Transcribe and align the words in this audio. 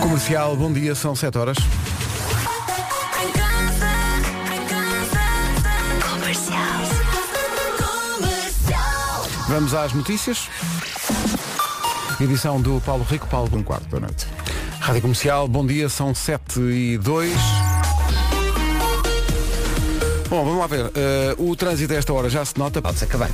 Comercial, 0.00 0.56
bom 0.56 0.72
dia, 0.72 0.94
são 0.94 1.14
7 1.14 1.38
horas. 1.38 1.58
Vamos 9.48 9.74
às 9.74 9.92
notícias. 9.92 10.48
Edição 12.20 12.60
do 12.60 12.80
Paulo 12.80 13.04
Rico, 13.04 13.26
Paulo 13.26 13.50
um 13.52 13.62
quarto 13.62 13.88
da 13.88 14.00
noite. 14.00 14.26
Rádio 14.80 15.02
Comercial, 15.02 15.46
bom 15.46 15.66
dia, 15.66 15.88
são 15.88 16.14
7 16.14 16.60
e 16.60 16.98
2. 16.98 17.69
Bom, 20.30 20.44
vamos 20.44 20.60
lá 20.60 20.68
ver. 20.68 20.92
Eh, 20.94 21.34
o 21.38 21.56
trânsito 21.56 21.92
a 21.92 21.96
esta 21.96 22.12
hora 22.12 22.30
já 22.30 22.44
se 22.44 22.56
nota. 22.56 22.80
Pode 22.80 23.00
ser 23.00 23.08
que 23.08 23.16
bem. 23.16 23.28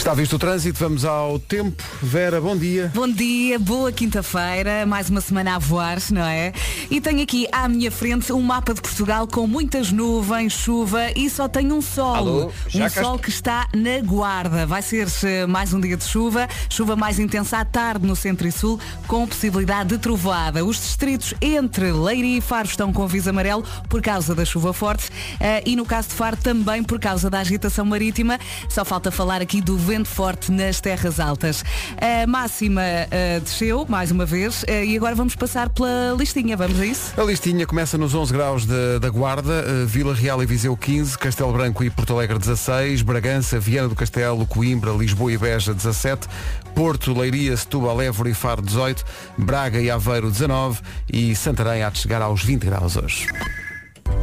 Está 0.00 0.14
visto 0.14 0.36
o 0.36 0.38
trânsito, 0.38 0.78
vamos 0.78 1.04
ao 1.04 1.38
tempo. 1.38 1.84
Vera, 2.00 2.40
bom 2.40 2.56
dia. 2.56 2.90
Bom 2.94 3.06
dia, 3.06 3.58
boa 3.58 3.92
quinta-feira, 3.92 4.86
mais 4.86 5.10
uma 5.10 5.20
semana 5.20 5.56
a 5.56 5.58
voar, 5.58 5.98
não 6.10 6.24
é? 6.24 6.54
E 6.90 7.02
tenho 7.02 7.22
aqui 7.22 7.46
à 7.52 7.68
minha 7.68 7.90
frente 7.90 8.32
um 8.32 8.40
mapa 8.40 8.72
de 8.72 8.80
Portugal 8.80 9.26
com 9.26 9.46
muitas 9.46 9.92
nuvens, 9.92 10.54
chuva 10.54 11.10
e 11.14 11.28
só 11.28 11.48
tem 11.48 11.70
um 11.70 11.82
sol. 11.82 12.14
Alô, 12.14 12.52
já 12.66 12.86
um 12.86 12.88
sol 12.88 13.18
que 13.18 13.28
está 13.28 13.68
na 13.74 14.00
guarda. 14.00 14.64
Vai 14.64 14.80
ser 14.80 15.06
eh, 15.22 15.46
mais 15.46 15.74
um 15.74 15.80
dia 15.80 15.98
de 15.98 16.04
chuva, 16.04 16.48
chuva 16.70 16.96
mais 16.96 17.18
intensa 17.18 17.58
à 17.58 17.64
tarde 17.64 18.06
no 18.06 18.16
centro 18.16 18.48
e 18.48 18.52
sul, 18.52 18.80
com 19.06 19.26
possibilidade 19.26 19.90
de 19.90 19.98
trovoada. 19.98 20.64
Os 20.64 20.76
distritos 20.76 21.34
entre 21.42 21.92
Leiria 21.92 22.38
e 22.38 22.40
Faro 22.40 22.66
estão 22.66 22.90
com 22.90 23.02
aviso 23.02 23.28
amarelo 23.28 23.64
por 23.86 24.00
causa 24.00 24.34
da 24.34 24.46
chuva 24.46 24.72
forte 24.72 25.10
eh, 25.38 25.62
e 25.66 25.76
no 25.76 25.84
caso 25.84 26.08
de 26.08 26.14
Faro 26.20 26.36
também 26.36 26.84
por 26.84 27.00
causa 27.00 27.30
da 27.30 27.38
agitação 27.38 27.82
marítima. 27.82 28.38
Só 28.68 28.84
falta 28.84 29.10
falar 29.10 29.40
aqui 29.40 29.62
do 29.62 29.78
vento 29.78 30.06
forte 30.06 30.52
nas 30.52 30.78
terras 30.78 31.18
altas. 31.18 31.64
A 31.96 32.26
máxima 32.26 32.82
eh, 32.82 33.40
desceu, 33.42 33.86
mais 33.88 34.10
uma 34.10 34.26
vez, 34.26 34.62
eh, 34.68 34.84
e 34.84 34.98
agora 34.98 35.14
vamos 35.14 35.34
passar 35.34 35.70
pela 35.70 36.14
listinha. 36.18 36.58
Vamos 36.58 36.78
a 36.78 36.84
isso? 36.84 37.18
A 37.18 37.24
listinha 37.24 37.66
começa 37.66 37.96
nos 37.96 38.14
11 38.14 38.34
graus 38.34 38.66
da, 38.66 38.98
da 38.98 39.08
Guarda, 39.08 39.64
eh, 39.66 39.86
Vila 39.86 40.14
Real 40.14 40.42
e 40.42 40.46
Viseu 40.46 40.76
15, 40.76 41.16
Castelo 41.16 41.54
Branco 41.54 41.82
e 41.82 41.88
Porto 41.88 42.12
Alegre 42.12 42.38
16, 42.38 43.00
Bragança, 43.00 43.58
Viana 43.58 43.88
do 43.88 43.96
Castelo, 43.96 44.44
Coimbra, 44.44 44.92
Lisboa 44.92 45.32
e 45.32 45.38
Beja 45.38 45.72
17, 45.72 46.28
Porto, 46.74 47.18
Leiria, 47.18 47.56
Setúbal, 47.56 47.98
Évora 48.02 48.28
e 48.28 48.34
Faro 48.34 48.60
18, 48.60 49.02
Braga 49.38 49.80
e 49.80 49.90
Aveiro 49.90 50.30
19 50.30 50.80
e 51.10 51.34
Santarém 51.34 51.82
há 51.82 51.88
de 51.88 51.98
chegar 51.98 52.20
aos 52.20 52.44
20 52.44 52.66
graus 52.66 52.98
hoje. 52.98 53.26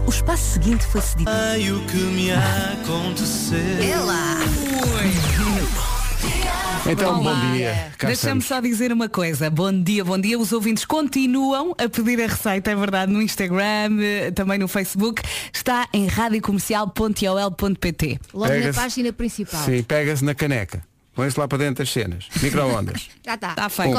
O 0.06 0.10
espaço 0.10 0.54
seguinte 0.54 0.86
foi 0.86 1.02
cedido. 1.02 1.30
Ai, 1.30 1.70
o 1.72 1.84
que 1.86 1.98
me 1.98 2.32
aconteceu. 2.32 3.58
Então, 6.90 7.22
bom 7.22 7.30
Olá. 7.30 7.52
dia. 7.52 7.92
Cá 7.98 8.08
Deixa-me 8.08 8.42
só 8.42 8.62
dizer 8.62 8.94
uma 8.94 9.10
coisa. 9.10 9.50
Bom 9.50 9.74
dia, 9.74 10.06
bom 10.06 10.18
dia. 10.18 10.40
Os 10.40 10.54
ouvintes 10.54 10.86
continuam 10.86 11.76
a 11.78 11.90
pedir 11.90 12.22
a 12.22 12.28
receita, 12.28 12.72
é 12.72 12.76
verdade, 12.76 13.12
no 13.12 13.22
Instagram, 13.22 14.02
eh, 14.02 14.32
também 14.32 14.58
no 14.58 14.70
Facebook. 14.70 15.22
Está 15.54 15.86
em 15.92 16.08
radiocomercial.ol.pt. 16.08 18.20
Logo 18.34 18.54
na 18.54 18.74
página 18.74 19.12
principal. 19.12 19.62
Sim, 19.64 19.84
pega-se 19.84 20.24
na 20.24 20.34
caneca. 20.34 20.82
Põe-se 21.18 21.40
lá 21.40 21.48
para 21.48 21.58
dentro 21.58 21.84
das 21.84 21.92
cenas. 21.92 22.26
Microondas. 22.44 23.10
Já 23.26 23.34
está. 23.34 23.56
Tá 23.56 23.70
feito. 23.70 23.98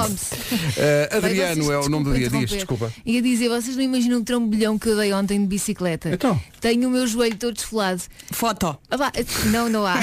Eh, 0.76 1.08
Bem, 1.10 1.18
Adriano 1.18 1.64
vocês- 1.64 1.84
é 1.84 1.86
o 1.86 1.88
nome 1.90 2.04
do 2.04 2.14
dia. 2.14 2.30
Diz, 2.30 2.48
desculpa. 2.48 2.92
Ia 3.04 3.20
dizer, 3.20 3.48
vocês 3.48 3.74
não 3.76 3.82
imaginam 3.82 4.20
o 4.20 4.24
trambolhão 4.24 4.78
que 4.78 4.88
eu 4.88 4.96
dei 4.96 5.12
ontem 5.12 5.40
de 5.40 5.46
bicicleta. 5.48 6.10
Então? 6.10 6.40
Tenho 6.60 6.88
o 6.88 6.92
meu 6.92 7.08
joelho 7.08 7.36
todo 7.36 7.54
desfolado. 7.54 8.00
Foto. 8.30 8.78
Ah, 8.88 8.96
vá, 8.96 9.10
não, 9.46 9.68
não 9.68 9.84
há. 9.84 9.96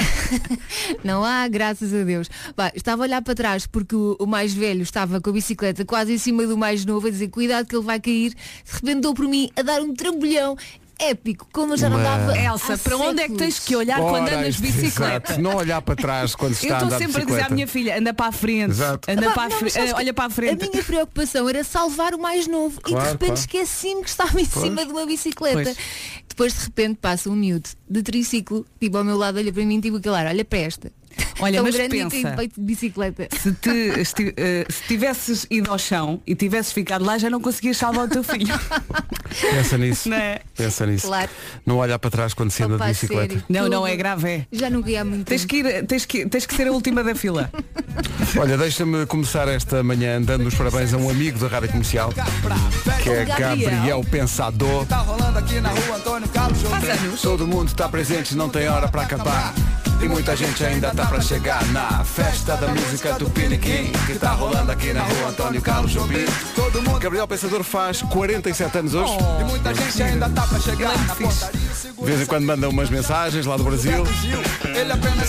não 1.02 1.24
há, 1.24 1.48
graças 1.48 1.94
a 1.94 2.04
Deus. 2.04 2.28
Vá, 2.54 2.70
estava 2.74 3.02
a 3.02 3.04
olhar 3.06 3.22
para 3.22 3.34
trás 3.34 3.66
porque 3.66 3.96
o, 3.96 4.14
o 4.20 4.26
mais 4.26 4.52
velho 4.52 4.82
estava 4.82 5.18
com 5.18 5.30
a 5.30 5.32
bicicleta 5.32 5.86
quase 5.86 6.12
em 6.12 6.18
cima 6.18 6.46
do 6.46 6.58
mais 6.58 6.84
novo 6.84 7.06
a 7.06 7.10
dizer 7.10 7.28
cuidado 7.28 7.66
que 7.66 7.74
ele 7.74 7.84
vai 7.84 7.98
cair. 7.98 8.34
De 8.34 8.72
repente 8.74 9.00
deu 9.00 9.14
por 9.14 9.26
mim 9.26 9.50
a 9.56 9.62
dar 9.62 9.80
um 9.80 9.94
trambolhão 9.94 10.54
épico, 10.98 11.46
como 11.52 11.74
eu 11.74 11.76
já 11.76 11.88
não 11.88 12.02
dava. 12.02 12.36
Elsa, 12.38 12.78
para 12.78 12.96
onde 12.96 13.22
é 13.22 13.28
que 13.28 13.34
tens 13.34 13.58
que 13.58 13.76
olhar 13.76 13.98
quando 14.00 14.24
Ora, 14.26 14.38
andas 14.38 14.56
de 14.56 14.62
bicicleta? 14.62 15.32
exato. 15.32 15.40
Não 15.42 15.56
olhar 15.56 15.80
para 15.82 15.96
trás 15.96 16.34
quando 16.34 16.54
se 16.54 16.66
Eu 16.66 16.72
está 16.74 16.84
a 16.86 16.88
estou 16.88 16.98
sempre 16.98 17.04
a 17.04 17.08
dizer 17.08 17.20
à 17.20 17.24
bicicleta. 17.26 17.54
minha 17.54 17.66
filha, 17.68 17.98
anda 17.98 18.14
para 18.14 18.26
a 18.26 18.32
frente. 18.32 18.70
Exato. 18.70 19.10
Anda 19.10 19.30
Ah, 19.30 19.32
para 19.34 19.42
a 19.42 19.48
não, 19.48 19.58
frente. 19.58 19.72
sabes 19.72 19.92
que 19.92 19.98
olha 19.98 20.14
para 20.14 20.24
a 20.24 20.30
frente. 20.30 20.64
A 20.64 20.70
minha 20.70 20.84
preocupação 20.84 21.48
era 21.48 21.64
salvar 21.64 22.14
o 22.14 22.18
mais 22.18 22.46
novo 22.46 22.78
e 22.78 22.82
Claro, 22.82 23.04
de 23.04 23.12
repente 23.12 23.26
claro. 23.28 23.40
esqueci-me 23.40 24.02
que 24.02 24.08
estava 24.08 24.40
em 24.40 24.44
cima 24.44 24.84
de 24.86 24.92
uma 24.92 25.04
bicicleta. 25.06 25.62
Pois. 25.62 25.76
Depois 26.28 26.52
de 26.54 26.60
repente 26.64 26.98
passa 27.00 27.30
um 27.30 27.34
miúdo 27.36 27.68
de 27.88 28.02
triciclo, 28.02 28.66
tipo 28.80 28.96
ao 28.98 29.04
meu 29.04 29.16
lado, 29.16 29.38
olha 29.38 29.52
para 29.52 29.64
mim, 29.64 29.80
tipo 29.80 29.96
aquele 29.96 30.14
ar, 30.16 30.26
olha 30.26 30.44
para 30.44 30.58
esta. 30.58 30.92
Olha, 31.40 31.56
Tão 31.56 31.64
mas 31.64 31.74
grande 31.74 31.96
e 31.96 31.98
pensa. 31.98 32.10
tem 32.10 32.36
peito 32.36 32.60
de 32.60 32.66
bicicleta. 32.66 33.28
Se, 33.38 33.52
te, 33.52 33.70
esti- 34.00 34.34
eh, 34.36 34.66
se 34.68 34.82
tivesses 34.84 35.46
ido 35.50 35.70
ao 35.70 35.78
chão 35.78 36.20
e 36.26 36.34
tivesses 36.34 36.72
ficado 36.72 37.04
lá, 37.04 37.18
já 37.18 37.28
não 37.28 37.40
conseguias 37.40 37.76
salvar 37.76 38.06
o 38.06 38.08
teu 38.08 38.22
filho. 38.24 38.58
Pensa 39.40 39.76
nisso. 39.78 40.08
Não 40.08 40.16
é? 40.16 40.40
Pensa 40.56 40.86
nisso. 40.86 41.06
Claro. 41.06 41.30
Não 41.66 41.76
olhar 41.76 41.98
para 41.98 42.10
trás 42.10 42.32
quando 42.32 42.50
se 42.50 42.62
anda 42.62 42.78
de 42.78 42.84
bicicleta. 42.86 43.34
sério. 43.34 43.44
Não, 43.48 43.68
não 43.68 43.86
é 43.86 43.94
grave, 43.96 44.28
é. 44.28 44.46
Já 44.50 44.70
não 44.70 44.86
ia 44.88 45.02
há 45.02 45.04
muito 45.04 45.26
Tens 45.26 45.44
que, 45.44 45.56
ir, 45.58 45.86
tens, 45.86 46.06
que, 46.06 46.26
tens 46.26 46.46
que 46.46 46.54
ser 46.54 46.68
a 46.68 46.72
última 46.72 47.04
da 47.04 47.14
fila. 47.14 47.50
Olha, 48.38 48.56
deixa-me 48.56 49.04
começar 49.06 49.46
esta 49.48 49.82
manhã 49.82 50.20
dando 50.22 50.46
os 50.46 50.54
parabéns 50.54 50.94
a 50.94 50.96
um 50.96 51.10
amigo 51.10 51.38
da 51.38 51.48
Rádio 51.48 51.68
Comercial, 51.70 52.12
que 53.02 53.10
é 53.10 53.24
Gabriel. 53.24 54.04
Pensador. 54.10 54.86
Tá 54.86 54.98
rolando 54.98 55.38
aqui 55.38 55.60
na 55.60 55.68
rua 55.70 55.96
Antônio 55.96 56.28
Carlos 56.28 56.58
Jobim. 56.60 57.16
Todo 57.20 57.46
mundo 57.46 57.68
está 57.68 57.88
presente, 57.88 58.34
não 58.34 58.48
tem 58.48 58.68
hora 58.68 58.88
para 58.88 59.02
acabar. 59.02 59.54
E 60.02 60.08
muita 60.08 60.36
gente 60.36 60.64
ainda 60.64 60.90
tá 60.90 61.06
para 61.06 61.20
chegar 61.20 61.64
na 61.68 62.04
festa 62.04 62.56
da 62.56 62.68
música 62.68 63.14
do 63.14 63.30
Piniquim, 63.30 63.90
que 64.06 64.18
tá 64.18 64.30
rolando 64.32 64.70
aqui 64.70 64.92
na 64.92 65.02
rua 65.02 65.28
Antônio 65.30 65.60
Carlos 65.62 65.90
Jobim. 65.90 66.24
Todo 66.54 66.82
mundo 66.82 66.98
Gabriel 66.98 67.26
Pensador 67.26 67.62
faz 67.64 68.02
47 68.02 68.78
anos 68.78 68.94
hoje. 68.94 69.12
e 69.40 69.44
muita 69.44 69.74
gente 69.74 70.02
ainda 70.02 70.28
tá 70.28 70.42
pra 70.46 70.60
chegar 70.60 70.96
na 71.06 71.14
portaria. 71.14 71.60
De 71.98 72.04
vez 72.04 72.20
em 72.20 72.26
quando 72.26 72.44
manda 72.44 72.68
umas 72.68 72.90
mensagens 72.90 73.46
lá 73.46 73.56
do 73.56 73.64
Brasil. 73.64 74.04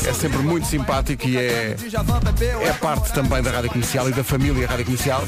É 0.05 0.13
sempre 0.13 0.39
muito 0.39 0.67
simpático 0.67 1.27
e 1.27 1.37
é, 1.37 1.75
bebeu. 2.23 2.61
é 2.61 2.73
parte 2.73 3.13
também 3.13 3.41
da 3.41 3.51
Rádio 3.51 3.69
Comercial 3.71 4.09
e 4.09 4.11
da 4.11 4.23
família 4.23 4.67
Rádio 4.67 4.85
Comercial. 4.85 5.23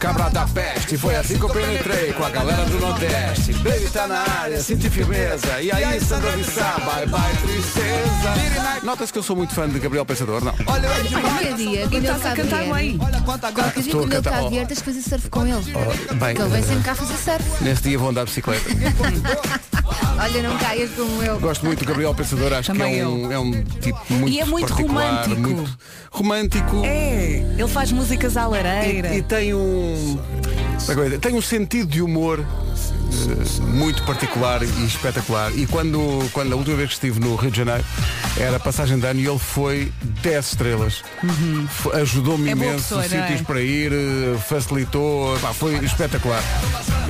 Cabra 0.00 0.30
da 0.30 0.46
peste, 0.46 0.96
foi 0.96 1.14
assim 1.14 1.36
que 1.36 1.44
eu 1.44 1.50
penetrei 1.50 2.10
com 2.14 2.24
a 2.24 2.30
galera 2.30 2.64
do 2.64 2.80
Nordeste. 2.80 3.52
Baby 3.52 3.86
tá 3.92 4.06
na 4.08 4.24
área, 4.40 4.58
senti 4.62 4.88
firmeza. 4.88 5.60
E 5.60 5.70
aí, 5.70 6.00
Sandra 6.00 6.30
Vissá, 6.38 6.78
bye 6.78 7.06
bye, 7.06 7.36
tristeza. 7.42 8.80
Nota-se 8.82 9.12
que 9.12 9.18
eu 9.18 9.22
sou 9.22 9.36
muito 9.36 9.52
fã 9.52 9.68
de 9.68 9.78
Gabriel 9.78 10.06
Pensador, 10.06 10.42
não? 10.42 10.54
Olha 10.66 10.88
o 10.88 10.92
Ed 11.00 11.14
Olha, 11.14 11.52
dia 11.54 11.82
quando 11.88 11.94
ele 12.04 12.06
cá 12.18 12.32
a 12.32 12.36
cantar 12.36 12.64
bem. 12.72 12.98
Olha 12.98 13.20
quanta 13.20 13.52
Qualquer 13.52 13.62
gata. 13.62 13.82
dia 13.82 13.92
quando 13.92 14.02
ele 14.04 14.10
cantar. 14.22 14.42
cá 14.42 14.48
vier, 14.48 14.66
tens 14.66 14.78
que 14.80 14.84
fazer 14.86 15.02
surf 15.02 15.28
com 15.28 15.46
ele. 15.46 15.74
Oh, 15.74 16.14
bem, 16.14 16.30
ele 16.30 16.48
vem 16.48 16.62
sempre 16.62 16.82
cá 16.82 16.94
fazer 16.94 17.16
surf. 17.16 17.62
Nesse 17.64 17.82
dia 17.82 17.98
vou 17.98 18.08
andar 18.08 18.24
de 18.24 18.30
bicicleta. 18.30 18.70
Olha, 20.18 20.42
não 20.42 20.58
caias 20.58 20.90
como 20.90 21.22
eu. 21.22 21.40
Gosto 21.40 21.64
muito 21.64 21.78
do 21.78 21.86
Gabriel 21.86 22.14
Pensador, 22.14 22.52
acho 22.52 22.72
Também 22.72 22.92
que 22.94 23.00
é 23.00 23.06
um, 23.08 23.32
é 23.32 23.38
um 23.38 23.62
tipo 23.80 23.98
muito 24.10 24.28
E 24.34 24.40
é 24.40 24.44
muito 24.44 24.72
romântico. 24.72 25.40
muito 25.40 25.78
romântico. 26.10 26.84
É, 26.84 27.42
ele 27.58 27.68
faz 27.68 27.90
músicas 27.90 28.36
à 28.36 28.46
lareira. 28.46 29.14
E, 29.14 29.18
e 29.18 29.22
tem 29.22 29.54
um. 29.54 29.89
Como 29.90 30.69
é? 30.88 31.18
Tem 31.18 31.34
um 31.34 31.42
sentido 31.42 31.88
de 31.90 32.02
humor 32.02 32.40
eh, 32.40 33.60
muito 33.62 34.02
particular 34.04 34.62
e 34.62 34.84
espetacular. 34.86 35.52
E 35.56 35.66
quando, 35.66 36.28
quando 36.32 36.52
a 36.52 36.56
última 36.56 36.76
vez 36.76 36.88
que 36.88 36.94
estive 36.94 37.20
no 37.20 37.34
Rio 37.36 37.50
de 37.50 37.56
Janeiro 37.58 37.84
era 38.36 38.56
a 38.56 38.60
passagem 38.60 38.98
de 38.98 39.06
ano 39.06 39.20
e 39.20 39.26
ele 39.26 39.38
foi 39.38 39.92
10 40.22 40.46
estrelas. 40.46 41.02
F- 41.68 41.90
Ajudou-me 42.00 42.48
É 42.48 42.52
imenso, 42.52 42.76
pessoa, 42.96 43.04
é? 43.04 43.08
sítios 43.08 43.42
para 43.42 43.60
ir, 43.60 43.92
eh, 43.92 44.38
facilitou, 44.48 45.36
pá, 45.38 45.52
foi 45.52 45.74
espetacular. 45.84 46.42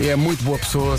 E 0.00 0.08
é 0.08 0.16
muito 0.16 0.42
boa 0.44 0.58
pessoa. 0.58 0.98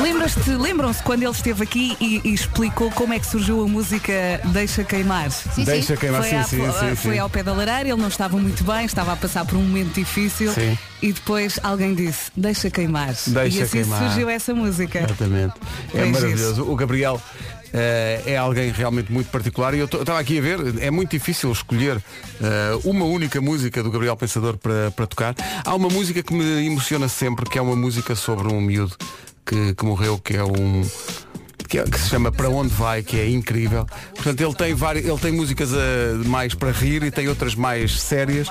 Lembras-te, 0.00 0.50
lembram-se 0.50 1.02
quando 1.02 1.22
ele 1.22 1.30
esteve 1.32 1.62
aqui 1.62 1.96
e, 2.00 2.20
e 2.24 2.34
explicou 2.34 2.90
como 2.90 3.12
é 3.14 3.18
que 3.18 3.26
surgiu 3.26 3.62
a 3.62 3.68
música 3.68 4.12
Deixa 4.46 4.82
Queimar? 4.84 5.30
Sim, 5.30 5.64
Deixa 5.64 5.94
sim. 5.94 6.00
queimar, 6.00 6.22
Foi, 6.22 6.30
sim, 6.30 6.42
foi- 6.62 6.72
sim, 6.88 6.96
foi 6.96 7.14
sim. 7.14 7.18
ao 7.18 7.30
pé 7.30 7.42
da 7.42 7.52
lareira, 7.52 7.88
ele 7.88 8.00
não 8.00 8.08
estava 8.08 8.36
muito 8.36 8.64
bem, 8.64 8.84
estava 8.84 9.12
a 9.12 9.16
passar 9.16 9.44
por 9.44 9.56
um 9.56 9.62
momento 9.62 9.94
difícil 9.94 10.52
Sim. 10.52 10.76
E 11.04 11.12
depois 11.12 11.60
alguém 11.62 11.94
disse, 11.94 12.32
deixa 12.34 12.70
queimar. 12.70 13.14
Deixa 13.26 13.58
e 13.58 13.62
assim 13.62 13.82
queimar. 13.82 14.08
surgiu 14.08 14.30
essa 14.30 14.54
música. 14.54 15.00
Exatamente. 15.00 15.52
É 15.92 16.00
Bem 16.00 16.12
maravilhoso. 16.12 16.62
O 16.62 16.74
Gabriel 16.74 17.20
eh, 17.74 18.22
é 18.24 18.36
alguém 18.38 18.72
realmente 18.72 19.12
muito 19.12 19.28
particular 19.30 19.74
e 19.74 19.80
eu 19.80 19.84
estava 19.84 20.18
aqui 20.18 20.38
a 20.38 20.40
ver, 20.40 20.78
é 20.80 20.90
muito 20.90 21.10
difícil 21.10 21.52
escolher 21.52 22.02
eh, 22.42 22.78
uma 22.84 23.04
única 23.04 23.38
música 23.38 23.82
do 23.82 23.90
Gabriel 23.90 24.16
Pensador 24.16 24.56
para, 24.56 24.90
para 24.92 25.06
tocar. 25.06 25.34
Há 25.62 25.74
uma 25.74 25.90
música 25.90 26.22
que 26.22 26.32
me 26.32 26.66
emociona 26.66 27.06
sempre, 27.06 27.50
que 27.50 27.58
é 27.58 27.60
uma 27.60 27.76
música 27.76 28.14
sobre 28.14 28.48
um 28.48 28.58
miúdo 28.62 28.96
que, 29.44 29.74
que 29.74 29.84
morreu, 29.84 30.18
que 30.18 30.34
é 30.38 30.42
um. 30.42 30.88
Que, 31.74 31.80
é- 31.80 31.82
que 31.82 31.98
se 31.98 32.08
chama 32.08 32.30
Para 32.30 32.48
Onde 32.48 32.72
Vai, 32.72 33.02
que 33.02 33.18
é 33.18 33.28
incrível. 33.28 33.84
Portanto, 34.14 34.40
ele 34.40 34.54
tem, 34.54 34.74
várias, 34.74 35.04
ele 35.04 35.18
tem 35.18 35.32
músicas 35.32 35.72
eh, 35.72 36.12
mais 36.24 36.54
para 36.54 36.70
rir 36.70 37.02
e 37.02 37.10
tem 37.10 37.26
outras 37.26 37.56
mais 37.56 38.00
sérias. 38.00 38.46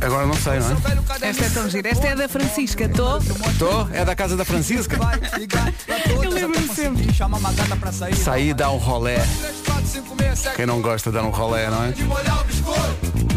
Agora 0.00 0.26
não 0.26 0.34
sei, 0.34 0.58
não 0.58 0.70
é? 0.72 1.28
Esta 1.28 1.44
é 1.44 1.48
tão 1.50 1.70
gira. 1.70 1.88
Esta 1.88 2.08
é 2.08 2.16
da 2.16 2.28
Francisca, 2.28 2.86
estou. 2.86 3.20
Tô? 3.56 3.86
É 3.92 4.04
da 4.04 4.16
casa 4.16 4.36
da 4.36 4.44
Francisca? 4.44 4.98
Eu 6.24 6.30
lembro-me 6.30 6.64
até 6.64 6.74
sempre. 6.74 7.06
sair. 8.16 8.52
Dá 8.52 8.68
um 8.72 8.76
rolé. 8.76 9.24
3, 9.40 9.56
4, 9.64 9.86
5, 9.86 10.16
6, 10.18 10.38
7, 10.40 10.56
Quem 10.56 10.66
não 10.66 10.82
gosta 10.82 11.10
de 11.10 11.18
dar 11.18 11.22
um 11.22 11.30
rolé, 11.30 11.70
não 11.70 11.84
é? 11.84 11.94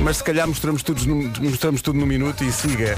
Mas 0.01 0.17
se 0.17 0.23
calhar 0.23 0.47
mostramos 0.47 0.81
tudo, 0.81 1.05
no, 1.05 1.31
mostramos 1.39 1.83
tudo 1.83 1.99
no 1.99 2.07
minuto 2.07 2.43
e 2.43 2.51
siga. 2.51 2.95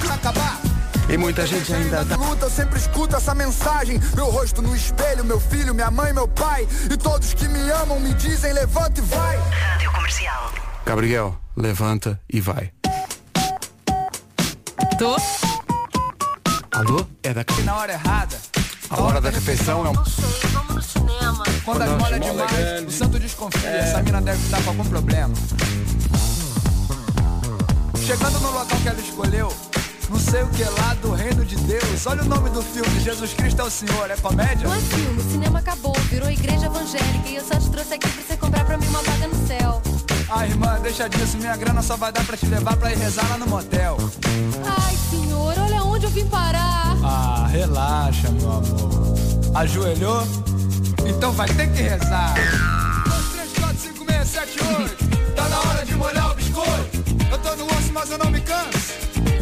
E 1.09 1.17
muita 1.17 1.45
gente 1.45 1.73
ainda 1.73 2.03
tá. 2.05 2.15
luta, 2.15 2.45
eu 2.45 2.49
sempre 2.49 2.79
escuto 2.79 3.15
essa 3.15 3.35
mensagem. 3.35 3.99
Meu 4.15 4.29
rosto 4.29 4.61
no 4.61 4.75
espelho, 4.75 5.23
meu 5.23 5.39
filho, 5.39 5.73
minha 5.73 5.91
mãe, 5.91 6.11
meu 6.13 6.27
pai. 6.27 6.67
E 6.91 6.97
todos 6.97 7.33
que 7.33 7.47
me 7.47 7.69
amam 7.69 7.99
me 7.99 8.13
dizem 8.13 8.53
levanta 8.53 8.99
e 8.99 9.03
vai. 9.03 9.37
Rádio 9.37 9.91
Comercial. 9.91 10.53
Gabriel, 10.85 11.37
levanta 11.55 12.19
e 12.31 12.41
vai. 12.41 12.71
Tô? 14.97 15.15
Alô? 16.71 17.05
É 17.23 17.33
da 17.33 17.45
Na 17.63 17.77
hora 17.77 17.93
errada. 17.93 18.37
A 18.89 19.01
hora 19.01 19.19
da 19.19 19.29
refeição 19.29 19.85
é 19.85 19.89
um. 19.89 19.93
Vamos 19.93 20.75
no 20.75 20.81
cinema. 20.81 21.43
Quando 21.63 21.81
as 21.81 21.89
mola 21.89 22.15
é 22.15 22.19
demais, 22.19 22.87
o 22.87 22.91
santo 22.91 23.19
desconfia. 23.19 23.69
Essa 23.69 24.01
mina 24.03 24.21
deve 24.21 24.43
estar 24.43 24.61
com 24.63 24.69
algum 24.69 24.85
problema. 24.85 25.33
Chegando 28.05 28.39
no 28.39 28.51
local 28.51 28.79
que 28.79 28.87
ela 28.87 28.99
escolheu, 28.99 29.51
não 30.09 30.19
sei 30.19 30.43
o 30.43 30.47
que 30.47 30.63
lá 30.63 30.93
do 31.01 31.11
reino 31.11 31.45
de 31.45 31.55
Deus. 31.55 32.05
Olha 32.05 32.21
o 32.21 32.25
nome 32.25 32.49
do 32.49 32.61
filme, 32.61 32.99
Jesus 32.99 33.33
Cristo 33.33 33.61
é 33.61 33.63
o 33.63 33.69
Senhor. 33.69 34.09
É 34.09 34.15
comédia? 34.17 34.67
Não 34.67 34.75
é 34.75 34.79
filme, 34.79 35.21
o 35.21 35.31
cinema 35.31 35.59
acabou, 35.59 35.93
virou 36.09 36.29
igreja 36.29 36.65
evangélica 36.65 37.29
e 37.29 37.35
eu 37.35 37.43
só 37.43 37.59
te 37.59 37.69
trouxe 37.69 37.93
aqui 37.93 38.07
pra 38.07 38.23
você 38.23 38.37
comprar 38.37 38.65
pra 38.65 38.77
mim 38.77 38.87
uma 38.87 39.01
vaga 39.01 39.27
no 39.27 39.47
céu. 39.47 39.81
Ah, 40.29 40.45
irmã, 40.47 40.79
deixa 40.81 41.07
disso. 41.07 41.37
Minha 41.37 41.55
grana 41.55 41.81
só 41.81 41.95
vai 41.95 42.11
dar 42.11 42.25
pra 42.25 42.35
te 42.35 42.45
levar 42.47 42.75
pra 42.77 42.91
ir 42.91 42.97
rezar 42.97 43.27
lá 43.29 43.37
no 43.37 43.47
motel. 43.47 43.97
Ai, 44.65 44.95
senhor, 45.09 45.53
olha 45.57 45.83
onde 45.83 46.05
eu 46.05 46.09
vim 46.09 46.25
parar. 46.25 46.97
Ah, 47.03 47.47
relaxa, 47.49 48.29
meu 48.31 48.51
amor. 48.51 49.15
Ajoelhou? 49.53 50.27
Então 51.05 51.31
vai 51.31 51.47
ter 51.47 51.71
que 51.71 51.81
rezar. 51.81 52.33
2, 53.05 53.29
3, 53.29 53.51
4, 53.59 53.77
5, 53.77 54.05
6, 54.11 54.27
7, 54.27 54.59
8. 54.79 55.35
Tá 55.35 55.47
na 55.47 55.59
hora 55.59 55.85
de 55.85 55.95
molhar 55.95 56.31
o 56.31 56.35
biscoito. 56.35 57.05
Eu 57.31 57.37
tô 57.37 57.55
no 57.55 57.65
osso, 57.65 57.93
mas 57.93 58.09
eu 58.09 58.17
não 58.17 58.31
me 58.31 58.41
canso. 58.41 58.93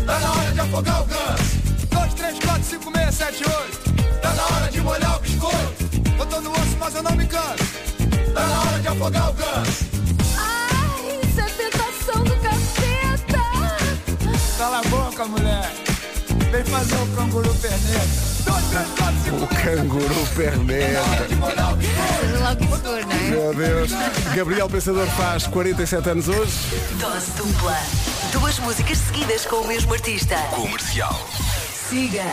Tá 0.05 0.19
na 0.19 0.31
hora 0.31 0.51
de 0.51 0.59
afogar 0.59 1.01
o 1.01 1.05
ganso. 1.05 1.57
2, 1.91 2.13
3, 2.13 2.39
4, 2.39 2.63
5, 2.63 2.91
6, 2.95 3.15
7, 3.15 3.44
8. 3.45 4.21
Tá 4.21 4.33
na 4.33 4.44
hora 4.45 4.71
de 4.71 4.81
molhar 4.81 5.17
o 5.17 5.19
biscoito. 5.19 5.83
Eu 6.19 6.25
tô 6.25 6.41
no 6.41 6.51
osso, 6.51 6.77
mas 6.79 6.95
eu 6.95 7.03
não 7.03 7.11
me 7.15 7.25
canso. 7.25 7.63
Tá 8.33 8.47
na 8.47 8.59
hora 8.61 8.79
de 8.79 8.88
afogar 8.88 9.29
o 9.29 9.33
ganso. 9.33 9.85
Ai, 10.38 11.19
isso 11.27 11.39
é 11.39 11.45
tentação 11.45 12.23
do 12.23 12.35
caceta. 12.38 13.39
Cala 14.57 14.79
a 14.79 14.83
boca, 14.83 15.25
mulher. 15.25 15.71
Vem 16.51 16.63
fazer 16.65 16.95
o 16.95 17.07
canguru 17.15 17.53
perneta. 17.56 18.33
2, 18.45 18.65
3, 18.65 18.88
4, 18.97 19.15
5, 19.23 19.35
O 19.44 19.47
canguru 19.47 20.27
perneta. 20.35 21.01
não 21.39 21.47
é? 21.47 23.29
Meu 23.29 23.53
Deus. 23.53 23.91
Gabriel 24.35 24.69
Pensador 24.69 25.07
faz 25.07 25.47
47 25.47 26.09
anos 26.09 26.27
hoje. 26.27 26.51
Dose 26.99 27.31
dupla. 27.31 27.77
Duas 28.33 28.59
músicas 28.59 28.97
seguidas 28.97 29.45
com 29.45 29.57
o 29.57 29.68
mesmo 29.68 29.94
artista. 29.94 30.35
Siga. 31.89 32.24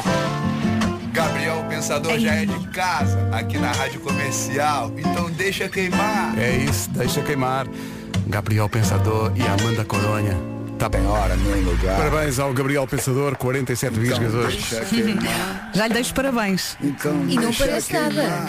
Gabriel 1.13 1.65
Pensador 1.69 2.19
já 2.19 2.35
é 2.35 2.47
de 2.47 2.69
casa, 2.69 3.29
aqui 3.33 3.59
na 3.59 3.71
Rádio 3.73 4.01
Comercial, 4.01 4.93
então 4.97 5.31
deixa 5.31 5.69
queimar. 5.69 6.39
É 6.39 6.57
isso, 6.57 6.89
deixa 6.91 7.21
queimar. 7.21 7.67
Gabriel 8.27 8.69
Pensador 8.69 9.33
e 9.37 9.43
Amanda 9.43 9.85
Coronha. 9.85 10.37
Tá 10.79 10.89
bem. 10.89 11.05
Hora, 11.07 11.37
nem 11.37 11.63
lugar. 11.63 11.97
Parabéns 11.99 12.39
ao 12.39 12.55
Gabriel 12.55 12.87
Pensador, 12.87 13.37
47 13.37 14.01
visgas 14.01 14.33
hoje. 14.33 14.59
Já 15.75 15.87
lhe 15.87 15.95
deixo 15.95 16.15
parabéns. 16.15 16.77
Então 16.81 17.13
E 17.29 17.37
não 17.37 17.53
parece 17.53 17.93
nada. 17.93 18.49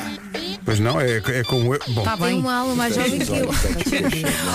Pois 0.64 0.80
não, 0.80 1.00
é, 1.02 1.18
é 1.18 1.44
como 1.44 1.74
eu. 1.74 1.80
Bom, 1.90 2.04
Tá 2.04 2.16
Tem 2.18 2.28
bem. 2.28 2.40
uma 2.40 2.54
alma 2.54 2.76
mais 2.76 2.96
jovem 2.96 3.20
que 3.20 3.32
eu. 3.32 3.50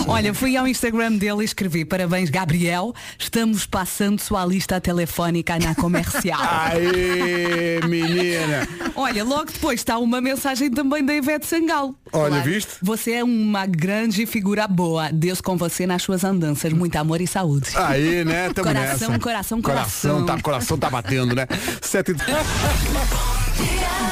Olha, 0.06 0.32
fui 0.32 0.56
ao 0.56 0.66
Instagram 0.66 1.12
dele 1.12 1.42
e 1.42 1.44
escrevi 1.44 1.84
Parabéns, 1.84 2.30
Gabriel. 2.30 2.94
Estamos 3.18 3.66
passando 3.66 4.20
sua 4.20 4.44
lista 4.46 4.80
telefónica 4.80 5.58
na 5.58 5.74
comercial. 5.74 6.40
Aê, 6.42 7.80
menina. 7.88 8.68
Olha, 8.94 9.24
logo 9.24 9.46
depois 9.52 9.80
está 9.80 9.98
uma 9.98 10.20
mensagem 10.20 10.70
também 10.70 11.04
da 11.04 11.14
Ivete 11.14 11.46
Sangalo. 11.46 11.94
Olha, 12.12 12.28
Claro. 12.36 12.44
viste? 12.50 12.72
Você 12.82 13.12
é 13.12 13.24
uma 13.24 13.66
grande 13.66 14.26
figura 14.26 14.66
boa. 14.68 15.10
Deus 15.12 15.40
com 15.40 15.56
você 15.56 15.86
nas 15.86 16.02
suas 16.02 16.24
andanças. 16.24 16.72
Muito 16.72 16.96
amor 16.96 17.20
e 17.20 17.26
saúde. 17.26 17.70
Aí, 17.74 18.24
né? 18.24 18.50
Tamo 18.52 18.68
Coração, 18.68 19.08
nessa. 19.10 19.18
coração, 19.20 19.62
coração. 19.62 19.62
coração. 19.62 20.26
Tá, 20.26 20.40
coração 20.42 20.78
tá 20.78 20.90
batendo, 20.90 21.34
né? 21.34 21.46
Sete 21.82 22.12
e... 22.12 22.16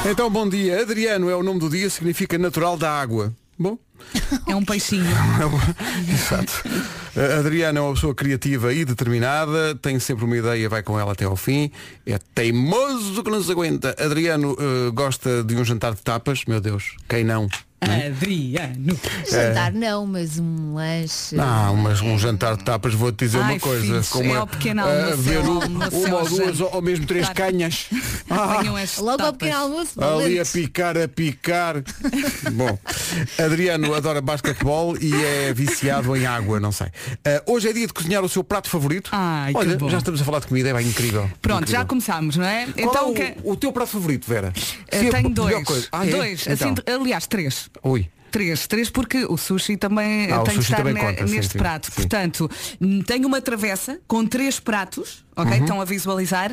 Então, 0.09 0.29
bom 0.29 0.47
dia. 0.47 0.81
Adriano 0.81 1.29
é 1.29 1.35
o 1.35 1.43
nome 1.43 1.59
do 1.59 1.69
dia, 1.69 1.89
significa 1.89 2.37
natural 2.37 2.77
da 2.77 2.91
água. 2.91 3.33
Bom, 3.57 3.77
É 4.47 4.55
um 4.55 4.63
peixinho. 4.63 5.05
Exato. 6.11 6.63
A 7.15 7.39
Adriana 7.39 7.79
é 7.79 7.81
uma 7.81 7.93
pessoa 7.93 8.13
criativa 8.13 8.73
e 8.73 8.83
determinada, 8.83 9.73
tem 9.75 9.97
sempre 9.99 10.25
uma 10.25 10.35
ideia, 10.37 10.67
vai 10.67 10.83
com 10.83 10.99
ela 10.99 11.13
até 11.13 11.23
ao 11.25 11.35
fim, 11.37 11.71
é 12.05 12.19
teimoso 12.33 13.23
que 13.23 13.31
não 13.31 13.41
se 13.41 13.51
aguenta. 13.51 13.95
Adriano 13.97 14.55
eh, 14.59 14.91
gosta 14.91 15.43
de 15.43 15.55
um 15.55 15.63
jantar 15.63 15.95
de 15.95 16.01
tapas, 16.01 16.43
meu 16.45 16.59
Deus, 16.59 16.95
quem 17.07 17.23
não? 17.23 17.47
Adriano. 17.81 18.97
Jantar 19.29 19.71
não, 19.73 20.05
mas 20.07 20.39
um 20.39 20.73
lanche. 20.75 21.35
Não, 21.35 21.75
mas 21.75 22.01
um 22.01 22.17
jantar 22.17 22.57
de 22.57 22.63
tapas, 22.63 22.93
vou-te 22.93 23.25
dizer 23.25 23.39
Ai, 23.39 23.53
uma 23.53 23.59
coisa. 23.59 23.81
filhos, 24.03 24.15
é 24.15 24.39
o 24.41 24.47
pequeno 24.47 24.81
eh, 24.81 25.01
almoço, 25.03 25.17
ver 25.21 25.35
é 25.35 25.39
um- 25.41 25.59
uma 25.59 25.85
é 25.85 25.87
o 25.89 26.15
ou 26.15 26.29
duas 26.29 26.59
ou 26.61 26.81
mesmo 26.81 27.05
três 27.05 27.29
Claro. 27.29 27.51
canhas. 27.51 27.85
Ah, 28.29 28.61
Logo 28.97 29.09
ao 29.11 29.17
tapas. 29.17 29.31
pequeno 29.37 29.57
almoço. 29.57 30.03
Ali 30.03 30.39
a 30.39 30.45
picar, 30.45 30.97
a 30.97 31.07
picar. 31.07 31.75
Bom, 32.53 32.77
Adriano 33.43 33.93
adora 33.93 34.21
basquetebol 34.21 34.97
e 34.99 35.13
é 35.13 35.53
viciado 35.53 36.15
em 36.15 36.25
água, 36.25 36.59
não 36.59 36.71
sei. 36.71 36.87
Ah, 37.25 37.43
hoje 37.45 37.69
é 37.69 37.73
dia 37.73 37.87
de 37.87 37.93
cozinhar 37.93 38.23
o 38.23 38.29
seu 38.29 38.43
prato 38.43 38.69
favorito. 38.69 39.09
Ai, 39.13 39.51
que 39.53 39.57
Olha, 39.59 39.77
bom. 39.77 39.89
já 39.89 39.97
estamos 39.99 40.21
a 40.21 40.25
falar 40.25 40.39
de 40.39 40.47
comida, 40.47 40.69
é 40.69 40.73
bem 40.73 40.87
incrível. 40.87 41.29
Pronto, 41.41 41.61
Incrível. 41.63 41.79
já 41.81 41.85
começámos, 41.85 42.37
não 42.37 42.45
é? 42.45 42.65
Qual 42.67 42.89
então 42.89 43.07
é 43.07 43.11
o, 43.11 43.13
que- 43.13 43.35
o 43.43 43.55
teu 43.55 43.71
prato 43.71 43.89
favorito, 43.89 44.25
Vera? 44.27 44.51
É 44.87 45.09
tenho 45.09 45.29
dois. 45.29 45.89
Ah, 45.91 46.05
é? 46.05 46.09
Dois. 46.09 46.47
Então. 46.47 46.71
Assim, 46.73 46.93
aliás, 47.01 47.27
três. 47.27 47.64
Ui. 47.83 48.09
Três, 48.31 48.67
três 48.67 48.89
porque 48.89 49.23
o 49.25 49.37
sushi 49.37 49.77
também 49.77 50.29
Ah, 50.29 50.39
tem 50.39 50.43
que 50.43 50.51
sushi 50.55 50.71
estar 50.73 50.77
também 50.77 50.93
ne- 50.93 50.99
conta, 50.99 51.25
neste 51.25 51.53
sim, 51.53 51.57
prato. 51.57 51.85
sim. 51.87 51.91
Portanto, 51.93 52.51
hum, 52.81 53.01
tenho 53.01 53.27
uma 53.27 53.39
travessa 53.39 53.97
com 54.07 54.25
três 54.25 54.59
pratos, 54.59 55.23
ok? 55.35 55.53
Uhum. 55.57 55.63
Estão 55.63 55.79
a 55.81 55.85
visualizar. 55.85 56.51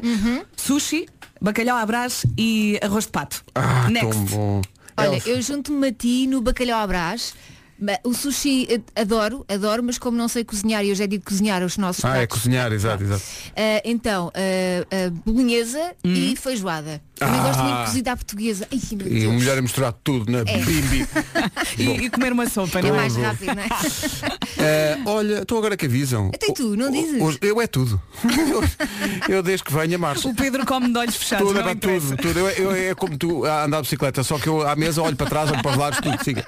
Sushi, 0.57 1.07
bacalhau 1.41 1.77
à 1.77 1.85
brás 1.85 2.25
e 2.39 2.79
arroz 2.83 3.07
de 3.07 3.11
pato. 3.11 3.43
Ah, 3.55 3.89
Next. 3.91 4.11
tão 4.13 4.25
bom. 4.27 4.63
Olha, 4.97 5.17
Elsa. 5.17 5.29
eu 5.29 5.43
junto-me 5.43 5.89
a 5.89 5.93
ti 5.93 6.27
no 6.29 6.41
bacalhau 6.41 6.79
à 6.81 6.87
brás. 6.87 7.35
O 8.05 8.15
sushi 8.15 8.69
eh, 8.71 8.81
adoro, 9.01 9.45
adoro, 9.49 9.83
mas 9.83 9.99
como 9.99 10.17
não 10.17 10.29
sei 10.29 10.45
cozinhar, 10.45 10.85
e 10.85 10.91
eu 10.91 10.95
já 10.95 11.05
digo 11.05 11.25
cozinhar 11.25 11.65
os 11.65 11.77
nossos 11.77 12.05
Ah, 12.05 12.11
é 12.11 12.13
pratos. 12.27 12.39
cozinhar, 12.39 12.71
exato, 12.73 13.03
exato. 13.03 13.23
Ah, 13.57 13.83
então, 13.85 14.31
ah, 14.37 14.87
ah, 14.89 15.11
bolonhesa 15.27 15.93
e 16.05 16.37
feijoada. 16.37 17.03
Também 17.25 17.41
Ah. 17.41 17.43
gosto 17.43 17.63
muito 17.63 17.79
de 17.79 17.85
cozida 17.87 18.13
à 18.13 18.17
portuguesa. 18.17 18.69
Ai, 18.73 18.81
meu 18.93 19.07
E 19.09 19.27
o 19.27 19.33
melhor 19.33 19.59
é 19.59 19.61
misturar 19.61 19.93
tudo 19.93 20.31
na 20.31 20.45
bimbi. 20.45 21.07
E, 21.79 21.85
e 22.05 22.11
comer 22.11 22.33
uma 22.33 22.49
sopa, 22.49 22.79
É 22.81 22.83
não 22.83 22.91
é? 22.91 22.93
mais 22.93 23.17
rápido, 23.17 23.55
não 23.55 23.63
é? 23.63 23.67
Ah, 23.67 24.99
olha, 25.11 25.39
estou 25.43 25.59
agora 25.59 25.77
que 25.77 25.87
avisam. 25.87 26.31
Até 26.35 26.53
tu, 26.53 26.77
não 26.77 26.91
dizes? 26.91 27.21
Hoje- 27.21 27.39
eu 27.41 27.61
é 27.61 27.67
tudo. 27.67 28.01
eu, 29.29 29.37
eu 29.37 29.43
desde 29.43 29.65
que 29.65 29.73
venha 29.73 29.97
março. 29.99 30.29
O 30.29 30.35
Pedro 30.35 30.65
come 30.67 30.93
de 30.93 30.99
olhos 30.99 31.17
fechados, 31.17 31.47
Tudo, 31.49 31.59
é 31.61 31.63
não 31.63 31.71
interessa. 31.73 32.17
tudo, 32.17 32.23
tudo. 32.23 32.39
Eu, 32.39 32.49
eu- 32.51 32.91
é 32.91 32.95
como 32.95 33.17
tu 33.17 33.45
a 33.45 33.65
andar 33.65 33.79
de 33.79 33.83
bicicleta, 33.85 34.23
só 34.23 34.39
que 34.39 34.49
eu 34.49 34.67
à 34.67 34.77
mesa 34.77 35.03
olho 35.03 35.17
para 35.17 35.27
trás, 35.29 35.51
olho 35.51 35.63
para 35.63 35.71
os 35.73 35.77
lados, 35.77 35.99
tudo 36.01 36.23
siga. 36.23 36.45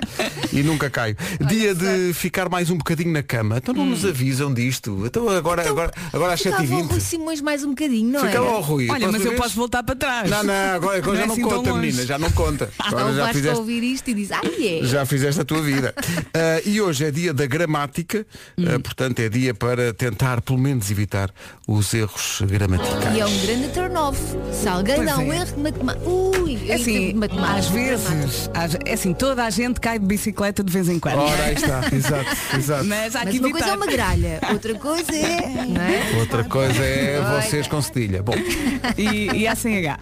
E 0.53 0.63
nunca 0.63 0.91
caio. 0.91 1.17
Dia 1.49 1.75
de 1.75 2.13
ficar 2.15 2.49
mais 2.49 2.71
um 2.71 2.77
bocadinho 2.77 3.13
na 3.13 3.23
cama. 3.23 3.57
Então 3.59 3.75
não 3.75 3.87
nos 3.87 4.05
avisam 4.05 4.53
disto. 4.53 5.03
Então 5.07 5.29
agora, 5.29 5.67
agora, 5.69 5.91
agora 6.13 6.33
às 6.35 6.41
Ficava 6.41 6.63
o 6.63 6.67
Rui 6.67 6.83
7h20. 6.85 7.01
Simões 7.01 7.41
mais 7.41 7.65
um 7.65 7.71
bocadinho, 7.71 8.11
não 8.13 8.21
Fica 8.21 8.37
é? 8.37 8.41
lá 8.41 8.51
ao 8.53 8.61
Rui. 8.61 8.89
Olha, 8.91 9.11
mas 9.11 9.25
eu 9.25 9.35
posso 9.35 9.55
voltar 9.57 9.83
para 9.83 9.95
trás. 9.97 10.31
Não, 10.31 10.43
não, 10.43 10.55
agora, 10.73 10.99
agora 10.99 11.13
Não 11.13 11.15
é 11.15 11.21
já 11.21 11.27
não 11.27 11.33
assim 11.35 11.43
conta, 11.43 11.75
menina, 11.75 12.07
já 12.07 12.19
não 12.19 12.31
conta. 12.33 12.71
Agora 12.79 13.13
já 13.15 13.29
fizeste. 13.33 13.59
ouvir 13.59 13.83
isto 13.83 14.09
e 14.11 14.15
diz, 14.15 14.31
ai 14.33 14.81
é. 14.83 14.85
Já 14.85 15.05
fizeste 15.07 15.41
a 15.41 15.45
tua 15.45 15.61
vida. 15.63 15.95
Ah, 16.37 16.61
e 16.65 16.81
hoje 16.81 17.05
é 17.05 17.11
dia 17.13 17.33
da 17.33 17.47
gramática, 17.47 18.27
ah, 18.59 18.81
portanto 18.81 19.21
é 19.21 19.29
dia 19.29 19.55
para 19.55 19.93
tentar 19.95 20.41
pelo 20.41 20.59
menos 20.59 20.91
evitar 20.91 21.31
os 21.69 21.95
erros 21.95 22.43
gramaticais. 22.45 23.15
E 23.17 23.21
é 23.21 23.27
um 23.27 23.39
grande 23.39 23.69
turn-off. 23.69 24.19
Se 24.53 24.67
alguém 24.69 24.97
Pois 24.97 25.09
dá 25.09 25.19
um 25.19 25.33
é. 25.33 25.37
erro 25.37 25.47
de 25.55 25.61
matemática. 25.61 26.09
Ui, 26.09 26.59
É 26.69 26.75
assim, 26.75 27.15
às 27.57 27.67
vezes, 27.69 28.51
às- 28.53 28.75
é 28.85 28.93
assim, 28.95 29.15
toda 29.15 29.45
a 29.45 29.51
gente 29.51 29.79
cai 29.81 29.99
de 29.99 30.07
bicicleta 30.07 30.65
de 30.65 30.73
vez 30.73 30.89
em 30.89 30.99
quando. 30.99 31.19
Ora, 31.19 31.45
aí 31.45 31.55
está, 31.55 31.83
exato, 31.95 32.57
exato. 32.59 32.85
Mas 32.85 33.15
há 33.15 33.25
Mas 33.25 33.33
que 33.33 33.39
uma 33.39 33.51
coisa 33.51 33.67
é 33.67 33.69
evitar. 33.71 33.77
uma 33.77 33.87
gralha, 33.87 34.41
outra 34.53 34.75
coisa 34.75 35.15
é. 35.15 35.67
Não 35.69 35.81
é? 35.81 36.19
Outra 36.19 36.45
coisa 36.45 36.83
é 36.85 37.41
vocês 37.43 37.69
com 37.69 37.81
cedilha. 37.81 38.23
Bom, 38.25 38.35
E, 38.99 39.31
e 39.39 39.47
há 39.47 39.55
sem 39.55 39.79
H. 39.79 39.99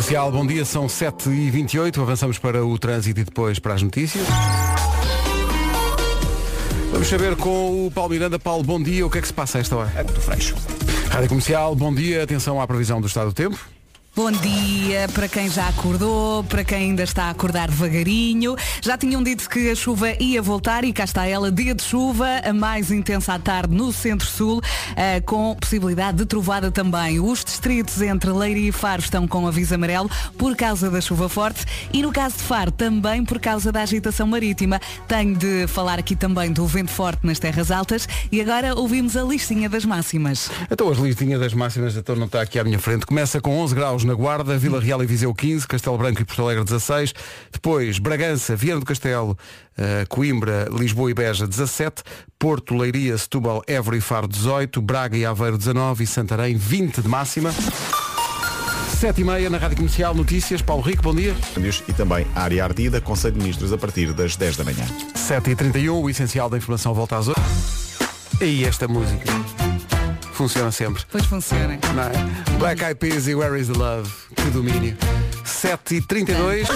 comercial, 0.00 0.32
bom 0.32 0.46
dia, 0.46 0.64
são 0.64 0.86
7h28, 0.86 2.00
avançamos 2.00 2.38
para 2.38 2.64
o 2.64 2.78
trânsito 2.78 3.20
e 3.20 3.24
depois 3.24 3.58
para 3.58 3.74
as 3.74 3.82
notícias. 3.82 4.26
Vamos 6.90 7.06
saber 7.06 7.36
com 7.36 7.86
o 7.86 7.90
Paulo 7.90 8.10
Miranda. 8.10 8.38
Paulo, 8.38 8.64
bom 8.64 8.82
dia, 8.82 9.04
o 9.06 9.10
que 9.10 9.18
é 9.18 9.20
que 9.20 9.26
se 9.26 9.34
passa 9.34 9.58
a 9.58 9.60
esta 9.60 9.76
hora? 9.76 9.92
É 9.94 10.02
do 10.02 10.20
freixo. 10.20 10.54
Rádio 11.10 11.28
Comercial, 11.28 11.74
bom 11.76 11.94
dia, 11.94 12.22
atenção 12.22 12.60
à 12.60 12.66
previsão 12.66 13.00
do 13.00 13.06
estado 13.06 13.26
do 13.28 13.34
tempo. 13.34 13.58
Bom 14.14 14.32
dia 14.32 15.08
para 15.14 15.28
quem 15.28 15.48
já 15.48 15.68
acordou, 15.68 16.42
para 16.44 16.64
quem 16.64 16.78
ainda 16.78 17.04
está 17.04 17.26
a 17.26 17.30
acordar 17.30 17.70
devagarinho. 17.70 18.56
Já 18.82 18.98
tinham 18.98 19.22
dito 19.22 19.48
que 19.48 19.70
a 19.70 19.74
chuva 19.74 20.10
ia 20.20 20.42
voltar 20.42 20.82
e 20.82 20.92
cá 20.92 21.04
está 21.04 21.26
ela, 21.26 21.50
dia 21.50 21.76
de 21.76 21.82
chuva, 21.82 22.26
a 22.44 22.52
mais 22.52 22.90
intensa 22.90 23.34
à 23.34 23.38
tarde 23.38 23.72
no 23.72 23.92
centro-sul, 23.92 24.60
eh, 24.96 25.20
com 25.20 25.54
possibilidade 25.54 26.18
de 26.18 26.26
trovada 26.26 26.72
também. 26.72 27.20
Os 27.20 27.44
distritos 27.44 28.02
entre 28.02 28.30
Leiria 28.32 28.70
e 28.70 28.72
Faro 28.72 29.00
estão 29.00 29.28
com 29.28 29.46
aviso 29.46 29.76
amarelo 29.76 30.10
por 30.36 30.56
causa 30.56 30.90
da 30.90 31.00
chuva 31.00 31.28
forte 31.28 31.64
e 31.92 32.02
no 32.02 32.10
caso 32.12 32.36
de 32.36 32.42
Faro 32.42 32.72
também 32.72 33.24
por 33.24 33.38
causa 33.38 33.70
da 33.70 33.82
agitação 33.82 34.26
marítima. 34.26 34.80
Tenho 35.06 35.36
de 35.36 35.68
falar 35.68 36.00
aqui 36.00 36.16
também 36.16 36.52
do 36.52 36.66
vento 36.66 36.90
forte 36.90 37.24
nas 37.24 37.38
terras 37.38 37.70
altas 37.70 38.08
e 38.30 38.40
agora 38.40 38.74
ouvimos 38.74 39.16
a 39.16 39.22
listinha 39.22 39.68
das 39.68 39.84
máximas. 39.84 40.50
Então 40.68 40.90
as 40.90 40.98
listinhas 40.98 41.38
das 41.38 41.54
máximas, 41.54 41.96
então 41.96 42.16
não 42.16 42.26
está 42.26 42.42
aqui 42.42 42.58
à 42.58 42.64
minha 42.64 42.78
frente. 42.80 43.06
Começa 43.06 43.40
com 43.40 43.56
11 43.56 43.74
graus 43.74 43.99
na 44.04 44.14
Guarda, 44.14 44.56
Vila 44.58 44.80
Real 44.80 45.02
e 45.02 45.06
Viseu 45.06 45.34
15, 45.34 45.66
Castelo 45.66 45.98
Branco 45.98 46.22
e 46.22 46.24
Porto 46.24 46.42
Alegre 46.42 46.64
16. 46.64 47.12
Depois 47.52 47.98
Bragança, 47.98 48.56
Viana 48.56 48.80
do 48.80 48.86
Castelo, 48.86 49.36
eh, 49.76 50.04
Coimbra, 50.08 50.68
Lisboa 50.70 51.10
e 51.10 51.14
Beja 51.14 51.46
17. 51.46 52.02
Porto, 52.38 52.74
Leiria, 52.76 53.16
Setúbal, 53.16 53.62
Évora 53.66 53.96
e 53.96 54.00
Faro 54.00 54.28
18. 54.28 54.80
Braga 54.80 55.16
e 55.16 55.24
Aveiro 55.24 55.58
19 55.58 56.04
e 56.04 56.06
Santarém 56.06 56.56
20 56.56 57.02
de 57.02 57.08
máxima. 57.08 57.52
7 59.00 59.20
e 59.20 59.24
meia 59.24 59.48
na 59.48 59.56
Rádio 59.56 59.78
Comercial 59.78 60.14
Notícias. 60.14 60.60
Paulo 60.60 60.82
Rico, 60.82 61.02
bom 61.02 61.14
dia. 61.14 61.34
E 61.88 61.92
também 61.92 62.26
a 62.34 62.42
área 62.42 62.64
ardida, 62.64 63.00
Conselho 63.00 63.34
de 63.34 63.40
Ministros 63.40 63.72
a 63.72 63.78
partir 63.78 64.12
das 64.12 64.36
10 64.36 64.58
da 64.58 64.64
manhã. 64.64 64.84
7 65.14 65.50
e 65.50 65.56
31 65.56 66.02
o 66.02 66.10
essencial 66.10 66.50
da 66.50 66.58
informação 66.58 66.92
volta 66.92 67.16
às 67.16 67.28
8. 67.28 67.40
E 68.42 68.64
esta 68.64 68.86
música 68.86 69.59
funciona 70.40 70.72
sempre. 70.72 71.02
Pois 71.10 71.26
funciona. 71.26 71.74
É? 71.74 72.58
Black 72.58 72.82
Eyed 72.82 72.98
Peas 72.98 73.28
e 73.28 73.34
Where 73.34 73.60
is 73.60 73.66
the 73.68 73.74
Love? 73.74 74.10
Que 74.34 74.48
domínio. 74.50 74.96
7 75.44 75.96
e 75.96 76.00
32 76.00 76.66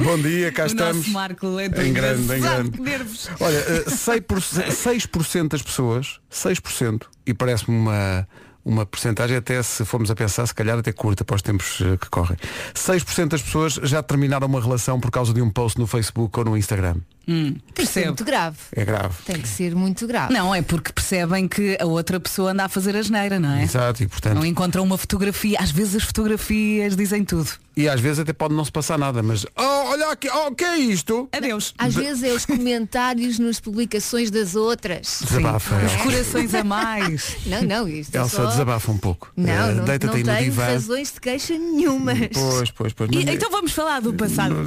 Bom 0.00 0.16
dia, 0.18 0.52
cá 0.52 0.62
O 0.62 0.66
estamos. 0.66 1.08
Marco 1.08 1.58
é 1.58 1.66
Em 1.66 1.92
grande, 1.92 2.32
em 2.36 2.40
grande. 2.40 2.80
nervos. 2.80 3.28
Olha, 3.40 3.56
eh, 3.56 3.84
6%, 3.88 4.70
6% 4.70 5.48
das 5.48 5.62
pessoas, 5.62 6.20
6%, 6.30 7.08
e 7.26 7.34
parece-me 7.34 7.76
uma, 7.76 8.28
uma 8.64 8.86
porcentagem 8.86 9.36
até 9.36 9.60
se 9.60 9.84
formos 9.84 10.08
a 10.08 10.14
pensar, 10.14 10.46
se 10.46 10.54
calhar 10.54 10.78
até 10.78 10.92
curta 10.92 11.24
para 11.24 11.34
os 11.34 11.42
tempos 11.42 11.80
eh, 11.80 11.96
que 11.96 12.08
correm. 12.08 12.36
6% 12.74 13.26
das 13.28 13.42
pessoas 13.42 13.72
já 13.82 14.00
terminaram 14.04 14.46
uma 14.46 14.60
relação 14.60 15.00
por 15.00 15.10
causa 15.10 15.34
de 15.34 15.42
um 15.42 15.50
post 15.50 15.80
no 15.80 15.86
Facebook 15.88 16.38
ou 16.38 16.44
no 16.44 16.56
Instagram. 16.56 16.98
Tem 17.26 17.52
que 17.52 17.60
ser 17.60 17.72
Percebo. 17.74 18.06
muito 18.08 18.24
grave. 18.24 18.56
É 18.74 18.84
grave. 18.84 19.14
Tem 19.24 19.40
que 19.40 19.48
ser 19.48 19.74
muito 19.74 20.06
grave. 20.06 20.32
Não, 20.32 20.52
é 20.54 20.62
porque 20.62 20.92
percebem 20.92 21.46
que 21.46 21.76
a 21.80 21.86
outra 21.86 22.18
pessoa 22.18 22.50
anda 22.50 22.64
a 22.64 22.68
fazer 22.68 22.96
a 22.96 23.02
geneira, 23.02 23.38
não 23.38 23.52
é? 23.52 23.62
Exato, 23.62 24.02
e 24.02 24.08
portanto. 24.08 24.34
Não 24.34 24.44
encontram 24.44 24.82
uma 24.82 24.98
fotografia. 24.98 25.58
Às 25.60 25.70
vezes 25.70 25.96
as 25.96 26.02
fotografias 26.02 26.96
dizem 26.96 27.24
tudo. 27.24 27.48
E 27.76 27.88
às 27.88 28.00
vezes 28.00 28.18
até 28.18 28.32
pode 28.32 28.52
não 28.52 28.64
se 28.64 28.72
passar 28.72 28.98
nada, 28.98 29.22
mas. 29.22 29.46
Oh, 29.56 29.62
olha 29.90 30.10
aqui, 30.10 30.28
oh, 30.28 30.48
o 30.48 30.54
que 30.54 30.64
é 30.64 30.76
isto? 30.76 31.28
Adeus. 31.32 31.72
Às 31.78 31.94
vezes 31.94 32.22
é 32.24 32.32
os 32.32 32.44
comentários 32.44 33.38
nas 33.38 33.60
publicações 33.60 34.28
das 34.30 34.56
outras. 34.56 35.20
Desabafa, 35.24 35.76
Os 35.76 35.82
Elsa. 35.92 35.98
corações 35.98 36.54
a 36.54 36.64
mais. 36.64 37.36
Não, 37.46 37.62
não, 37.62 37.88
isto 37.88 38.14
é 38.14 38.18
Elsa, 38.18 38.36
só... 38.36 38.46
desabafa 38.46 38.90
um 38.90 38.98
pouco. 38.98 39.32
Não, 39.36 39.50
Eh, 39.52 39.74
não, 39.74 39.84
Deita-te 39.84 40.06
não 40.08 40.14
aí 40.16 40.22
no 40.24 40.32
tenho 40.32 40.50
divã. 40.50 40.64
razões 40.64 41.12
de 41.12 41.20
queixa 41.20 41.54
nenhumas. 41.56 42.18
Pois, 42.34 42.70
pois, 42.72 42.92
pois. 42.92 43.10
E- 43.12 43.24
mas- 43.24 43.34
então 43.36 43.50
vamos 43.50 43.72
falar 43.72 44.00
do 44.00 44.12
passado. 44.12 44.56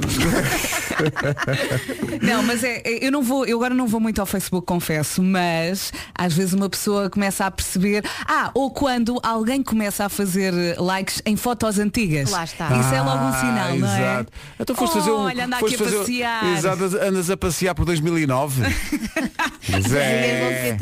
não, 2.22 2.42
mas 2.46 2.62
é, 2.64 2.82
é- 2.84 3.06
eu 3.06 3.10
não 3.12 3.22
vou, 3.22 3.44
eu 3.46 3.56
agora 3.56 3.74
não 3.74 3.86
vou 3.86 4.00
muito 4.00 4.20
ao 4.20 4.26
Facebook, 4.26 4.66
confesso, 4.66 5.22
mas 5.22 5.92
às 6.14 6.32
vezes 6.32 6.52
uma 6.52 6.68
pessoa 6.68 7.08
começa 7.10 7.44
a 7.46 7.50
perceber, 7.50 8.04
ah, 8.26 8.50
ou 8.54 8.70
quando 8.70 9.18
alguém 9.22 9.62
começa 9.62 10.04
a 10.04 10.08
fazer 10.08 10.52
likes 10.78 11.22
em 11.26 11.36
fotos 11.36 11.78
antigas. 11.78 12.30
Lá 12.30 12.44
está. 12.44 12.66
Isso 12.78 12.94
é 12.94 13.00
logo 13.02 13.24
um 13.24 13.32
sinal, 13.32 13.76
não 13.76 13.88
é? 13.88 14.00
Exato. 14.00 14.32
Então 14.60 14.76
foste 14.76 14.92
fazer 14.94 15.10
um. 15.10 15.14
Olha, 15.24 15.44
anda 15.46 15.58
foste 15.58 15.74
aqui 15.74 15.82
a 15.82 15.86
fazer- 15.86 15.98
passear. 15.98 16.56
Exato, 16.58 16.84
andas 17.02 17.30
a 17.30 17.36
passear 17.36 17.74
por 17.74 17.84
2009. 17.84 18.62
Mas 19.68 19.92
É 19.94 19.98
é. 19.98 20.68
é? 20.70 20.76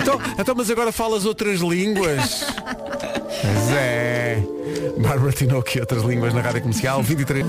Então, 0.00 0.20
então, 0.38 0.54
mas 0.56 0.70
agora 0.70 0.92
falas 0.92 1.24
outras 1.24 1.60
línguas. 1.60 2.44
Mas 3.42 3.70
é. 3.70 4.42
Bárbara 4.98 5.32
Tinoco 5.32 5.70
e 5.74 5.80
outras 5.80 6.02
línguas 6.02 6.34
na 6.34 6.40
rádio 6.42 6.60
comercial 6.62 7.02
23. 7.02 7.46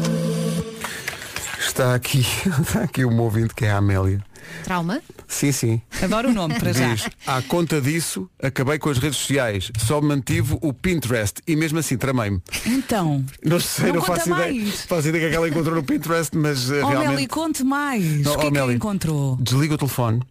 Está 1.61 1.93
aqui, 1.93 2.25
está 2.61 2.81
aqui 2.83 3.05
um 3.05 3.19
ouvinte 3.21 3.53
que 3.53 3.65
é 3.65 3.71
a 3.71 3.77
Amélia. 3.77 4.23
Trauma? 4.63 4.99
Sim, 5.27 5.51
sim. 5.51 5.81
Adoro 6.01 6.29
o 6.29 6.33
nome 6.33 6.55
para 6.59 6.73
já. 6.73 6.93
Diz, 6.95 7.07
à 7.25 7.41
conta 7.43 7.79
disso, 7.79 8.27
acabei 8.41 8.79
com 8.79 8.89
as 8.89 8.97
redes 8.97 9.17
sociais. 9.19 9.71
Só 9.77 10.01
mantive 10.01 10.57
o 10.59 10.73
Pinterest 10.73 11.39
e 11.47 11.55
mesmo 11.55 11.77
assim 11.77 11.97
tramei-me. 11.97 12.41
Então, 12.65 13.23
Não 13.45 13.59
sei, 13.59 13.87
Não 13.89 13.95
não, 13.95 14.01
faço 14.01 14.29
mais. 14.29 14.55
ideia. 14.55 14.71
Faço 14.87 15.07
ideia 15.09 15.29
que 15.29 15.35
ela 15.35 15.47
encontrou 15.47 15.75
no 15.75 15.83
Pinterest, 15.83 16.35
mas 16.35 16.69
uh, 16.69 16.81
oh 16.83 16.89
Meli, 16.89 17.01
realmente. 17.01 17.27
conte 17.27 17.63
mais. 17.63 18.03
Não, 18.21 18.33
o 18.33 18.37
que 18.37 18.45
oh, 18.45 18.47
é 18.47 18.51
que 18.51 18.59
Meli, 18.59 18.73
encontrou? 18.75 19.37
Desliga 19.39 19.75
o 19.75 19.77
telefone 19.77 20.21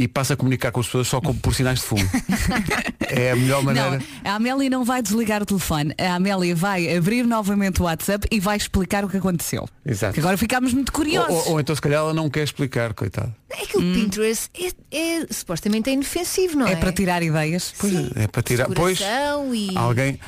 e 0.00 0.08
passa 0.08 0.32
a 0.32 0.36
comunicar 0.36 0.72
com 0.72 0.80
as 0.80 0.86
pessoas 0.86 1.08
só 1.08 1.20
com, 1.20 1.34
por 1.34 1.54
sinais 1.54 1.80
de 1.80 1.84
fumo. 1.84 2.08
é 3.06 3.32
a 3.32 3.36
melhor 3.36 3.62
maneira. 3.62 3.98
Não, 4.24 4.30
a 4.32 4.34
Amélia 4.36 4.70
não 4.70 4.82
vai 4.82 5.02
desligar 5.02 5.42
o 5.42 5.44
telefone. 5.44 5.92
A 6.00 6.14
Amélia 6.14 6.56
vai 6.56 6.96
abrir 6.96 7.26
novamente 7.26 7.82
o 7.82 7.84
WhatsApp 7.84 8.26
e 8.30 8.40
vai 8.40 8.56
explicar 8.56 9.04
o 9.04 9.10
que 9.10 9.18
aconteceu. 9.18 9.68
Exato. 9.84 10.14
Que 10.14 10.20
agora 10.20 10.38
ficámos 10.38 10.72
muito 10.72 10.88
Ou, 10.88 10.94
curiosos. 10.94 11.46
ou- 11.46 11.52
ou 11.52 11.60
então 11.60 11.74
se 11.74 11.82
calhar 11.82 11.98
ela 12.00 12.14
não 12.14 12.30
quer 12.30 12.44
explicar, 12.44 12.94
coitado. 12.94 13.34
É 13.50 13.66
que 13.66 13.76
o 13.76 13.80
Pinterest 13.80 14.48
é, 14.58 14.70
é- 14.96 15.26
supostamente 15.30 15.90
é 15.90 15.92
inofensivo, 15.92 16.56
não 16.56 16.66
é? 16.66 16.72
é 16.72 16.76
para 16.76 16.92
tirar 16.92 17.22
ideias. 17.22 17.74
Pois 17.76 17.94
é, 17.94 18.10
é 18.22 18.26
para 18.26 18.42
tirar. 18.42 18.68
Pois 18.68 19.00
e... 19.00 19.04
alguém, 19.04 19.76
alguém, 19.76 20.20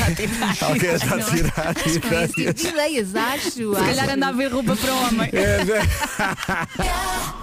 alguém 0.62 0.94
está 0.94 1.16
a 1.16 1.24
tirar 1.24 1.76
esse 1.84 2.00
tipo 2.00 2.08
de 2.08 2.16
ideias. 2.40 2.64
ideias, 2.64 3.16
acho. 3.16 3.50
Se 3.50 3.84
calhar 3.84 4.08
anda 4.10 4.28
a 4.28 4.32
ver 4.32 4.50
roupa 4.50 4.74
para 4.76 4.94
homem. 4.94 5.28
É, 5.32 5.60
é. 6.86 6.90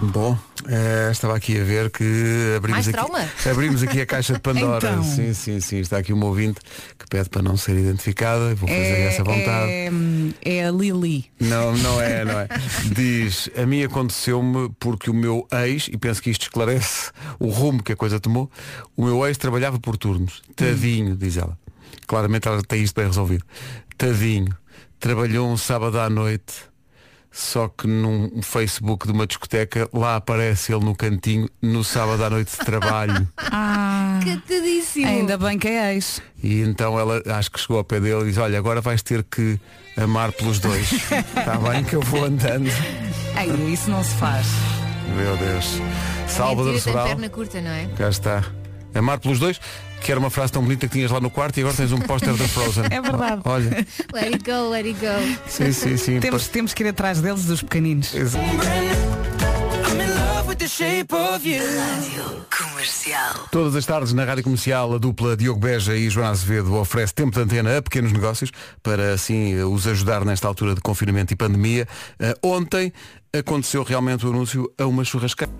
Bom, 0.01 0.38
eh, 0.67 1.09
estava 1.12 1.36
aqui 1.36 1.59
a 1.59 1.63
ver 1.63 1.89
que 1.89 2.53
abrimos 2.57 2.88
aqui, 2.88 3.00
abrimos 3.50 3.83
aqui 3.83 4.01
a 4.01 4.05
caixa 4.05 4.33
de 4.33 4.39
Pandora. 4.39 4.77
Então. 4.88 5.03
Sim, 5.03 5.33
sim, 5.33 5.59
sim. 5.59 5.79
Está 5.79 5.97
aqui 5.97 6.13
uma 6.13 6.25
ouvinte 6.27 6.59
que 6.97 7.07
pede 7.07 7.29
para 7.29 7.41
não 7.41 7.57
ser 7.57 7.77
identificada. 7.77 8.53
Vou 8.55 8.67
fazer 8.67 9.01
essa 9.01 9.24
vontade. 9.24 9.71
é, 9.71 9.89
é 10.43 10.67
a 10.67 10.71
Lili. 10.71 11.25
Não, 11.39 11.75
não 11.77 12.01
é, 12.01 12.24
não 12.24 12.39
é. 12.39 12.47
Diz, 12.93 13.50
a 13.57 13.65
mim 13.65 13.83
aconteceu-me 13.83 14.69
porque 14.79 15.09
o 15.09 15.13
meu 15.13 15.47
ex, 15.51 15.88
e 15.88 15.97
penso 15.97 16.21
que 16.21 16.29
isto 16.29 16.43
esclarece 16.43 17.12
o 17.39 17.50
rumo 17.50 17.81
que 17.81 17.91
a 17.91 17.95
coisa 17.95 18.19
tomou, 18.19 18.50
o 18.95 19.05
meu 19.05 19.25
ex 19.25 19.38
trabalhava 19.38 19.79
por 19.79 19.97
turnos. 19.97 20.41
Tadinho, 20.55 21.15
diz 21.15 21.38
ela. 21.38 21.57
Claramente 22.05 22.47
ela 22.47 22.62
tem 22.62 22.83
isto 22.83 22.95
bem 22.95 23.05
resolvido. 23.05 23.43
Tadinho. 23.97 24.55
Trabalhou 25.00 25.47
um 25.51 25.57
sábado 25.57 26.00
à 26.00 26.09
noite, 26.09 26.53
só 27.38 27.67
que 27.67 27.86
num 27.86 28.41
Facebook 28.41 29.06
de 29.06 29.13
uma 29.13 29.27
discoteca, 29.27 29.88
lá 29.94 30.15
aparece 30.15 30.74
ele 30.74 30.84
no 30.84 30.96
cantinho, 30.96 31.48
no 31.62 31.84
sábado 31.84 32.24
à 32.24 32.29
noite 32.32 32.51
de 32.51 32.65
trabalho. 32.65 33.27
Catadíssimo. 33.38 35.08
Ainda 35.08 35.38
bem 35.38 35.60
que 35.60 35.67
é 35.67 35.94
ex. 35.94 36.20
E 36.41 36.62
então 36.62 37.00
ela 37.00 37.22
acho 37.38 37.51
que 37.51 37.60
chegou 37.60 37.77
ao 37.77 37.84
pé 37.84 38.00
dele 38.00 38.24
e 38.24 38.25
diz, 38.25 38.39
olha, 38.39 38.58
agora 38.58 38.82
vais 38.82 39.03
ter 39.03 39.24
que 39.24 39.60
amar 39.96 40.32
pelos 40.32 40.60
dois. 40.60 40.91
Está 40.91 41.58
bem 41.70 41.84
que 41.84 41.96
eu 41.96 42.01
vou 42.01 42.25
andando. 42.25 42.70
Ei, 43.39 43.72
isso 43.72 43.91
não 43.91 44.03
se 44.03 44.15
faz. 44.15 44.48
Meu 45.15 45.38
Deus. 45.38 45.79
Salvador 46.27 46.79
Sobral. 46.79 47.08
perna 47.08 47.29
curta, 47.29 47.62
não 47.62 47.70
é? 47.72 47.86
Cá 47.96 48.10
está. 48.10 48.44
Amar 48.98 49.20
pelos 49.20 49.39
dois, 49.39 49.60
que 50.01 50.12
era 50.12 50.20
uma 50.20 50.30
frase 50.30 50.51
tão 50.51 50.62
bonita 50.63 50.88
que 50.88 50.94
tinhas 50.94 51.12
lá 51.12 51.20
no 51.20 51.30
quarto 51.30 51.58
e 51.58 51.62
agora 51.62 51.75
tens 51.75 51.92
um 51.92 52.00
póster 52.00 52.34
da 52.36 52.48
Frozen. 52.48 52.86
É 52.92 53.01
verdade. 53.01 53.42
Olha, 53.46 53.86
Let 54.13 54.34
it 54.34 54.44
go, 54.44 54.70
let 54.70 54.86
it 54.86 55.00
go. 55.00 55.39
sim, 55.48 55.72
sim, 55.72 55.98
sim. 55.98 56.20
Temos, 56.20 56.48
temos 56.48 56.74
que 56.74 56.84
ir 56.84 56.88
atrás 56.89 57.22
deles, 57.22 57.46
dos 57.46 57.62
pequeninos. 57.62 58.13
Exa- 58.13 58.39
Comercial. 62.58 63.48
Todas 63.51 63.75
as 63.75 63.86
tardes 63.86 64.13
na 64.13 64.24
Rádio 64.25 64.44
Comercial, 64.44 64.94
a 64.94 64.98
dupla 64.98 65.36
Diogo 65.36 65.60
Beja 65.60 65.96
e 65.96 66.10
Joana 66.10 66.32
Azevedo 66.32 66.75
oferece 66.75 67.13
tempo 67.13 67.32
de 67.32 67.42
antena 67.42 67.77
a 67.77 67.82
pequenos 67.82 68.12
negócios 68.12 68.51
para 68.82 69.13
assim 69.13 69.56
os 69.63 69.86
ajudar 69.88 70.24
nesta 70.25 70.48
altura 70.48 70.75
de 70.75 70.82
confinamento 70.82 71.34
e 71.34 71.36
pandemia. 71.36 71.88
Eh, 72.20 72.36
ontem 72.44 72.92
aconteceu 73.38 73.84
realmente 73.84 74.25
o 74.25 74.30
anúncio 74.30 74.72
a 74.77 74.86
uma 74.86 75.04
churrasqueira. 75.04 75.51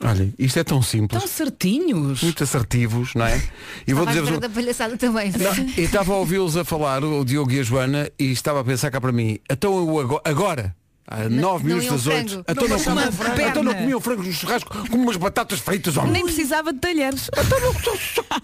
Olha, 0.00 0.32
isto 0.38 0.58
é 0.58 0.64
tão 0.64 0.82
simples, 0.82 1.20
Tão 1.20 1.28
certinhos. 1.28 2.22
muito 2.22 2.42
assertivos, 2.44 3.14
não 3.14 3.24
é? 3.24 3.40
E 3.86 3.94
vou 3.94 4.02
Estava 4.02 4.10
à 4.10 4.12
dizer-vos 4.22 4.40
da 4.40 4.48
palhaçada 4.48 4.96
também. 4.96 5.30
Não, 5.32 5.68
e 5.76 5.80
estava 5.82 6.12
a 6.12 6.16
ouvi-los 6.16 6.56
a 6.56 6.64
falar, 6.64 7.02
o 7.04 7.24
Diogo 7.24 7.50
e 7.52 7.60
a 7.60 7.62
Joana, 7.62 8.10
e 8.18 8.30
estava 8.32 8.60
a 8.60 8.64
pensar 8.64 8.90
cá 8.90 9.00
para 9.00 9.12
mim, 9.12 9.38
então 9.50 9.76
eu 9.78 10.00
agora, 10.00 10.22
agora, 10.24 10.76
Há 11.06 11.28
Não- 11.28 11.58
9 11.58 11.68
não 11.68 11.76
minutos 11.76 11.86
é 11.86 11.90
das 11.90 12.06
8. 12.06 12.28
frango. 12.30 12.44
Então 12.48 12.68
não, 12.68 12.78
Não, 12.78 13.12
comia- 13.12 13.48
então 13.48 13.62
não 13.62 13.74
comiam 13.74 14.00
frango 14.00 14.22
no 14.22 14.32
churrasco 14.32 14.88
com 14.88 14.96
umas 14.96 15.16
batatas 15.16 15.60
fritas, 15.60 15.96
homem. 15.98 16.12
Nem 16.12 16.24
precisava 16.24 16.72
de 16.72 16.78
talheres. 16.78 17.28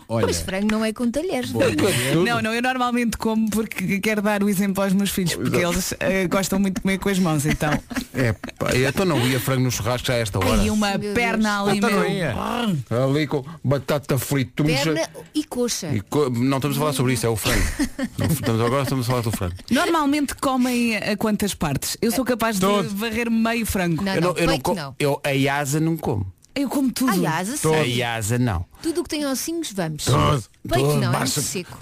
Olha, 0.08 0.26
Pois 0.26 0.40
frango 0.40 0.68
não 0.70 0.84
é 0.84 0.92
com 0.92 1.10
talheres. 1.10 1.52
Não, 1.52 2.42
não, 2.42 2.54
eu 2.54 2.60
normalmente 2.62 3.16
como 3.16 3.48
porque 3.50 3.98
quero 4.00 4.20
dar 4.22 4.42
o 4.42 4.48
exemplo 4.48 4.82
aos 4.82 4.92
meus 4.92 5.10
filhos, 5.10 5.34
porque 5.34 5.56
eles 5.56 5.94
eh, 6.00 6.26
gostam 6.28 6.58
muito 6.58 6.76
de 6.76 6.80
comer 6.82 6.98
com 6.98 7.08
as 7.08 7.18
mãos, 7.18 7.46
então. 7.46 7.70
É, 8.12 8.32
pá, 8.32 8.70
então 8.76 9.04
não 9.06 9.18
ia 9.26 9.40
frango 9.40 9.62
no 9.62 9.70
churrasco 9.70 10.06
já 10.08 10.14
a 10.14 10.16
esta 10.18 10.38
hora. 10.38 10.60
Ai, 10.60 10.68
uma 10.70 10.98
Meu 10.98 11.14
perna 11.14 11.62
ali 11.62 11.78
então 11.78 11.90
não 11.90 12.00
meu. 12.00 12.10
ia. 12.10 12.34
Ali 13.04 13.26
com 13.26 13.44
batata 13.64 14.18
frita. 14.18 14.64
Perna 14.64 15.08
e 15.34 15.44
coxa. 15.44 15.88
E 15.94 16.00
co- 16.02 16.28
Não 16.30 16.58
estamos 16.58 16.76
a 16.76 16.80
falar 16.80 16.92
sobre 16.92 17.14
isso, 17.14 17.24
é 17.24 17.28
o 17.28 17.36
frango. 17.36 17.60
Não 18.18 18.26
estamos, 18.26 18.60
agora 18.60 18.82
estamos 18.82 19.06
a 19.06 19.08
falar 19.10 19.22
do 19.22 19.30
frango. 19.30 19.54
Normalmente 19.70 20.34
comem 20.34 20.96
a 20.96 21.16
quantas 21.16 21.54
partes? 21.54 21.96
Eu 22.02 22.10
sou 22.10 22.24
capaz 22.24 22.49
de 22.54 22.60
Todo. 22.60 22.88
varrer 22.96 23.30
meio 23.30 23.64
frango. 23.66 24.02
Não, 24.04 24.14
eu 24.14 24.20
não, 24.20 24.32
não, 24.32 24.38
eu 24.38 24.46
não, 24.46 24.74
não. 24.74 24.96
Eu, 24.98 25.20
a 25.24 25.58
asa 25.58 25.80
não 25.80 25.96
como. 25.96 26.32
Eu 26.54 26.68
como 26.68 26.90
tudo. 26.92 27.26
Asa, 27.26 27.54
A 27.54 27.84
sim. 27.84 28.02
asa 28.02 28.38
não. 28.38 28.64
Tudo 28.82 29.00
o 29.00 29.04
que 29.04 29.10
tem 29.10 29.24
ossinhos, 29.26 29.72
vamos. 29.72 30.04
Todo. 30.04 30.44
Peito 30.68 30.88
Todo. 30.88 31.00
não, 31.00 31.14
é 31.14 31.16
muito 31.18 31.40
seco. 31.40 31.78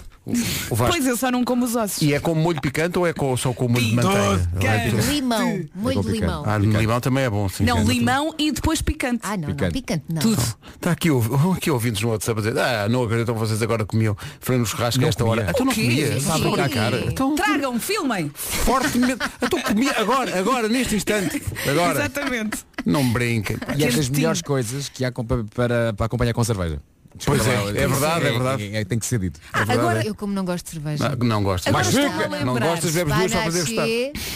O 0.69 0.75
Vasco. 0.75 0.93
Pois 0.93 1.05
eu 1.07 1.17
só 1.17 1.31
não 1.31 1.43
como 1.43 1.65
os 1.65 1.75
ossos. 1.75 2.01
E 2.01 2.13
é 2.13 2.19
com 2.19 2.33
molho 2.35 2.61
picante 2.61 2.97
ou 2.97 3.05
é 3.07 3.13
com, 3.13 3.35
só 3.37 3.53
com 3.53 3.67
molho 3.67 3.85
de 3.85 3.95
tudo. 3.95 5.11
Limão, 5.11 5.65
molho 5.75 6.01
de 6.01 6.07
complicado. 6.07 6.13
limão. 6.13 6.43
Ah, 6.45 6.57
limão 6.57 6.99
também 6.99 7.23
é 7.23 7.29
bom, 7.29 7.47
sim. 7.49 7.63
Não, 7.65 7.83
limão 7.83 8.33
e 8.37 8.51
depois 8.51 8.81
picante. 8.81 9.19
Ah, 9.23 9.35
não, 9.37 9.47
não, 9.49 9.55
Picante. 9.55 9.73
picante 9.73 10.03
não. 10.09 10.21
Tudo. 10.21 10.41
Está 10.75 10.91
aqui, 10.91 11.09
ouv- 11.11 11.53
aqui 11.57 11.71
ouvintes 11.71 12.01
no 12.01 12.09
WhatsApp 12.09 12.39
a 12.39 12.43
dizer, 12.43 12.59
ah, 12.59 12.87
não 12.89 13.03
acreditam 13.03 13.35
vocês 13.35 13.61
agora 13.61 13.85
comiam 13.85 14.15
frango 14.39 14.61
no 14.61 14.65
churrasco 14.65 14.99
a 14.99 15.01
Não 15.01 15.09
esta 15.09 15.23
comia. 15.23 15.41
hora. 15.43 15.51
Então 15.51 15.65
não 15.65 15.73
quê? 15.73 15.81
comia, 15.83 16.19
sabe 16.21 16.43
Sim. 16.43 16.51
para 16.51 16.65
a 16.65 16.69
cara. 16.69 17.03
Então, 17.07 17.35
Tragam, 17.35 17.79
filmem. 17.79 18.31
fortemente. 18.35 19.17
Então 19.41 19.61
comia 19.61 19.93
agora, 19.97 20.37
agora, 20.39 20.67
neste 20.69 20.95
instante. 20.95 21.41
Agora. 21.69 21.99
Exatamente. 21.99 22.59
Não 22.85 23.07
brinquem. 23.11 23.57
pá. 23.57 23.73
E 23.77 23.83
é 23.83 23.91
das 23.91 24.09
melhores 24.09 24.41
coisas 24.41 24.89
que 24.89 25.03
há 25.05 25.11
com- 25.11 25.25
para, 25.25 25.93
para 25.93 26.05
acompanhar 26.05 26.33
com 26.33 26.43
cerveja. 26.43 26.79
Pois 27.25 27.45
é, 27.47 27.55
lá, 27.55 27.69
é 27.69 27.87
verdade, 27.87 28.25
é 28.27 28.31
verdade. 28.31 28.75
é- 28.75 28.85
tem 28.85 28.97
que 28.99 29.05
ser 29.05 29.19
dito. 29.19 29.39
Ah, 29.51 29.65
agora 29.67 30.05
eu 30.05 30.15
como 30.15 30.33
não 30.33 30.45
gosto 30.45 30.65
de 30.65 30.71
cerveja. 30.71 31.09
Não, 31.09 31.27
não. 31.27 31.39
Agora 31.39 31.61
Mas 31.71 31.87
está 31.87 32.25
a 32.25 32.45
não 32.45 32.53
gostas, 32.59 32.93
bebes 32.93 33.13
duas 33.15 33.31
só 33.31 33.37
para 33.39 33.49
dizer 33.51 33.65
gostar. 33.65 33.87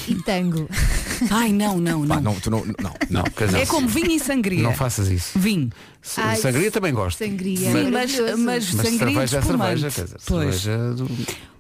E 0.09 0.15
tango. 0.25 0.69
Ai, 1.31 1.53
não, 1.53 1.77
não, 1.77 2.05
Pá, 2.07 2.15
não. 2.15 2.21
não, 2.33 2.39
tu 2.39 2.51
não, 2.51 2.65
não. 2.65 2.93
Não, 3.09 3.23
dizer, 3.47 3.59
É 3.61 3.65
como 3.65 3.87
vinho 3.87 4.11
e 4.11 4.19
sangria. 4.19 4.61
não 4.63 4.73
faças 4.73 5.07
isso. 5.09 5.37
Vinho. 5.39 5.69
S- 6.01 6.19
Ai, 6.19 6.35
Sangria 6.35 6.69
também 6.71 6.93
gosto. 6.93 7.17
Sangria. 7.19 7.57
Sim, 7.71 7.89
mas, 7.91 8.19
mas, 8.19 8.37
Mas 8.39 8.65
sangria 8.65 9.27
cerveja 9.27 9.37
é 9.37 9.41
cerveja, 9.41 9.89
quer 9.91 10.03
dizer, 10.03 10.19
cerveja 10.19 10.93
do... 10.95 11.07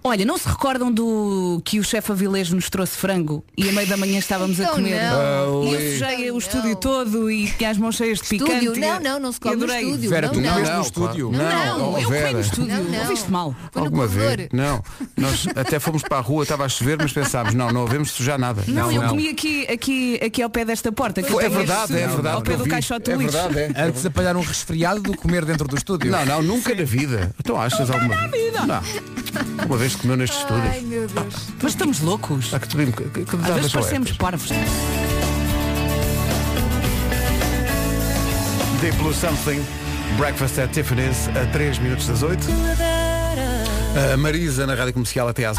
Olha, 0.05 0.25
não 0.25 0.37
se 0.37 0.47
recordam 0.47 0.91
do 0.91 1.61
que 1.63 1.79
o 1.79 1.83
chefe 1.83 2.11
Avilés 2.11 2.49
nos 2.49 2.69
trouxe 2.69 2.97
frango 2.97 3.43
e 3.57 3.69
a 3.69 3.71
meio 3.71 3.87
da 3.87 3.95
manhã 3.95 4.19
estávamos 4.19 4.59
a 4.59 4.67
comer? 4.67 5.01
não. 5.01 5.63
E 5.63 5.73
eu 5.73 5.79
sujei 5.93 6.29
o 6.29 6.33
Não. 6.33 6.37
estúdio 6.39 6.75
todo 6.75 7.31
e 7.31 7.49
tinha 7.53 7.69
as 7.69 7.77
mãos 7.77 7.95
cheias 7.95 8.19
de 8.19 8.27
picante. 8.27 8.51
Estúdio, 8.65 8.81
não, 8.81 8.99
não, 8.99 9.19
não 9.19 9.31
se 9.31 9.39
come 9.39 9.55
no 9.55 9.65
estúdio. 9.65 10.09
Vera, 10.09 10.27
não, 10.27 10.33
tu 10.33 10.41
não. 10.41 10.49
comeste 10.51 10.69
Não, 10.71 10.77
no 10.79 10.85
estúdio. 10.85 11.29
claro. 11.31 11.47
Não, 11.55 11.77
Não, 11.91 11.99
eu 11.99 12.09
Vera. 12.09 12.21
comi 12.27 12.33
no 12.33 12.39
estúdio. 12.41 12.65
Não, 12.75 12.83
não. 12.83 12.99
Ouviste 12.99 13.31
mal. 13.31 13.55
Foi 13.71 13.81
Alguma 13.81 14.07
vez? 14.07 14.49
Não. 14.51 14.83
Nós 15.15 15.47
até 15.55 15.79
fomos 15.79 16.01
para 16.01 16.17
a 16.17 16.21
rua, 16.21 16.43
estava 16.43 16.65
a 16.65 16.69
chover, 16.69 16.97
mas 17.01 17.13
pensámos, 17.13 17.53
não, 17.53 17.71
não 17.71 17.83
havemos 17.83 18.11
sujar 18.11 18.37
nada. 18.37 18.61
Não, 18.67 18.91
eu 18.91 19.01
não. 19.01 19.09
comi 19.09 19.29
aqui, 19.29 19.65
aqui, 19.71 20.19
aqui 20.21 20.41
ao 20.41 20.49
pé 20.49 20.65
desta 20.65 20.91
porta. 20.91 21.23
que 21.23 21.31
Foi- 21.31 21.45
é 21.45 21.49
verdade, 21.49 21.93
é 21.97 22.07
verdade. 22.07 22.35
Ao 22.35 22.41
pé 22.41 22.57
do 22.57 22.67
caixote 22.67 23.09
é 23.09 23.15
verdade, 23.17 23.57
é. 23.57 23.71
Antes 23.77 24.01
de 24.01 24.07
apanhar 24.09 24.35
um 24.35 24.41
resfriado 24.41 25.01
do 25.01 25.15
comer 25.15 25.45
dentro 25.45 25.65
do 25.67 25.77
estúdio. 25.77 26.11
Não, 26.11 26.25
não, 26.25 26.43
nunca 26.43 26.75
na 26.75 26.83
vida. 26.83 27.33
Então 27.39 27.59
achas 27.59 27.89
alguma 27.89 28.27
vez? 28.27 28.53
Não. 28.53 28.83
Uma 29.65 29.77
vez 29.77 29.92
comeu 29.97 30.17
neste 30.17 30.37
estúdio. 30.37 30.63
Ai 30.69 30.81
meu 30.81 31.07
Deus. 31.07 31.35
Mas 31.61 31.71
estamos 31.71 31.99
loucos. 32.01 32.53
Ah, 32.53 32.59
que 32.59 32.67
tu 32.67 32.77
que, 32.77 32.85
que, 32.85 33.25
que 33.25 33.35
Às 33.35 33.55
vezes 33.55 33.71
parecemos 33.71 34.11
parvos. 34.13 34.49
Deep 38.81 38.97
Blue 38.97 39.13
Something, 39.13 39.63
Breakfast 40.17 40.59
at 40.59 40.71
Tiffany's, 40.73 41.29
a 41.29 41.45
3 41.53 41.79
minutos 41.79 42.07
das 42.07 42.21
8. 42.21 42.45
A 44.13 44.17
Marisa 44.17 44.67
na 44.67 44.75
Rádio 44.75 44.93
Comercial 44.93 45.27
até 45.27 45.45
às... 45.45 45.57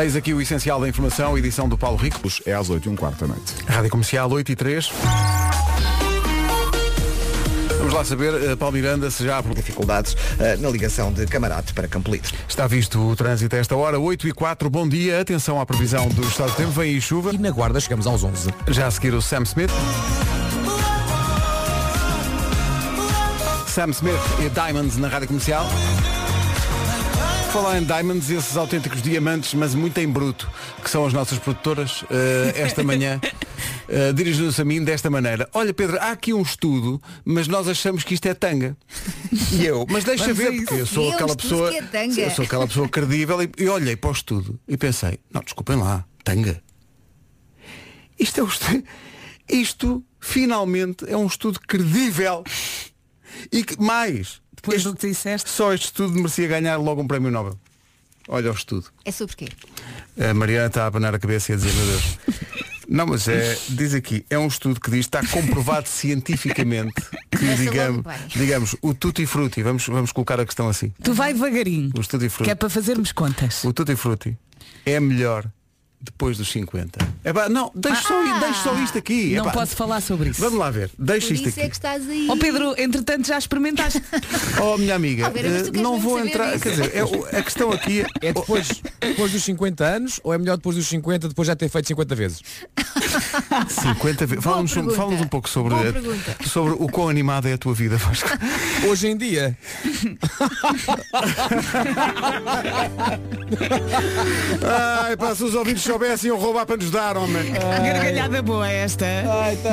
Eis 0.00 0.16
aqui 0.16 0.32
o 0.32 0.40
essencial 0.40 0.80
da 0.80 0.88
informação, 0.88 1.36
edição 1.36 1.68
do 1.68 1.76
Paulo 1.76 1.96
Rico. 1.96 2.20
É 2.46 2.54
às 2.54 2.70
8 2.70 2.86
e 2.86 2.92
um 2.92 2.96
quarto 2.96 3.26
da 3.26 3.34
noite. 3.34 3.54
Rádio 3.66 3.90
Comercial 3.90 4.30
8 4.30 4.52
e 4.52 4.56
3. 4.56 4.92
Vamos 7.82 7.96
lá 7.96 8.04
saber, 8.04 8.32
eh, 8.34 8.54
Paulo 8.54 8.76
Miranda, 8.76 9.10
se 9.10 9.24
já 9.24 9.40
dificuldades 9.40 10.16
eh, 10.38 10.56
na 10.58 10.70
ligação 10.70 11.12
de 11.12 11.26
Camarate 11.26 11.74
para 11.74 11.88
Campolide. 11.88 12.32
está 12.48 12.64
visto 12.68 12.96
o 12.96 13.16
trânsito 13.16 13.56
a 13.56 13.58
esta 13.58 13.74
hora, 13.74 13.98
8 13.98 14.28
e 14.28 14.32
4, 14.32 14.70
bom 14.70 14.88
dia, 14.88 15.20
atenção 15.20 15.60
à 15.60 15.66
previsão 15.66 16.08
do 16.10 16.22
estado 16.22 16.52
do 16.52 16.56
tempo, 16.56 16.70
vem 16.70 16.90
aí 16.90 17.00
chuva, 17.00 17.34
E 17.34 17.38
na 17.38 17.50
guarda 17.50 17.80
chegamos 17.80 18.06
aos 18.06 18.22
11. 18.22 18.54
já 18.68 18.86
a 18.86 18.90
seguir 18.92 19.12
o 19.14 19.20
Sam 19.20 19.42
Smith. 19.42 19.72
Sam 23.66 23.90
Smith 23.90 24.14
e 24.38 24.48
Diamonds 24.48 24.96
na 24.96 25.08
Rádio 25.08 25.26
Comercial. 25.26 25.66
Falar 27.52 27.78
em 27.78 27.84
Diamonds, 27.84 28.30
esses 28.30 28.56
autênticos 28.56 29.02
diamantes, 29.02 29.52
mas 29.52 29.74
muito 29.74 29.98
em 29.98 30.08
bruto, 30.08 30.50
que 30.82 30.88
são 30.88 31.04
as 31.04 31.12
nossas 31.12 31.38
produtoras, 31.38 32.02
eh, 32.10 32.54
esta 32.56 32.82
manhã, 32.84 33.20
eh, 33.88 34.10
dirigindo-se 34.14 34.62
a 34.62 34.64
mim 34.64 34.82
desta 34.82 35.10
maneira. 35.10 35.46
Olha, 35.52 35.74
Pedro, 35.74 35.98
há 36.00 36.12
aqui 36.12 36.32
um 36.32 36.40
estudo, 36.40 37.00
mas 37.26 37.48
nós 37.48 37.68
achamos 37.68 38.04
que 38.04 38.14
isto 38.14 38.24
é 38.26 38.32
tanga. 38.32 38.74
E 39.52 39.66
eu, 39.66 39.86
mas 39.90 40.02
deixa 40.02 40.32
Vamos 40.32 40.38
ver, 40.38 40.56
porque 40.56 40.80
eu 40.80 40.86
sou 40.86 41.12
aquela 41.12 41.36
pessoa. 41.36 41.70
é. 41.74 42.26
Eu 42.26 42.30
sou 42.30 42.44
aquela 42.46 42.66
pessoa 42.66 42.88
credível 42.88 43.42
e, 43.42 43.50
e 43.58 43.68
olhei 43.68 43.96
para 43.96 44.08
o 44.08 44.12
estudo 44.12 44.58
e 44.66 44.78
pensei, 44.78 45.20
não, 45.30 45.42
desculpem 45.42 45.76
lá, 45.76 46.06
tanga. 46.24 46.62
Isto 48.18 48.40
é 48.40 48.44
um 48.44 48.48
estudo. 48.48 48.84
Isto 49.46 50.04
finalmente 50.18 51.04
é 51.06 51.16
um 51.16 51.26
estudo 51.26 51.60
credível. 51.60 52.44
E 53.52 53.62
que 53.62 53.78
mais, 53.78 54.40
Depois 54.62 54.76
este- 54.78 54.88
do 54.88 54.96
que 54.96 55.08
disseste. 55.08 55.50
só 55.50 55.72
este 55.74 55.86
estudo 55.86 56.14
merecia 56.14 56.46
ganhar 56.48 56.76
logo 56.76 57.02
um 57.02 57.06
prémio 57.06 57.30
Nobel. 57.30 57.58
Olha 58.28 58.50
o 58.50 58.54
estudo. 58.54 58.86
É 59.04 59.10
sobre 59.10 59.34
quê? 59.34 59.48
A 60.18 60.32
Mariana 60.32 60.68
está 60.68 60.84
a 60.84 60.86
abanar 60.86 61.14
a 61.14 61.18
cabeça 61.18 61.50
e 61.50 61.54
a 61.54 61.58
dizer, 61.58 61.72
meu 61.72 61.86
Deus. 61.86 62.18
Não, 62.88 63.06
mas 63.06 63.26
é, 63.26 63.56
diz 63.70 63.94
aqui, 63.94 64.24
é 64.28 64.38
um 64.38 64.46
estudo 64.48 64.78
que 64.78 64.90
diz, 64.90 65.00
está 65.00 65.26
comprovado 65.26 65.88
cientificamente 65.88 66.92
que, 67.30 67.38
Começa 67.38 67.62
digamos, 67.62 67.96
logo 68.04 68.08
bem. 68.08 68.18
digamos, 68.36 68.76
o 68.82 68.92
tutti 68.94 69.24
frutti, 69.24 69.62
vamos, 69.62 69.86
vamos 69.86 70.12
colocar 70.12 70.38
a 70.38 70.44
questão 70.44 70.68
assim. 70.68 70.92
Tu 71.02 71.12
vai 71.14 71.32
devagarinho. 71.32 71.88
O 71.96 72.00
tutti 72.06 72.18
Que 72.18 72.28
frutti. 72.28 72.50
é 72.50 72.54
para 72.54 72.68
fazermos 72.68 73.10
contas. 73.12 73.64
O 73.64 73.72
tutti 73.72 73.96
frutti 73.96 74.36
é 74.84 75.00
melhor 75.00 75.46
depois 76.02 76.36
dos 76.36 76.50
50. 76.50 76.98
É 77.22 77.32
pá, 77.32 77.48
não, 77.48 77.70
deixa, 77.74 78.02
só, 78.02 78.14
Ah! 78.14 78.38
deixa 78.40 78.62
só 78.64 78.74
isto 78.82 78.98
aqui. 78.98 79.34
Não 79.36 79.44
Epá, 79.44 79.52
posso 79.52 79.76
falar 79.76 80.00
sobre 80.00 80.30
isso. 80.30 80.40
Vamos 80.40 80.58
lá 80.58 80.68
ver, 80.70 80.90
deixa 80.98 81.28
Por 81.28 81.34
isto 81.34 81.48
isso 81.48 81.58
aqui. 81.58 81.66
é 81.66 81.68
que 81.70 81.76
estás 81.76 82.08
aí. 82.08 82.26
Ó 82.28 82.36
Pedro, 82.36 82.74
entretanto 82.76 83.28
já 83.28 83.38
experimentaste. 83.38 84.02
Oh, 84.60 84.76
minha 84.78 84.94
amiga, 84.94 85.30
tu 85.30 85.38
eh, 85.38 85.80
não 85.82 85.98
vou 85.98 86.18
entrar. 86.20 86.58
Quer 86.58 86.70
dizer, 86.70 86.92
é 86.94 87.38
a 87.38 87.42
questão 87.42 87.72
aqui 87.72 88.02
é. 88.20 88.28
É 88.28 88.32
depois, 88.32 88.68
depois 89.00 89.32
dos 89.32 89.42
50 89.42 89.84
anos 89.84 90.20
ou 90.22 90.32
é 90.32 90.38
melhor 90.38 90.56
depois 90.56 90.76
dos 90.76 90.86
50 90.86 91.28
depois 91.28 91.46
já 91.48 91.56
ter 91.56 91.68
feito 91.68 91.88
50 91.88 92.14
vezes? 92.14 92.40
50 93.68 94.26
vezes. 94.26 94.44
Fala-nos 94.44 94.72
fala 94.72 95.10
um 95.12 95.26
pouco 95.28 95.48
sobre, 95.48 95.74
pergunta. 95.92 96.36
sobre 96.46 96.74
o 96.74 96.88
quão 96.88 97.08
animada 97.08 97.48
é 97.48 97.54
a 97.54 97.58
tua 97.58 97.74
vida, 97.74 97.96
Vasco. 97.96 98.28
Hoje 98.88 99.08
em 99.08 99.16
dia, 99.16 99.56
Ai, 104.62 105.34
se 105.34 105.44
os 105.44 105.54
ouvintes 105.54 105.82
soubessem, 105.92 106.28
iam 106.28 106.38
roubar 106.38 106.64
para 106.64 106.78
nos 106.78 106.90
dar, 106.90 107.18
homem. 107.18 107.52
Gargalhada 107.52 108.40
boa 108.40 108.66
esta. 108.68 109.06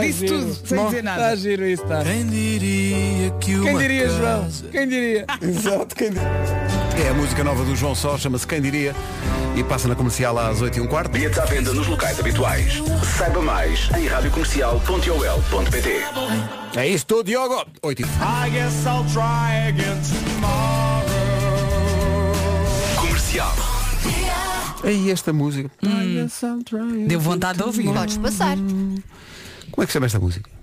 Disse 0.02 0.26
tudo, 0.26 0.54
sem 0.66 0.86
dizer 0.86 1.04
nada. 1.04 1.22
Está 1.22 1.36
giro 1.36 1.66
isso, 1.66 1.84
está. 1.84 2.04
Quem 2.04 2.26
diria 2.28 3.32
que 3.40 3.58
Quem 3.60 3.78
diria, 3.78 4.10
João? 4.10 4.50
Quem 4.72 4.88
diria? 4.88 5.26
Exato, 5.42 5.96
quem 5.96 6.10
diria? 6.10 6.28
É 7.06 7.10
a 7.10 7.14
música 7.14 7.42
nova 7.44 7.64
do 7.64 7.74
João 7.76 7.96
Só, 7.96 8.18
chama-se 8.18 8.46
Quem 8.46 8.62
Diria 8.62 8.94
e 9.56 9.64
passa 9.64 9.88
na 9.88 9.96
comercial 9.96 10.38
às 10.38 10.62
8 10.62 10.78
e 10.78 10.82
um 10.82 10.88
quarto. 10.88 11.12
Bilhetes 11.12 11.40
à 11.40 11.46
venda 11.46 11.72
nos 11.72 11.88
locais 11.88 12.20
habituais. 12.20 12.84
Saiba 13.18 13.42
mais 13.42 13.90
em 13.98 14.06
radiocomercial.ol.pt 14.06 16.04
É 16.76 16.86
isso 16.88 17.06
tudo, 17.06 17.24
Diogo. 17.24 17.66
8 17.82 18.02
e... 18.02 18.06
Comercial. 23.00 23.69
Aí 24.84 25.10
esta 25.10 25.34
música. 25.34 25.70
Deu 27.08 27.20
vontade 27.20 27.58
de 27.58 27.64
ouvir. 27.64 27.86
Podes 27.86 28.18
passar. 28.18 28.58
Como 28.58 29.84
é 29.84 29.86
que 29.86 29.88
se 29.88 29.94
chama 29.94 30.06
esta 30.06 30.20
música? 30.20 30.59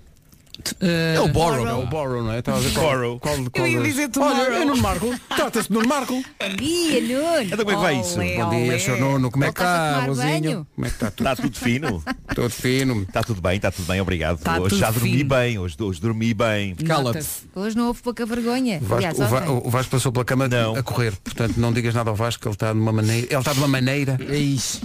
É 0.79 1.19
o 1.19 1.27
Borrow. 1.29 1.67
É 1.67 1.73
o 1.73 1.85
Borrow, 1.85 2.23
não 2.23 2.31
é? 2.33 2.39
Estava 2.39 2.57
a 2.57 2.61
dizer 2.61 2.73
qual- 2.73 2.85
Borrow. 2.91 3.19
Qual, 3.19 3.35
qual, 3.51 3.67
Eu 3.67 3.67
ia 3.67 3.81
dizer 3.83 4.09
Olha, 4.17 4.41
é 4.41 4.65
Nuno 4.65 4.81
Marco. 4.81 5.13
Trata-se 5.35 5.67
de 5.69 5.73
Nuno 5.73 5.87
Marco. 5.87 6.13
Bom 6.13 6.55
dia, 6.57 7.01
Nuno. 7.01 7.41
Então 7.43 7.57
como 7.57 7.71
é 7.71 7.75
que 7.75 7.81
vai 7.81 7.99
isso? 7.99 8.15
Olé, 8.15 8.35
Bom 8.37 8.49
dia, 8.49 8.59
olé. 8.59 8.79
Sr. 8.79 8.97
Nuno. 8.99 9.31
Como 9.31 9.43
é 9.43 9.51
que 9.51 9.59
está, 9.59 10.03
mozinho? 10.05 10.67
Como 10.75 10.85
é 10.85 10.89
que 10.89 10.95
está 10.95 11.11
tudo? 11.11 11.27
Está 11.29 11.35
tudo 11.43 11.57
fino? 11.57 12.03
Todo 12.35 12.49
fino. 12.49 13.01
Está 13.03 13.23
tudo 13.23 13.41
bem, 13.41 13.55
está 13.57 13.71
tudo 13.71 13.85
bem, 13.85 14.01
obrigado. 14.01 14.39
Tá 14.39 14.57
hoje 14.59 14.69
tudo 14.69 14.79
já 14.79 14.91
dormi 14.91 15.17
fino. 15.17 15.29
bem, 15.29 15.59
hoje, 15.59 15.75
hoje 15.79 16.01
dormi 16.01 16.33
bem. 16.33 16.75
Cala-te. 16.75 17.25
Hoje 17.55 17.75
não 17.75 17.87
houve 17.87 18.01
pouca 18.01 18.25
vergonha. 18.25 18.81
O 18.87 18.93
Aliás, 18.95 19.17
Vasco, 19.17 19.51
o, 19.51 19.67
o 19.67 19.69
Vasco 19.69 19.91
passou 19.91 20.11
pela 20.11 20.25
cama 20.25 20.47
Não. 20.47 20.75
a 20.75 20.83
correr. 20.83 21.15
Portanto, 21.23 21.55
não 21.57 21.71
digas 21.71 21.93
nada 21.93 22.09
ao 22.09 22.15
Vasco, 22.15 22.41
que 22.41 22.47
ele 22.47 22.55
está 22.55 22.73
de 22.73 22.79
uma 22.79 22.91
maneira. 22.91 23.27
Ele 23.29 23.39
está 23.39 23.53
de 23.53 23.59
uma 23.59 23.67
maneira. 23.67 24.17
É 24.27 24.37
isso. 24.37 24.81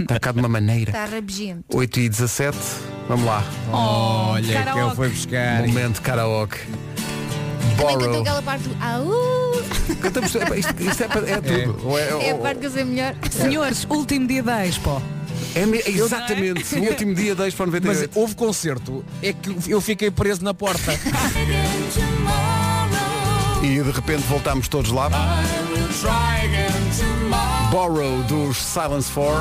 Está 0.00 0.18
cá 0.20 0.32
de 0.32 0.38
uma 0.40 0.48
maneira. 0.48 0.90
Está 0.90 1.04
rabugento. 1.06 1.64
8 1.76 2.00
e 2.00 2.08
17, 2.08 2.56
vamos 3.08 3.24
lá. 3.26 3.44
Olha, 3.72 4.44
que 4.46 4.52
karaoke. 4.52 4.80
ele 4.86 4.94
foi 4.96 5.08
buscar. 5.10 5.66
Momento 5.66 6.02
karaoke. 6.02 6.58
Também 7.76 7.94
cantou 7.94 7.98
Borrow. 8.08 8.20
aquela 8.22 8.42
parte 8.42 8.68
do 8.68 8.76
Au! 8.82 9.96
Cantamos, 10.00 10.34
isto, 10.34 10.82
isto 10.82 11.02
é, 11.02 11.30
é 11.32 11.40
tudo. 11.40 11.86
Ou 11.88 11.98
é- 11.98 12.26
É 12.28 12.30
a 12.30 12.34
parte 12.36 12.60
que 12.60 12.66
eu 12.66 12.70
sei 12.70 12.84
melhor. 12.84 13.14
Senhores, 13.30 13.86
último 13.90 14.26
dia 14.26 14.42
da 14.42 14.66
Expo. 14.66 15.00
é 15.54 15.66
me- 15.66 15.82
exatamente. 15.86 16.74
O 16.74 16.82
último 16.88 17.14
dia 17.14 17.34
10 17.34 17.54
para 17.54 17.66
Mas 17.66 17.74
98. 17.82 18.18
houve 18.18 18.34
concerto, 18.34 19.04
é 19.22 19.32
que 19.32 19.70
eu 19.70 19.80
fiquei 19.80 20.10
preso 20.10 20.42
na 20.42 20.54
porta. 20.54 20.92
E 23.62 23.82
de 23.82 23.90
repente 23.90 24.22
voltámos 24.22 24.68
todos 24.68 24.90
lá. 24.90 25.10
Borrow 27.80 28.22
dos 28.22 28.56
Silence 28.56 29.12
4. 29.12 29.34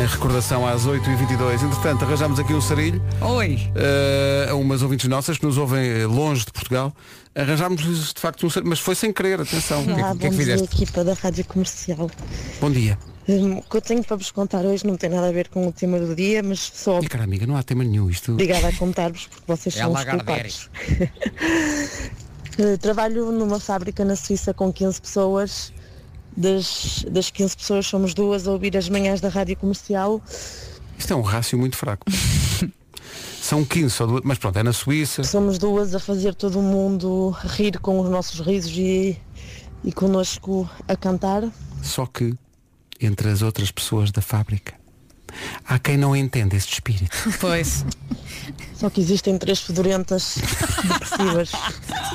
Em 0.00 0.06
recordação 0.06 0.66
às 0.66 0.86
8h22. 0.86 1.62
Entretanto, 1.62 2.06
arranjámos 2.06 2.38
aqui 2.40 2.54
um 2.54 2.60
sarilho 2.62 3.02
Oi. 3.20 3.58
eh, 3.74 4.46
a 4.50 4.54
umas 4.54 4.80
ouvintes 4.80 5.06
nossas 5.10 5.36
que 5.36 5.44
nos 5.44 5.58
ouvem 5.58 5.86
eh, 5.86 6.06
longe 6.06 6.46
de 6.46 6.52
Portugal. 6.52 6.90
Arranjámos 7.34 7.82
de 8.14 8.18
facto 8.18 8.46
um 8.46 8.48
sarilho, 8.50 8.70
mas 8.70 8.78
foi 8.80 8.94
sem 8.94 9.12
querer, 9.12 9.42
atenção. 9.42 9.80
É 9.80 9.92
Olá, 9.92 9.94
que- 9.94 10.00
o 10.00 10.00
que 10.00 10.04
é 10.04 10.08
bom 10.08 10.18
que 10.18 10.28
dia, 10.30 10.54
fizeste? 10.56 10.74
equipa 10.82 11.04
da 11.04 11.12
Rádio 11.12 11.44
Comercial. 11.44 12.10
Bom 12.62 12.70
dia. 12.70 12.98
Hum, 13.28 13.58
O 13.58 13.62
que 13.62 13.76
eu 13.76 13.82
tenho 13.82 14.02
para 14.02 14.16
vos 14.16 14.30
contar 14.30 14.64
hoje 14.64 14.86
não 14.86 14.96
tem 14.96 15.10
nada 15.10 15.28
a 15.28 15.32
ver 15.32 15.48
com 15.48 15.66
o 15.68 15.72
tema 15.72 15.98
do 16.00 16.14
dia, 16.16 16.42
mas 16.42 16.60
só 16.60 16.98
E 17.00 17.06
cara 17.08 17.24
amiga, 17.24 17.46
não 17.46 17.58
há 17.58 17.62
tema 17.62 17.84
nenhum 17.84 18.08
isto. 18.08 18.32
obrigada 18.32 18.68
a 18.68 18.72
contar-vos 18.72 19.26
porque 19.26 19.44
vocês 19.46 19.76
É 19.76 19.80
são 19.80 19.92
os 19.92 20.02
culpados. 20.02 20.70
Eh, 22.58 22.76
Trabalho 22.76 23.30
numa 23.30 23.60
fábrica 23.60 24.04
na 24.04 24.16
Suíça 24.16 24.52
com 24.52 24.72
15 24.72 25.00
pessoas. 25.00 25.72
Das, 26.36 27.04
das 27.10 27.30
15 27.30 27.56
pessoas 27.56 27.86
somos 27.86 28.14
duas 28.14 28.46
a 28.46 28.52
ouvir 28.52 28.76
as 28.76 28.88
manhãs 28.88 29.20
da 29.20 29.28
Rádio 29.28 29.56
Comercial. 29.56 30.20
Isto 30.96 31.12
é 31.12 31.16
um 31.16 31.22
rácio 31.22 31.58
muito 31.58 31.76
fraco. 31.76 32.04
São 33.40 33.64
15 33.64 33.90
só 33.90 34.06
duas, 34.06 34.22
mas 34.24 34.38
pronto, 34.38 34.58
é 34.58 34.62
na 34.62 34.72
Suíça. 34.72 35.24
Somos 35.24 35.58
duas 35.58 35.94
a 35.94 36.00
fazer 36.00 36.34
todo 36.34 36.58
o 36.58 36.62
mundo 36.62 37.30
rir 37.56 37.78
com 37.78 37.98
os 38.00 38.10
nossos 38.10 38.40
risos 38.40 38.76
e, 38.76 39.16
e 39.82 39.92
connosco 39.92 40.68
a 40.86 40.94
cantar. 40.94 41.44
Só 41.82 42.04
que 42.04 42.34
entre 43.00 43.30
as 43.30 43.40
outras 43.42 43.70
pessoas 43.70 44.12
da 44.12 44.20
fábrica 44.20 44.77
há 45.66 45.78
quem 45.78 45.96
não 45.96 46.14
entenda 46.14 46.56
este 46.56 46.74
espírito. 46.74 47.16
Pois. 47.40 47.84
Só 48.74 48.88
que 48.90 49.00
existem 49.00 49.36
três 49.38 49.60
fedorentas 49.60 50.38
depressivas 50.82 51.50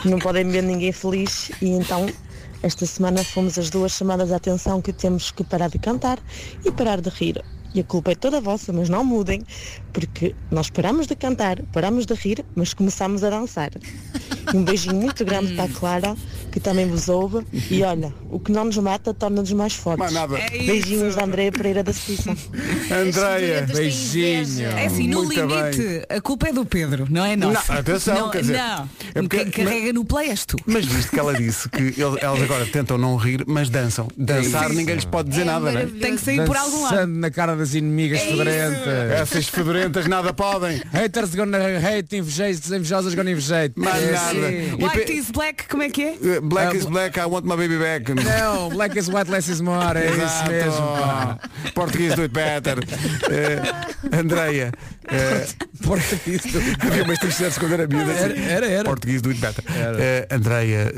que 0.01 0.09
não 0.09 0.19
podem 0.19 0.47
ver 0.49 0.63
ninguém 0.63 0.91
feliz 0.91 1.51
e 1.62 1.69
então 1.69 2.09
esta 2.62 2.86
semana 2.86 3.23
fomos 3.23 3.57
as 3.57 3.69
duas 3.69 3.91
chamadas 3.91 4.31
a 4.31 4.38
atenção 4.38 4.81
que 4.81 4.93
temos 4.93 5.31
que 5.31 5.43
parar 5.43 5.69
de 5.69 5.77
cantar 5.77 6.17
e 6.63 6.71
parar 6.71 7.01
de 7.01 7.09
rir. 7.09 7.43
E 7.75 7.79
a 7.79 7.83
culpa 7.83 8.12
é 8.12 8.15
toda 8.15 8.39
vossa, 8.39 8.71
mas 8.71 8.88
não 8.88 9.03
mudem, 9.03 9.43
porque 9.91 10.36
nós 10.51 10.69
paramos 10.69 11.07
de 11.07 11.15
cantar, 11.15 11.62
paramos 11.73 12.05
de 12.05 12.13
rir, 12.13 12.45
mas 12.55 12.73
começamos 12.73 13.23
a 13.23 13.31
dançar. 13.31 13.71
Um 14.53 14.63
beijinho 14.63 14.95
muito 14.95 15.25
grande 15.25 15.55
para 15.55 15.65
a 15.65 15.69
Clara, 15.69 16.15
que 16.54 16.60
também 16.60 16.88
vos 16.88 17.10
ouve. 17.10 17.44
E 17.72 17.82
olha, 17.82 18.13
o 18.30 18.39
que 18.39 18.52
não 18.52 18.66
nos 18.66 18.78
mata 18.78 19.12
torna-nos 19.12 19.52
mais 19.54 19.74
fortes. 19.74 20.00
Mais 20.00 20.13
nada. 20.13 20.38
É 20.38 20.56
isso. 20.56 20.66
Beijinhos 20.68 21.16
da 21.16 21.24
Andréia 21.26 21.52
Pereira 21.52 21.84
da 21.84 21.92
Suíça. 21.92 22.30
Andreia, 22.92 23.62
Beijinho. 23.74 24.68
É 24.78 24.86
assim, 24.86 25.08
no 25.08 25.24
Muito 25.24 25.34
limite, 25.42 26.06
a 26.10 26.22
culpa 26.22 26.50
é 26.50 26.54
do 26.54 26.63
Pedro, 26.66 27.08
não 27.10 27.26
é 27.26 27.36
nossa. 27.36 27.74
Não, 27.74 27.80
atenção, 27.80 28.16
não, 28.16 28.30
quer 28.30 28.42
dizer, 28.42 28.54
Não, 28.58 28.89
é 29.16 29.22
porque- 29.22 29.46
quem 29.46 29.66
carrega 29.66 29.94
no 29.94 30.06
play 30.06 30.30
és 30.30 30.46
tu. 30.46 30.58
Mas 30.68 30.86
visto 30.86 31.10
que 31.10 31.20
ela 31.20 31.34
disse 31.34 31.68
que 31.70 31.82
ele- 31.82 31.96
elas 32.22 32.42
agora 32.42 32.66
tentam 32.68 32.98
não 32.98 33.16
rir, 33.16 33.44
mas 33.48 33.70
dançam. 33.70 34.08
Dançar 34.16 34.66
isso. 34.70 34.74
ninguém 34.78 34.96
lhes 34.96 35.06
pode 35.06 35.30
dizer 35.30 35.42
É 35.42 35.46
nada, 35.46 35.72
né? 35.72 35.89
Tem 36.00 36.16
que 36.16 36.22
sair 36.22 36.46
por 36.46 36.56
algum 36.56 36.84
lado. 36.84 36.94
Dançando 36.96 37.16
na 37.16 37.32
cara 37.32 37.56
das 37.56 37.74
inimigas 37.74 38.22
fedorentas. 38.22 39.12
Essas 39.12 39.48
fedorentas 39.48 40.06
nada 40.08 40.32
podem. 40.34 40.82
Haters 40.92 41.34
gonna 41.34 41.58
hate, 41.58 42.16
invejeiros, 42.18 42.70
invejosas 42.72 43.16
gonna 43.16 43.32
invejate. 43.32 43.74
Mais 43.76 44.04
É 44.04 44.12
nada. 44.12 44.48
White 44.98 45.12
is 45.18 45.32
black, 45.32 45.68
como 45.68 45.82
é 45.84 45.89
que 45.89 46.04
é? 46.04 46.16
Uh, 46.43 46.47
Black 46.49 46.73
Ah, 46.73 46.77
is 46.77 46.86
black, 46.86 47.17
I 47.19 47.25
want 47.25 47.45
my 47.45 47.56
baby 47.56 47.77
back. 47.77 48.12
Não, 48.13 48.69
black 48.69 48.97
is 48.99 49.08
white, 49.08 49.29
less 49.32 49.49
is 49.49 49.62
more. 49.62 49.97
É 49.97 50.10
isso 50.12 50.45
mesmo. 50.49 51.73
Português 51.73 52.15
do 52.15 52.21
it 52.23 52.34
better. 52.34 52.77
Uh, 52.79 54.15
Andreia. 54.17 54.71
Uh, 55.06 55.88
Português 55.88 56.41
do- 56.43 56.60
havia 56.88 57.03
umas 57.03 57.19
t-shirts 57.19 57.58
quando 57.58 57.73
era 57.73 57.88
miúda. 57.88 58.12
Era, 58.12 58.39
era, 58.39 58.65
era. 58.67 58.84
Português 58.84 59.21
do 59.21 59.29
it 59.29 59.39
better. 59.39 59.63
Uh, 59.65 60.36
Andreia, 60.36 60.91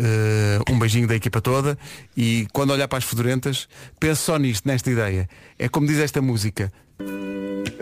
uh, 0.67 0.71
um 0.73 0.79
beijinho 0.79 1.07
da 1.07 1.15
equipa 1.15 1.41
toda 1.41 1.77
e 2.17 2.47
quando 2.53 2.71
olhar 2.71 2.87
para 2.87 2.97
as 2.97 3.03
fedorentas, 3.03 3.67
pense 3.99 4.21
só 4.21 4.37
nisto, 4.37 4.67
nesta 4.67 4.89
ideia. 4.89 5.29
É 5.59 5.69
como 5.69 5.85
diz 5.87 5.99
esta 5.99 6.21
música. 6.21 6.71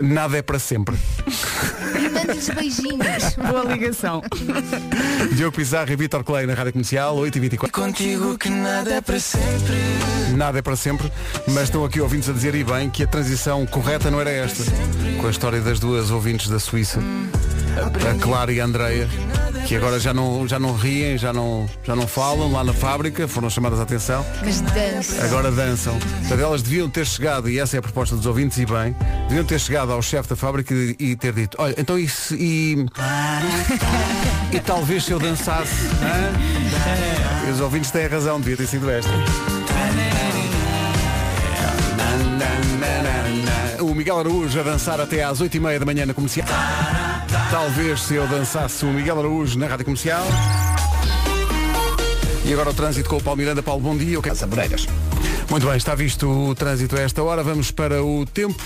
Nada 0.00 0.38
é 0.38 0.42
para 0.42 0.58
sempre. 0.58 0.96
E 1.26 2.54
beijinhos. 2.54 3.34
Boa 3.50 3.64
ligação. 3.64 4.22
Diogo 5.32 5.56
Pizarro 5.56 5.90
e 5.92 5.96
Vitor 5.96 6.24
Clay 6.24 6.46
na 6.46 6.54
Rádio 6.54 6.72
Comercial, 6.72 7.16
8h24. 7.16 7.70
Contigo 7.70 8.38
que 8.38 8.48
nada 8.48 8.94
é 8.94 9.00
para 9.00 9.20
sempre. 9.20 9.74
Nada 10.36 10.58
é 10.58 10.62
para 10.62 10.76
sempre, 10.76 11.10
mas 11.48 11.64
estão 11.64 11.84
aqui 11.84 12.00
ouvintes 12.00 12.28
a 12.28 12.32
dizer 12.32 12.54
e 12.54 12.64
bem 12.64 12.90
que 12.90 13.04
a 13.04 13.06
transição 13.06 13.64
correta 13.66 14.10
não 14.10 14.20
era 14.20 14.30
esta. 14.30 14.64
Com 15.20 15.26
a 15.26 15.30
história 15.30 15.60
das 15.60 15.78
duas 15.78 16.10
ouvintes 16.10 16.48
da 16.48 16.58
Suíça, 16.58 17.00
a 17.80 18.14
Clara 18.20 18.52
e 18.52 18.60
a 18.60 18.64
Andreia, 18.64 19.08
que 19.66 19.74
agora 19.76 19.98
já 19.98 20.14
não, 20.14 20.46
já 20.46 20.58
não 20.58 20.74
riem, 20.74 21.18
já 21.18 21.32
não, 21.32 21.68
já 21.82 21.96
não 21.96 22.06
falam 22.06 22.52
lá 22.52 22.62
na 22.62 22.72
fábrica, 22.72 23.26
foram 23.26 23.50
chamadas 23.50 23.80
a 23.80 23.82
atenção, 23.82 24.24
Mas 24.44 24.60
dança. 24.60 25.24
agora 25.24 25.50
dançam. 25.50 25.98
Portanto, 25.98 26.40
elas 26.40 26.62
deviam 26.62 26.88
ter 26.88 27.06
chegado, 27.06 27.48
e 27.48 27.58
essa 27.58 27.76
é 27.76 27.78
a 27.78 27.82
proposta 27.82 28.14
dos 28.16 28.26
ouvintes, 28.26 28.58
e 28.58 28.66
bem, 28.66 28.94
deviam 29.28 29.44
ter 29.44 29.58
chegado 29.58 29.92
ao 29.92 30.00
chefe 30.02 30.28
da 30.28 30.36
fábrica 30.36 30.72
e, 30.74 30.96
e 30.98 31.16
ter 31.16 31.32
dito, 31.32 31.56
olha, 31.60 31.74
então 31.78 31.98
isso 31.98 32.34
e. 32.34 32.86
E 34.52 34.60
talvez 34.60 35.04
se 35.04 35.10
eu 35.10 35.18
dançasse. 35.18 35.74
E 37.44 37.50
os 37.50 37.58
ouvintes 37.60 37.90
têm 37.90 38.06
razão, 38.06 38.38
devia 38.40 38.56
ter 38.56 38.68
sido 38.68 38.88
esta. 38.88 39.10
O 43.80 43.94
Miguel 43.94 44.20
Araújo 44.20 44.60
a 44.60 44.62
dançar 44.62 45.00
até 45.00 45.24
às 45.24 45.40
8h30 45.40 45.78
da 45.80 45.84
manhã 45.84 46.06
na 46.06 46.14
comercial. 46.14 46.46
Talvez 47.50 48.02
se 48.02 48.14
eu 48.14 48.26
dançasse 48.26 48.84
o 48.84 48.88
Miguel 48.88 49.18
Araújo 49.18 49.58
na 49.58 49.66
rádio 49.66 49.84
comercial. 49.84 50.24
E 52.44 52.52
agora 52.52 52.70
o 52.70 52.74
trânsito 52.74 53.08
com 53.08 53.16
o 53.16 53.22
Paulo 53.22 53.38
Miranda. 53.38 53.62
Paulo, 53.62 53.80
bom 53.80 53.96
dia. 53.96 54.18
As 54.30 54.42
Amoreiras. 54.42 54.86
Muito 55.50 55.66
bem, 55.66 55.76
está 55.76 55.94
visto 55.94 56.28
o 56.28 56.54
trânsito 56.54 56.96
a 56.96 57.00
esta 57.00 57.22
hora. 57.22 57.42
Vamos 57.42 57.70
para 57.70 58.02
o 58.02 58.26
tempo. 58.26 58.62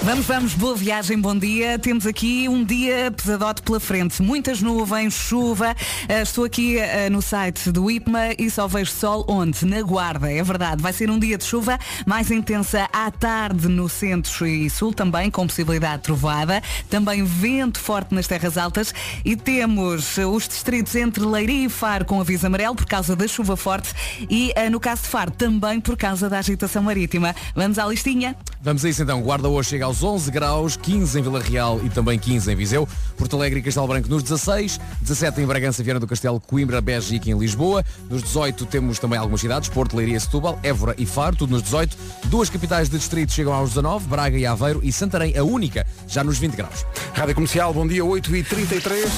Vamos, 0.00 0.26
vamos, 0.26 0.54
boa 0.54 0.76
viagem, 0.76 1.20
bom 1.20 1.36
dia. 1.36 1.76
Temos 1.76 2.06
aqui 2.06 2.48
um 2.48 2.64
dia 2.64 3.10
pesadote 3.10 3.60
pela 3.62 3.80
frente. 3.80 4.22
Muitas 4.22 4.62
nuvens, 4.62 5.12
chuva. 5.12 5.74
Ah, 6.08 6.22
estou 6.22 6.44
aqui 6.44 6.80
ah, 6.80 7.10
no 7.10 7.20
site 7.20 7.70
do 7.72 7.90
IPMA 7.90 8.34
e 8.38 8.48
só 8.48 8.68
vejo 8.68 8.92
sol 8.92 9.26
onde? 9.28 9.66
Na 9.66 9.82
Guarda, 9.82 10.30
é 10.32 10.42
verdade. 10.42 10.80
Vai 10.80 10.92
ser 10.92 11.10
um 11.10 11.18
dia 11.18 11.36
de 11.36 11.44
chuva 11.44 11.78
mais 12.06 12.30
intensa 12.30 12.88
à 12.92 13.10
tarde 13.10 13.68
no 13.68 13.88
centro 13.88 14.46
e 14.46 14.70
sul, 14.70 14.94
também 14.94 15.30
com 15.30 15.46
possibilidade 15.46 15.96
de 15.96 16.02
trovada. 16.04 16.62
Também 16.88 17.24
vento 17.24 17.80
forte 17.80 18.14
nas 18.14 18.26
terras 18.26 18.56
altas. 18.56 18.94
E 19.24 19.34
temos 19.34 20.16
ah, 20.18 20.28
os 20.28 20.46
distritos 20.46 20.94
entre 20.94 21.24
Leiria 21.24 21.66
e 21.66 21.68
Faro 21.68 22.04
com 22.04 22.20
aviso 22.20 22.46
amarelo 22.46 22.76
por 22.76 22.86
causa 22.86 23.16
da 23.16 23.26
chuva 23.26 23.56
forte 23.56 23.92
e 24.30 24.54
no 24.70 24.78
caso 24.78 25.02
de 25.02 25.08
Faro 25.08 25.32
também 25.32 25.80
por 25.80 25.96
causa 25.96 26.30
da 26.30 26.38
agitação 26.38 26.82
marítima. 26.82 27.34
Vamos 27.54 27.78
à 27.78 27.86
listinha? 27.86 28.36
Vamos 28.62 28.84
a 28.84 28.88
isso 28.88 29.02
então. 29.02 29.20
Guarda 29.20 29.48
hoje 29.48 29.70
chega 29.70 29.87
aos 29.88 30.02
11 30.02 30.30
graus, 30.30 30.76
15 30.76 31.18
em 31.18 31.22
Vila 31.22 31.40
Real 31.40 31.80
e 31.82 31.88
também 31.88 32.18
15 32.18 32.52
em 32.52 32.54
Viseu. 32.54 32.86
Porto 33.16 33.36
Alegre 33.36 33.60
e 33.60 33.62
Castelo 33.62 33.88
Branco 33.88 34.06
nos 34.08 34.22
16, 34.22 34.78
17 35.00 35.40
em 35.40 35.46
Bragança, 35.46 35.82
Viana 35.82 35.98
do 35.98 36.06
Castelo, 36.06 36.38
Coimbra, 36.38 36.80
Beja 36.82 37.14
e 37.14 37.30
em 37.30 37.38
Lisboa. 37.38 37.82
Nos 38.10 38.22
18 38.22 38.66
temos 38.66 38.98
também 38.98 39.18
algumas 39.18 39.40
cidades, 39.40 39.70
Porto, 39.70 39.96
Leiria, 39.96 40.20
Setúbal, 40.20 40.58
Évora 40.62 40.94
e 40.98 41.06
Faro, 41.06 41.36
tudo 41.36 41.52
nos 41.52 41.62
18. 41.62 41.96
Duas 42.24 42.50
capitais 42.50 42.90
de 42.90 42.98
distrito 42.98 43.32
chegam 43.32 43.54
aos 43.54 43.70
19, 43.70 44.06
Braga 44.08 44.36
e 44.36 44.44
Aveiro 44.44 44.80
e 44.82 44.92
Santarém, 44.92 45.34
a 45.38 45.42
única, 45.42 45.86
já 46.06 46.22
nos 46.22 46.38
20 46.38 46.54
graus. 46.54 46.84
Rádio 47.14 47.34
Comercial, 47.34 47.72
bom 47.72 47.86
dia, 47.86 48.02
8h33. 48.02 49.08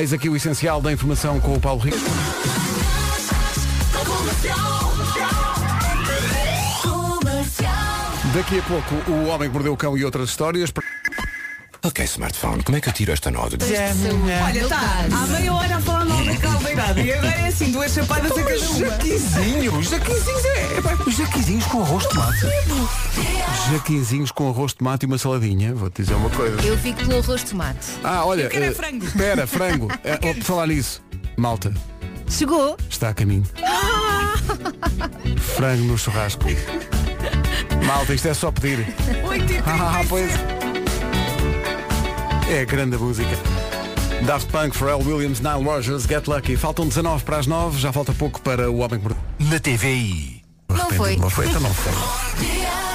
Eis 0.00 0.12
aqui 0.12 0.28
o 0.28 0.34
essencial 0.34 0.82
da 0.82 0.92
informação 0.92 1.38
com 1.38 1.54
o 1.54 1.60
Paulo 1.60 1.80
Rico. 1.80 2.71
Daqui 8.34 8.58
a 8.58 8.62
pouco, 8.62 9.10
o 9.10 9.26
Homem 9.26 9.48
que 9.48 9.52
Mordeu 9.54 9.74
o 9.74 9.76
Cão 9.76 9.96
e 9.96 10.04
outras 10.04 10.30
histórias. 10.30 10.72
Ok, 11.84 12.04
smartphone, 12.06 12.62
como 12.62 12.78
é 12.78 12.80
que 12.80 12.88
eu 12.88 12.92
tiro 12.92 13.12
esta 13.12 13.30
nota? 13.30 13.58
Olha, 14.44 14.58
está 14.62 14.78
há 15.12 15.26
meia 15.26 15.52
hora 15.52 15.76
a 15.76 15.80
falar 15.80 16.04
mal 16.06 16.24
da 16.24 16.36
caldeirada 16.36 17.00
e 17.00 17.12
agora 17.12 17.34
é 17.34 17.48
assim, 17.48 17.72
duas 17.72 17.92
chapadas 17.92 18.32
a 18.32 18.34
cada 18.42 18.60
uma. 18.70 18.88
Jaquizinhos, 18.88 19.88
jaquizinhos, 19.90 20.44
é, 20.44 20.78
é, 20.78 20.80
pá, 20.80 20.96
jaquizinhos 21.10 21.66
com 21.66 21.82
arroz 21.82 22.04
de 22.04 22.08
tomate. 22.10 22.46
Jaquizinhos 23.70 24.30
com 24.30 24.48
arroz 24.48 24.70
de 24.72 24.78
tomate 24.78 25.04
e 25.04 25.06
uma 25.08 25.18
saladinha, 25.18 25.74
vou-te 25.74 26.02
dizer 26.02 26.14
uma 26.14 26.30
coisa. 26.30 26.62
Eu 26.62 26.78
fico 26.78 27.00
pelo 27.00 27.18
arroz 27.18 27.44
de 27.44 27.50
tomate. 27.50 27.86
Ah, 28.02 28.24
olha, 28.24 28.44
Eu 28.44 28.50
quero 28.50 28.64
é 28.64 28.68
eh, 28.68 28.72
frango. 28.72 29.04
Espera, 29.04 29.46
frango. 29.46 29.88
Eh, 30.04 30.18
oh, 30.22 30.34
por 30.34 30.42
falar 30.44 30.68
nisso, 30.68 31.02
malta, 31.36 31.72
Chegou. 32.28 32.76
está 32.88 33.10
a 33.10 33.14
caminho. 33.14 33.44
Frango 35.36 35.84
no 35.84 35.98
churrasco. 35.98 36.46
Malta, 37.86 38.14
isto 38.14 38.28
é 38.28 38.34
só 38.34 38.50
pedir. 38.50 38.86
Ah, 39.66 40.02
pois. 40.08 40.30
É 42.50 42.64
grande 42.64 42.96
a 42.96 42.98
música. 42.98 43.30
Daft 44.26 44.50
Punk, 44.50 44.76
Pharrell 44.76 45.00
Williams, 45.00 45.40
Nile 45.40 45.64
Rogers, 45.64 46.04
Get 46.04 46.26
Lucky. 46.26 46.56
Faltam 46.56 46.86
19 46.86 47.24
para 47.24 47.38
as 47.38 47.46
9, 47.46 47.78
já 47.78 47.92
falta 47.92 48.12
pouco 48.12 48.40
para 48.40 48.70
o 48.70 48.78
Homem 48.78 49.00
que 49.00 49.08
Mordeu. 49.08 49.22
Na 49.40 49.58
TVI. 49.58 50.41
Não 50.72 50.90
foi. 50.90 51.16
Não 51.16 51.30
foi, 51.30 51.46
então 51.46 51.60
não 51.60 51.72
foi. 51.74 51.92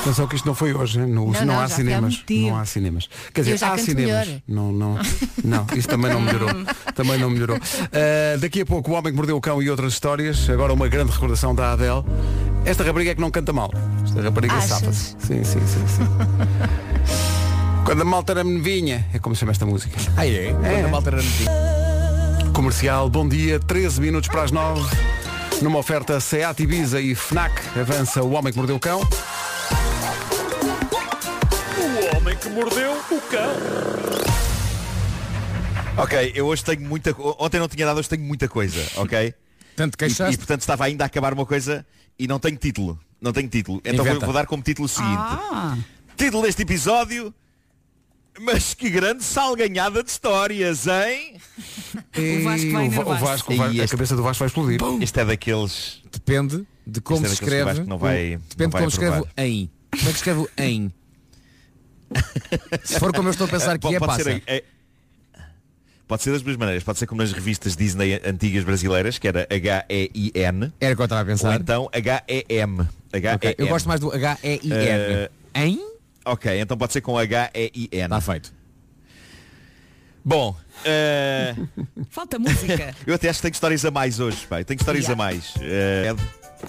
Atenção 0.01 0.27
que 0.27 0.35
isto 0.35 0.45
não 0.45 0.55
foi 0.55 0.73
hoje, 0.73 0.99
no, 0.99 1.07
Não, 1.07 1.31
não, 1.31 1.45
não, 1.45 1.59
há 1.59 1.67
cinemas. 1.67 2.23
Não 2.29 2.57
há 2.57 2.65
cinemas. 2.65 3.09
Quer 3.33 3.41
dizer, 3.41 3.65
há 3.65 3.77
cinemas. 3.77 4.27
melhor. 4.27 4.41
Não, 4.47 4.71
não, 4.71 4.99
não, 5.43 5.67
isso 5.75 5.87
também 5.87 6.11
não 6.11 6.21
melhorou. 6.21 6.49
também 6.95 7.19
não 7.19 7.29
melhorou. 7.29 7.57
Uh, 7.57 8.39
daqui 8.39 8.61
a 8.61 8.65
pouco 8.65 8.91
o 8.91 8.93
Homem 8.93 9.11
que 9.11 9.17
Mordeu 9.17 9.35
o 9.35 9.41
Cão 9.41 9.61
e 9.61 9.69
outras 9.69 9.93
histórias. 9.93 10.49
Agora 10.49 10.71
uma 10.71 10.87
grande 10.87 11.11
recordação 11.11 11.53
da 11.53 11.73
Adele. 11.73 12.03
Esta 12.63 12.83
rapariga 12.83 13.11
é 13.11 13.15
que 13.15 13.21
não 13.21 13.31
canta 13.31 13.51
mal. 13.51 13.71
Esta 14.03 14.21
rapariga 14.21 14.61
safa-se. 14.61 15.15
Sim, 15.19 15.43
sim, 15.43 15.59
sim, 15.59 15.87
sim. 15.87 16.03
Quando 17.83 18.01
a 18.01 18.05
malta 18.05 18.33
era 18.33 18.43
vinha, 18.43 19.05
é 19.13 19.19
como 19.19 19.35
se 19.35 19.39
chama 19.39 19.53
esta 19.53 19.65
música. 19.65 19.97
Ah, 20.17 20.27
é? 20.27 20.51
Quando 20.51 20.85
a 20.85 20.89
malta 20.89 21.09
era 21.09 21.17
notícia. 21.17 21.51
Comercial, 22.53 23.09
bom 23.09 23.27
dia, 23.27 23.59
13 23.59 24.01
minutos 24.01 24.29
para 24.29 24.43
as 24.43 24.51
9. 24.51 24.81
Numa 25.61 25.79
oferta 25.79 26.19
Seat 26.19 26.61
Ibiza 26.61 27.01
e 27.01 27.15
FNAC, 27.15 27.79
avança 27.79 28.21
o 28.23 28.31
Homem 28.31 28.51
que 28.53 28.57
Mordeu 28.57 28.75
o 28.75 28.79
Cão. 28.79 28.99
O 31.79 32.17
homem 32.17 32.37
que 32.37 32.49
mordeu 32.49 32.91
o 32.93 33.21
cão. 33.21 33.53
Ok, 35.97 36.31
eu 36.35 36.45
hoje 36.45 36.63
tenho 36.63 36.81
muita 36.81 37.15
Ontem 37.39 37.59
não 37.59 37.67
tinha 37.67 37.85
dado, 37.85 37.97
hoje 37.99 38.07
tenho 38.09 38.21
muita 38.21 38.47
coisa, 38.47 38.79
ok? 38.97 39.33
Tanto 39.75 39.95
e, 39.95 39.97
queixaste? 39.97 40.35
e 40.35 40.37
portanto 40.37 40.61
estava 40.61 40.85
ainda 40.85 41.03
a 41.03 41.07
acabar 41.07 41.33
uma 41.33 41.45
coisa 41.45 41.85
e 42.19 42.27
não 42.27 42.39
tenho 42.39 42.57
título. 42.57 42.99
Não 43.19 43.33
tenho 43.33 43.49
título. 43.49 43.81
Então 43.83 44.05
vou, 44.05 44.19
vou 44.19 44.33
dar 44.33 44.45
como 44.45 44.61
título 44.61 44.85
o 44.85 44.89
seguinte. 44.89 45.17
Ah, 45.17 45.75
Título 46.15 46.43
deste 46.43 46.61
episódio. 46.61 47.33
Mas 48.39 48.73
que 48.73 48.89
grande 48.89 49.23
salganhada 49.23 50.03
de 50.03 50.09
histórias, 50.11 50.85
hein? 50.87 51.35
E 52.15 52.37
O 52.37 52.43
Vasco 52.43 52.71
vai 52.71 52.71
o, 52.71 52.71
Va- 52.71 52.79
o 52.79 52.83
enervar-se. 52.85 53.23
Vasco, 53.23 53.55
vai- 53.55 53.73
E 53.73 53.81
a 53.81 53.83
este- 53.83 53.91
cabeça 53.95 54.15
do 54.15 54.23
Vasco 54.23 54.39
vai 54.39 54.47
explodir. 54.47 54.79
Este 55.01 55.19
é 55.19 55.25
daqueles. 55.25 56.01
Depende 56.11 56.67
de 56.85 57.01
como 57.01 57.25
Isto 57.25 57.33
é 57.33 57.35
se 57.35 57.41
daqueles 57.41 57.53
que 57.53 57.59
escreve. 57.59 57.81
que 57.83 57.89
não 57.89 57.97
vai- 57.97 58.35
o- 58.35 58.39
não 58.39 58.39
Depende 58.49 58.55
de 58.55 58.67
vai 58.73 58.81
como 58.81 58.91
se 58.91 58.95
escreve 58.97 59.17
o 59.17 59.19
aprovar. 59.21 59.45
em. 59.45 59.69
Como 59.91 60.01
é 60.01 60.11
que 60.11 60.17
escreve 60.17 60.39
o 60.39 60.49
em? 60.57 60.93
Se 62.83 62.99
for 62.99 63.13
como 63.13 63.27
eu 63.27 63.31
estou 63.31 63.47
a 63.47 63.49
pensar 63.49 63.73
que 63.73 63.79
Pode- 63.81 63.95
é, 63.95 63.99
pode 63.99 64.11
passa. 64.11 64.23
ser, 64.23 64.43
é- 64.47 64.63
pode 66.07 66.23
ser 66.23 66.31
das 66.31 66.41
duas 66.41 66.55
maneiras. 66.57 66.83
Pode 66.83 66.99
ser 66.99 67.05
como 67.07 67.21
nas 67.21 67.31
revistas 67.33 67.75
Disney 67.75 68.21
antigas 68.25 68.63
brasileiras, 68.63 69.17
que 69.17 69.27
era 69.27 69.47
H-E-I-N. 69.51 70.71
Era 70.79 70.93
o 70.93 70.95
que 70.95 71.01
eu 71.01 71.05
estava 71.05 71.21
a 71.21 71.23
Ou 71.23 71.27
pensar. 71.27 71.59
então 71.59 71.89
H-E-M. 71.93 72.87
H-E-M. 73.11 73.35
Ok, 73.35 73.55
Eu 73.57 73.67
gosto 73.67 73.87
mais 73.87 73.99
do 73.99 74.11
H-E-I-N. 74.13 74.69
Eh, 74.73 75.31
Em? 75.55 75.79
Ok, 76.31 76.59
então 76.61 76.77
pode 76.77 76.93
ser 76.93 77.01
com 77.01 77.17
H-E-I-N. 77.17 78.03
Está 78.03 78.21
feito. 78.21 78.53
Bom, 80.23 80.55
eh, 80.83 81.55
falta 82.11 82.37
música. 82.37 82.93
eu 83.05 83.15
até 83.15 83.29
acho 83.29 83.37
que 83.39 83.43
tenho 83.43 83.53
histórias 83.53 83.85
a 83.85 83.91
mais 83.91 84.19
hoje, 84.19 84.45
pai. 84.47 84.63
Tenho 84.65 84.77
histórias 84.77 85.05
Yeah. 85.05 85.13
a 85.23 85.25
mais. 85.25 85.53
Eh, 85.61 86.13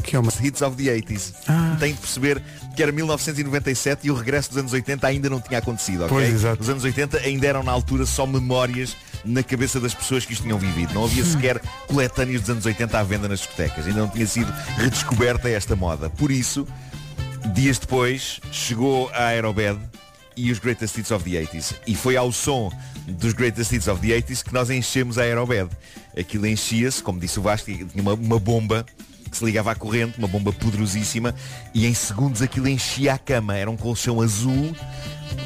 Que 0.05 0.15
é 0.17 0.19
uma... 0.19 0.31
Hits 0.41 0.61
of 0.63 0.77
the 0.77 0.91
80s. 0.95 1.33
Tenho 1.81 1.95
de 1.95 2.01
perceber 2.01 2.43
que 2.77 2.83
era 2.83 2.93
1997 2.93 4.07
e 4.07 4.11
o 4.11 4.15
regresso 4.15 4.51
dos 4.51 4.59
anos 4.59 4.73
80 4.73 5.07
ainda 5.07 5.31
não 5.31 5.41
tinha 5.41 5.59
acontecido, 5.59 6.05
ok? 6.05 6.09
Pois, 6.17 6.29
exato. 6.35 6.63
Os 6.63 6.69
anos 6.69 6.85
80 6.85 7.19
ainda 7.21 7.47
eram 7.47 7.63
na 7.65 7.73
altura 7.73 8.05
só 8.07 8.27
memórias 8.27 8.95
na 9.25 9.43
cabeça 9.43 9.81
das 9.81 9.95
pessoas 9.95 10.25
que 10.27 10.35
isto 10.35 10.43
tinham 10.43 10.59
vivido. 10.59 10.93
Não 10.95 11.05
havia 11.05 11.25
sequer 11.25 11.59
coletâneos 11.89 12.43
dos 12.43 12.51
anos 12.51 12.67
80 12.67 12.99
à 12.99 13.03
venda 13.03 13.27
nas 13.29 13.41
discotecas. 13.41 13.87
Ainda 13.87 14.01
não 14.01 14.09
tinha 14.09 14.27
sido 14.27 14.53
redescoberta 14.77 15.49
esta 15.49 15.75
moda. 15.75 16.09
Por 16.11 16.31
isso, 16.31 16.69
dias 17.55 17.79
depois, 17.79 18.41
chegou 18.51 19.11
a 19.11 19.27
Aerobed 19.27 19.79
e 20.37 20.53
os 20.53 20.59
Greatest 20.59 20.97
Hits 20.97 21.11
of 21.11 21.29
the 21.29 21.37
80s. 21.37 21.75
E 21.87 21.95
foi 21.95 22.17
ao 22.17 22.31
som 22.31 22.71
dos 23.07 23.33
Greatest 23.33 23.73
Hits 23.73 23.89
of 23.89 24.01
the 24.01 24.15
80s 24.15 24.45
que 24.45 24.55
nós 24.55 24.71
enchemos 24.71 25.19
a 25.19 25.23
Aerobed. 25.23 25.71
Aquilo 26.17 26.47
enchia-se, 26.47 27.03
como 27.03 27.19
disse 27.19 27.39
o 27.39 27.43
Vasco, 27.43 27.67
tinha 27.67 27.87
uma, 27.95 28.15
uma 28.15 28.39
bomba 28.39 28.87
que 29.29 29.37
se 29.37 29.45
ligava 29.45 29.73
à 29.73 29.75
corrente, 29.75 30.19
uma 30.19 30.29
bomba 30.29 30.53
poderosíssima, 30.53 31.35
e 31.75 31.87
em 31.87 31.93
segundos 31.93 32.41
aquilo 32.41 32.69
enchia 32.69 33.15
a 33.15 33.19
cama. 33.19 33.57
Era 33.57 33.71
um 33.71 33.77
colchão 33.77 34.21
azul. 34.21 34.75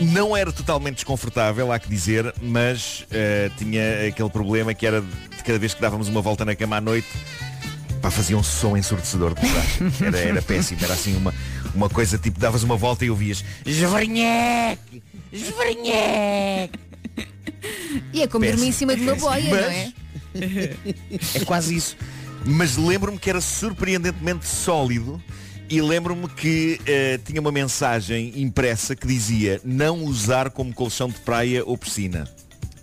Não 0.01 0.37
era 0.37 0.53
totalmente 0.53 0.97
desconfortável, 0.97 1.73
há 1.73 1.79
que 1.79 1.89
dizer, 1.89 2.33
mas 2.41 3.05
eh, 3.11 3.51
tinha 3.59 4.09
aquele 4.09 4.31
problema 4.31 4.73
que 4.73 4.87
era 4.87 5.01
de 5.01 5.43
cada 5.45 5.59
vez 5.59 5.75
que 5.75 5.81
dávamos 5.81 6.09
uma 6.09 6.23
volta 6.23 6.45
na 6.45 6.55
cama 6.55 6.77
à 6.77 6.81
noite, 6.81 7.09
pá, 8.01 8.11
fazia 8.11 8.37
um 8.37 8.43
som 8.43 8.77
ensurdecedor 8.77 9.35
de. 9.35 10.05
Era, 10.05 10.19
era 10.19 10.43
péssimo, 10.43 10.81
era 10.85 10.95
assim 10.95 11.17
uma, 11.17 11.35
uma 11.75 11.89
coisa 11.89 12.19
tipo, 12.19 12.39
davas 12.39 12.63
uma 12.63 12.77
volta 12.77 13.05
e 13.05 13.11
ouvias 13.11 13.45
Esverneque! 13.65 15.03
Esverneque! 15.33 16.79
E 18.13 18.23
é 18.23 18.27
como 18.27 18.45
dormir 18.45 18.69
em 18.69 18.73
cima 18.73 18.95
de 18.95 19.03
uma 19.03 19.15
boia, 19.15 19.51
não 19.51 19.71
é? 19.71 19.93
É 21.35 21.45
quase 21.45 21.75
isso. 21.75 21.97
Mas 22.45 22.77
lembro-me 22.77 23.19
que 23.19 23.31
era 23.31 23.41
surpreendentemente 23.41 24.47
sólido 24.47 25.23
e 25.69 25.81
lembro-me 25.81 26.29
que 26.29 26.81
eh, 26.87 27.19
tinha 27.25 27.41
uma 27.41 27.53
mensagem 27.53 28.33
impressa 28.37 28.97
que 28.97 29.07
dizia 29.07 29.61
não 29.65 30.05
usar 30.05 30.51
como 30.51 30.73
colchão 30.73 31.09
de 31.09 31.19
praia 31.21 31.65
ou 31.65 31.79
piscina. 31.79 32.29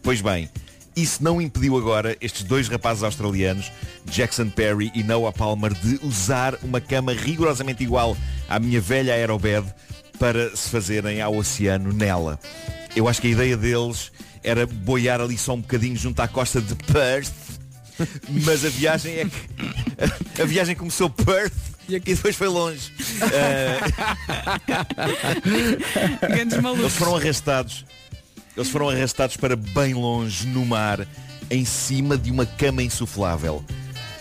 Pois 0.01 0.21
bem, 0.21 0.49
isso 0.95 1.23
não 1.23 1.41
impediu 1.41 1.77
agora 1.77 2.17
estes 2.19 2.43
dois 2.43 2.67
rapazes 2.67 3.03
australianos, 3.03 3.71
Jackson 4.05 4.49
Perry 4.49 4.91
e 4.93 5.03
Noah 5.03 5.31
Palmer, 5.31 5.73
de 5.73 5.99
usar 6.03 6.55
uma 6.63 6.81
cama 6.81 7.13
rigorosamente 7.13 7.83
igual 7.83 8.17
à 8.47 8.59
minha 8.59 8.81
velha 8.81 9.13
Aerobed 9.13 9.65
para 10.17 10.55
se 10.55 10.69
fazerem 10.69 11.21
ao 11.21 11.35
oceano 11.35 11.93
nela. 11.93 12.39
Eu 12.95 13.07
acho 13.07 13.21
que 13.21 13.27
a 13.27 13.31
ideia 13.31 13.55
deles 13.55 14.11
era 14.43 14.65
boiar 14.65 15.21
ali 15.21 15.37
só 15.37 15.53
um 15.53 15.61
bocadinho 15.61 15.95
junto 15.95 16.19
à 16.21 16.27
costa 16.27 16.61
de 16.61 16.75
Perth 16.75 17.59
mas 18.43 18.65
a 18.65 18.69
viagem 18.69 19.13
é 19.13 19.25
que 20.35 20.41
a 20.41 20.45
viagem 20.45 20.75
começou 20.75 21.09
Perth 21.09 21.53
e 21.87 21.99
depois 21.99 22.35
foi 22.35 22.47
longe. 22.47 22.91
Malucos. 26.61 26.83
eles 26.83 26.95
foram 26.95 27.15
arrastados. 27.15 27.85
Eles 28.59 28.71
foram 28.71 28.89
arrastados 28.89 29.37
para 29.37 29.55
bem 29.55 29.93
longe 29.93 30.45
no 30.45 30.65
mar, 30.65 31.07
em 31.49 31.63
cima 31.63 32.17
de 32.17 32.29
uma 32.29 32.45
cama 32.45 32.83
insuflável. 32.83 33.63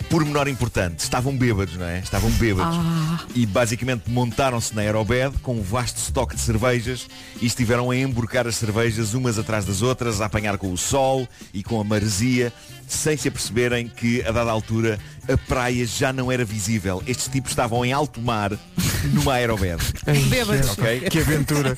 Por 0.09 0.23
menor 0.23 0.47
importante, 0.47 0.99
estavam 0.99 1.35
bêbados, 1.35 1.75
não 1.75 1.85
é? 1.85 1.99
Estavam 1.99 2.31
bêbados. 2.31 2.73
Ah. 2.73 3.25
E 3.35 3.45
basicamente 3.45 4.09
montaram-se 4.09 4.73
na 4.73 4.81
Aerobed 4.81 5.37
com 5.39 5.55
um 5.55 5.61
vasto 5.61 5.97
estoque 5.97 6.37
de 6.37 6.41
cervejas 6.41 7.05
e 7.41 7.47
estiveram 7.47 7.91
a 7.91 7.97
emborcar 7.97 8.47
as 8.47 8.55
cervejas 8.55 9.13
umas 9.13 9.37
atrás 9.37 9.65
das 9.65 9.81
outras, 9.81 10.21
a 10.21 10.27
apanhar 10.27 10.57
com 10.57 10.71
o 10.71 10.77
sol 10.77 11.27
e 11.53 11.61
com 11.61 11.81
a 11.81 11.83
maresia, 11.83 12.53
sem 12.87 13.17
se 13.17 13.27
aperceberem 13.27 13.89
que, 13.89 14.21
a 14.21 14.31
dada 14.31 14.49
altura, 14.49 14.97
a 15.27 15.37
praia 15.37 15.85
já 15.85 16.13
não 16.13 16.31
era 16.31 16.45
visível. 16.45 17.03
Estes 17.05 17.27
tipos 17.27 17.51
estavam 17.51 17.83
em 17.83 17.91
alto 17.91 18.21
mar, 18.21 18.57
numa 19.11 19.33
Aerobed. 19.33 19.83
Bêbados. 20.29 20.69
Ok? 20.69 21.09
Que 21.09 21.19
aventura. 21.19 21.77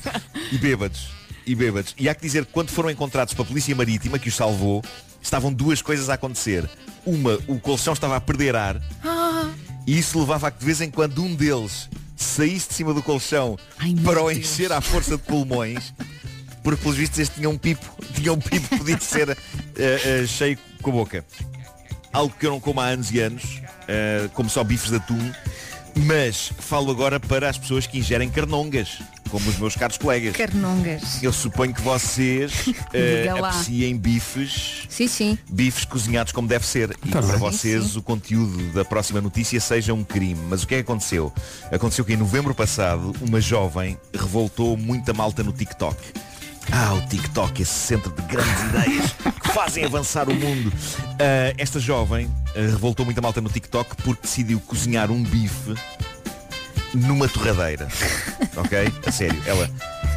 E 0.51 0.59
bêbados. 0.59 1.20
E 1.45 1.55
bêbados. 1.55 1.95
E 1.97 2.07
há 2.07 2.15
que 2.15 2.21
dizer 2.21 2.45
que 2.45 2.51
quando 2.51 2.69
foram 2.69 2.89
encontrados 2.89 3.33
pela 3.33 3.47
Polícia 3.47 3.75
Marítima, 3.75 4.19
que 4.19 4.29
os 4.29 4.35
salvou, 4.35 4.83
estavam 5.21 5.51
duas 5.51 5.81
coisas 5.81 6.09
a 6.09 6.13
acontecer. 6.13 6.69
Uma, 7.05 7.39
o 7.47 7.59
colchão 7.59 7.93
estava 7.93 8.15
a 8.15 8.21
perder 8.21 8.55
ar 8.55 8.81
e 9.85 9.97
isso 9.97 10.19
levava 10.19 10.47
a 10.47 10.51
que 10.51 10.59
de 10.59 10.65
vez 10.65 10.81
em 10.81 10.89
quando 10.89 11.23
um 11.23 11.33
deles 11.33 11.89
saísse 12.15 12.69
de 12.69 12.75
cima 12.75 12.93
do 12.93 13.01
colchão 13.01 13.57
para 14.03 14.21
o 14.21 14.29
encher 14.29 14.71
à 14.71 14.79
força 14.79 15.17
de 15.17 15.23
pulmões, 15.23 15.93
porque 16.63 16.81
pelos 16.81 16.97
vistos 16.97 17.19
este 17.19 17.35
tinha 17.35 17.49
um 17.49 17.57
pipo, 17.57 17.85
tinha 18.13 18.31
um 18.31 18.39
pipo 18.39 18.69
que 18.69 18.77
podia 18.77 18.99
ser 18.99 19.29
eh, 19.29 19.37
eh, 19.75 20.27
cheio 20.27 20.57
com 20.81 20.91
a 20.91 20.93
boca. 20.93 21.25
Algo 22.13 22.33
que 22.37 22.45
eu 22.45 22.51
não 22.51 22.59
como 22.59 22.79
há 22.79 22.85
anos 22.85 23.11
e 23.11 23.19
anos, 23.19 23.61
eh, 23.87 24.29
como 24.33 24.49
só 24.49 24.63
bifes 24.63 24.91
de 24.91 24.97
atum, 24.97 25.31
mas 25.95 26.51
falo 26.59 26.91
agora 26.91 27.19
para 27.19 27.49
as 27.49 27.57
pessoas 27.57 27.85
que 27.87 27.97
ingerem 27.99 28.29
carnongas, 28.29 28.99
como 29.29 29.47
os 29.49 29.57
meus 29.57 29.75
caros 29.75 29.97
colegas. 29.97 30.35
Carnongas. 30.35 31.21
Eu 31.23 31.31
suponho 31.31 31.73
que 31.73 31.81
vocês 31.81 32.51
lá. 33.39 33.49
apreciem 33.49 33.97
bifes 33.97 34.83
Sim, 34.89 35.07
sim. 35.07 35.37
bifes 35.49 35.85
cozinhados 35.85 36.31
como 36.33 36.47
deve 36.47 36.65
ser. 36.65 36.91
E 37.05 37.09
Tá 37.09 37.19
para 37.21 37.31
bem. 37.31 37.39
vocês 37.39 37.83
Sim, 37.83 37.89
sim. 37.89 37.99
o 37.99 38.01
conteúdo 38.01 38.73
da 38.73 38.83
próxima 38.85 39.21
notícia 39.21 39.59
seja 39.59 39.93
um 39.93 40.03
crime. 40.03 40.41
Mas 40.49 40.63
o 40.63 40.67
que 40.67 40.75
é 40.75 40.77
que 40.77 40.83
aconteceu? 40.83 41.31
Aconteceu 41.71 42.03
que 42.05 42.13
em 42.13 42.17
novembro 42.17 42.53
passado 42.55 43.13
uma 43.21 43.39
jovem 43.39 43.97
revoltou 44.13 44.75
muita 44.77 45.13
malta 45.13 45.43
no 45.43 45.51
TikTok. 45.53 45.97
Ah, 46.71 46.93
o 46.93 47.01
TikTok, 47.07 47.61
esse 47.61 47.71
centro 47.73 48.11
de 48.11 48.21
grandes 48.23 48.61
ideias 48.69 49.11
que 49.41 49.49
fazem 49.53 49.83
avançar 49.85 50.29
o 50.29 50.35
mundo. 50.35 50.71
Ah, 51.19 51.53
esta 51.57 51.79
jovem 51.79 52.29
ah, 52.49 52.51
revoltou 52.59 53.05
muita 53.05 53.21
malta 53.21 53.41
no 53.41 53.49
TikTok 53.49 53.95
porque 54.03 54.21
decidiu 54.23 54.59
cozinhar 54.59 55.09
um 55.11 55.23
bife 55.23 55.73
numa 56.93 57.27
torradeira. 57.27 57.87
Ok? 58.57 58.77
A 59.07 59.11
sério, 59.13 59.41
ela, 59.45 59.69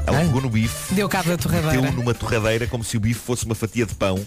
ela 0.09 0.19
pegou 0.19 0.41
no 0.43 0.51
bife, 0.51 0.93
Deu 0.93 1.09
cabo 1.09 1.29
da 1.29 1.37
torradeira. 1.37 1.81
meteu 1.81 1.93
numa 1.97 2.13
torradeira 2.13 2.67
como 2.67 2.83
se 2.83 2.97
o 2.97 3.01
bife 3.01 3.21
fosse 3.21 3.45
uma 3.47 3.55
fatia 3.55 3.87
de 3.87 3.95
pão. 3.95 4.27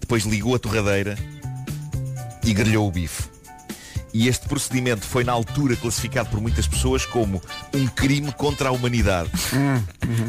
Depois 0.00 0.24
ligou 0.24 0.52
a 0.56 0.58
torradeira 0.58 1.16
e 2.44 2.52
grelhou 2.52 2.88
o 2.88 2.90
bife. 2.90 3.22
E 4.14 4.28
este 4.28 4.46
procedimento 4.46 5.06
foi 5.06 5.24
na 5.24 5.32
altura 5.32 5.74
classificado 5.74 6.28
por 6.28 6.40
muitas 6.40 6.66
pessoas 6.66 7.06
como 7.06 7.42
um 7.74 7.86
crime 7.86 8.30
contra 8.32 8.68
a 8.68 8.72
humanidade. 8.72 9.30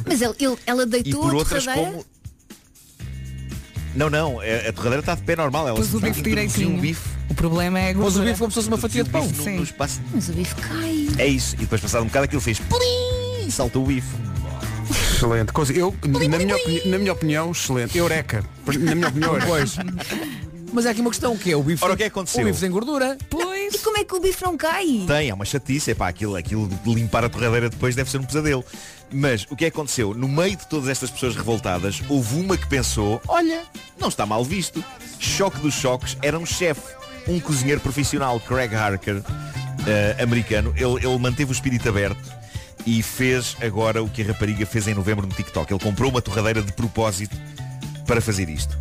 Mas 0.07 0.21
ele, 0.21 0.33
ele- 0.39 0.57
ela 0.65 0.83
E 0.83 0.85
deitou 0.85 1.21
por 1.21 1.33
a 1.33 1.37
outras 1.37 1.65
como. 1.65 2.05
Não, 3.95 4.09
não, 4.09 4.39
a, 4.39 4.69
a 4.69 4.73
torradeira 4.73 5.01
está 5.01 5.13
de 5.15 5.21
pé 5.21 5.35
normal. 5.35 5.67
Ela 5.67 5.75
Pôs 5.77 5.93
o 5.93 5.99
bife 5.99 6.21
direitinho. 6.21 6.69
um 6.77 6.79
bife. 6.79 7.07
O 7.29 7.35
problema 7.35 7.79
é 7.79 7.91
a 7.91 7.95
Pôs 7.95 8.15
o 8.17 8.21
bife 8.23 8.39
como 8.39 8.51
se 8.51 8.55
fosse 8.55 8.67
uma 8.67 8.77
fatia 8.77 9.03
de 9.03 9.09
pão. 9.09 9.21
introduziu 9.25 9.43
o 9.43 9.45
bife 9.45 9.51
no- 9.51 9.57
no 9.59 9.63
espaço. 9.63 10.01
Mas 10.13 10.29
o 10.29 10.33
bife 10.33 10.55
cai. 10.55 11.07
É 11.19 11.27
isso. 11.27 11.55
E 11.55 11.59
depois 11.59 11.79
passado 11.81 12.01
um 12.03 12.07
bocado 12.07 12.25
aquilo 12.25 12.41
fez 12.41 12.59
plim, 12.59 13.47
e 13.47 13.51
saltou 13.51 13.83
o 13.83 13.87
bife. 13.87 14.07
Excelente. 14.89 15.51
Coisa- 15.53 15.73
Eu, 15.73 15.95
na 16.07 16.37
minha, 16.39 16.55
opini- 16.55 16.81
na 16.89 16.97
minha 16.97 17.13
opinião, 17.13 17.51
excelente. 17.51 17.97
Eureka. 17.97 18.43
Na 18.79 18.95
minha 18.95 19.07
opinião. 19.09 19.35
Pois. 19.45 19.75
Mas 20.73 20.85
é 20.87 20.89
aqui 20.89 21.01
uma 21.01 21.11
questão 21.11 21.37
que 21.37 21.51
é 21.51 21.55
o 21.55 21.61
bife. 21.61 21.83
Ora, 21.83 21.93
o 21.93 21.97
que 21.97 22.03
é 22.03 22.09
que 22.09 22.11
aconteceu? 22.11 22.41
O 22.41 22.45
bife 22.47 22.59
sem 22.59 22.71
gordura. 22.71 23.15
Pois. 23.29 23.52
E 23.73 23.79
como 23.79 23.97
é 23.97 24.03
que 24.03 24.13
o 24.13 24.19
bife 24.19 24.43
não 24.43 24.55
cai? 24.55 25.03
Tem, 25.07 25.29
é 25.29 25.33
uma 25.33 25.45
chatice, 25.45 25.91
é 25.91 25.95
pá, 25.95 26.07
aquilo, 26.07 26.35
aquilo 26.35 26.67
de 26.67 26.93
limpar 26.93 27.25
a 27.25 27.29
torradeira 27.29 27.69
depois 27.69 27.95
deve 27.95 28.09
ser 28.09 28.19
um 28.19 28.23
pesadelo. 28.23 28.63
Mas 29.11 29.45
o 29.49 29.55
que 29.55 29.65
é 29.65 29.71
que 29.71 29.75
aconteceu? 29.75 30.13
No 30.13 30.27
meio 30.27 30.55
de 30.55 30.67
todas 30.67 30.89
estas 30.89 31.09
pessoas 31.09 31.35
revoltadas, 31.35 32.01
houve 32.07 32.39
uma 32.39 32.55
que 32.55 32.67
pensou, 32.67 33.19
olha, 33.27 33.63
não 33.99 34.09
está 34.09 34.25
mal 34.25 34.43
visto. 34.45 34.83
Choque 35.19 35.59
dos 35.59 35.73
choques, 35.73 36.15
era 36.21 36.37
um 36.37 36.45
chefe, 36.45 36.81
um 37.27 37.39
cozinheiro 37.39 37.81
profissional, 37.81 38.39
Craig 38.39 38.75
Harker, 38.75 39.23
eh, 39.87 40.17
americano. 40.21 40.73
Ele, 40.75 41.05
ele 41.05 41.17
manteve 41.17 41.51
o 41.51 41.53
espírito 41.53 41.89
aberto 41.89 42.31
e 42.85 43.01
fez 43.01 43.55
agora 43.61 44.03
o 44.03 44.09
que 44.09 44.21
a 44.21 44.25
rapariga 44.25 44.65
fez 44.65 44.87
em 44.87 44.93
novembro 44.93 45.25
no 45.25 45.33
TikTok. 45.33 45.71
Ele 45.73 45.83
comprou 45.83 46.11
uma 46.11 46.21
torradeira 46.21 46.61
de 46.61 46.73
propósito 46.73 47.35
para 48.05 48.21
fazer 48.21 48.49
isto. 48.49 48.77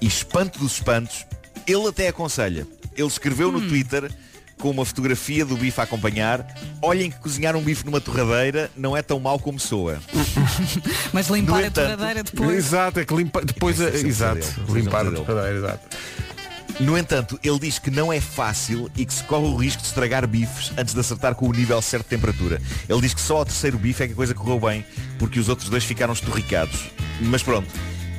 E 0.00 0.06
espanto 0.06 0.58
dos 0.58 0.74
espantos, 0.74 1.26
ele 1.66 1.88
até 1.88 2.08
aconselha. 2.08 2.66
Ele 2.96 3.08
escreveu 3.08 3.50
no 3.50 3.66
Twitter 3.66 4.10
com 4.58 4.70
uma 4.70 4.84
fotografia 4.84 5.44
do 5.44 5.56
bife 5.56 5.80
a 5.80 5.84
acompanhar. 5.84 6.46
Olhem 6.80 7.10
que 7.10 7.18
cozinhar 7.18 7.54
um 7.56 7.62
bife 7.62 7.84
numa 7.84 8.00
torradeira 8.00 8.70
não 8.76 8.96
é 8.96 9.02
tão 9.02 9.20
mau 9.20 9.38
como 9.38 9.58
soa. 9.60 9.98
Mas 11.12 11.28
limpar 11.28 11.58
No 11.58 11.64
a 11.64 11.66
entanto- 11.66 11.84
torradeira 11.96 12.22
depois. 12.22 12.56
Exato, 12.56 13.00
é 13.00 13.04
que 13.04 13.14
limpa, 13.14 13.42
depois 13.44 13.80
é 13.80 13.88
exato, 13.96 14.46
é 14.68 14.70
um 14.70 14.74
limpar 14.74 15.06
a 15.06 15.10
torradeira, 15.10 15.58
exato. 15.58 15.96
No 16.78 16.96
entanto, 16.98 17.40
ele 17.42 17.58
diz 17.58 17.78
que 17.78 17.90
não 17.90 18.12
é 18.12 18.20
fácil 18.20 18.90
e 18.94 19.06
que 19.06 19.14
se 19.14 19.22
corre 19.24 19.46
o 19.46 19.56
risco 19.56 19.80
de 19.80 19.88
estragar 19.88 20.26
bifes 20.26 20.72
antes 20.76 20.92
de 20.92 21.00
acertar 21.00 21.34
com 21.34 21.48
o 21.48 21.52
nível 21.52 21.80
certo 21.80 22.02
de 22.04 22.10
temperatura. 22.10 22.60
Ele 22.86 23.00
diz 23.00 23.14
que 23.14 23.20
só 23.20 23.38
ao 23.38 23.44
terceiro 23.46 23.78
bife 23.78 24.02
é 24.02 24.06
que 24.08 24.12
a 24.12 24.16
coisa 24.16 24.34
correu 24.34 24.60
bem, 24.60 24.84
porque 25.18 25.40
os 25.40 25.48
outros 25.48 25.70
dois 25.70 25.84
ficaram 25.84 26.12
esturricados. 26.12 26.90
Mas 27.22 27.42
pronto, 27.42 27.66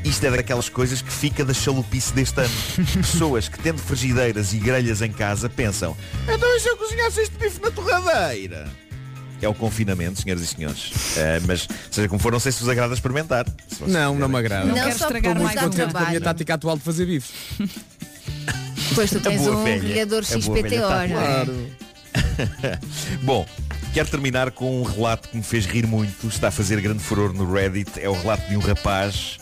isto 0.08 0.26
é 0.26 0.32
daquelas 0.32 0.70
coisas 0.70 1.02
que 1.02 1.12
fica 1.12 1.44
da 1.44 1.54
chalupice 1.54 2.14
deste 2.14 2.40
ano. 2.40 2.50
Pessoas 2.94 3.50
que 3.50 3.60
tendo 3.60 3.80
frigideiras 3.80 4.54
e 4.54 4.58
grelhas 4.58 5.02
em 5.02 5.12
casa 5.12 5.50
pensam, 5.50 5.96
então 6.24 6.56
e 6.56 6.60
se 6.60 6.70
eu 6.70 6.78
cozinhasse 6.78 7.22
este 7.22 7.38
bife 7.38 7.62
na 7.62 7.72
torradeira? 7.72 8.70
É 9.42 9.48
o 9.48 9.54
confinamento, 9.54 10.20
senhoras 10.22 10.42
e 10.44 10.48
senhores. 10.48 10.92
Eh, 11.16 11.40
mas, 11.46 11.68
seja 11.92 12.08
como 12.08 12.20
for, 12.20 12.32
não 12.32 12.40
sei 12.40 12.52
se 12.52 12.60
vos 12.60 12.70
agrada 12.70 12.92
experimentar. 12.94 13.46
Se 13.68 13.76
vocês 13.76 13.92
Não, 13.92 14.16
não 14.16 14.28
me 14.28 14.38
agrada. 14.38 14.66
Não, 14.66 14.74
Não, 14.76 14.84
quero 14.84 14.90
estragar 14.90 15.36
dá 15.36 15.42
um. 15.42 15.70
Contente 15.70 15.92
com 15.92 15.98
a 16.00 16.06
minha 16.08 16.22
tática 16.22 16.54
atual 16.56 16.76
de 16.76 16.84
fazer 16.84 17.06
bife. 17.06 17.34
Depois 18.90 19.12
tu 19.12 19.20
tens 19.20 19.42
um 19.42 19.64
grelhador 19.64 20.24
XPTO, 20.24 20.54
tática. 20.54 21.08
não 21.08 21.22
é? 21.22 21.46
Bom, 23.22 23.46
quero 23.94 24.10
terminar 24.10 24.50
com 24.50 24.82
um 24.82 24.84
relato 24.84 25.30
que 25.30 25.38
me 25.38 25.44
fez 25.44 25.68
rir 25.68 25.86
muito, 25.86 26.28
está 26.28 26.48
a 26.48 26.52
fazer 26.52 26.82
grande 26.82 27.04
furor 27.04 27.32
no 27.32 27.52
Reddit. 27.52 28.00
É 28.00 28.10
o 28.10 28.14
relato 28.14 28.50
de 28.50 28.58
um 28.58 28.60
rapaz 28.60 29.38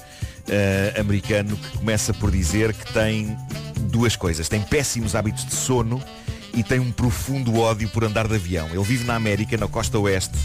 eh, 0.47 0.93
americano 0.99 1.55
que 1.58 1.77
começa 1.77 2.13
por 2.13 2.31
dizer 2.31 2.73
que 2.73 2.91
tem 2.93 3.36
duas 3.91 4.15
coisas. 4.15 4.47
Tem 4.49 4.62
péssimos 4.62 5.15
hábitos 5.15 5.45
de 5.45 5.53
sono 5.55 6.01
e 6.53 6.63
tem 6.63 6.79
um 6.79 6.91
profundo 6.91 7.60
ódio 7.60 7.89
por 7.89 8.03
andar 8.03 8.27
de 8.27 8.36
avião. 8.36 8.67
Ele 8.69 8.84
vive 8.84 9.03
na 9.05 9.15
América, 9.15 9.58
na 9.58 9.67
costa 9.67 9.97
oeste. 9.99 10.38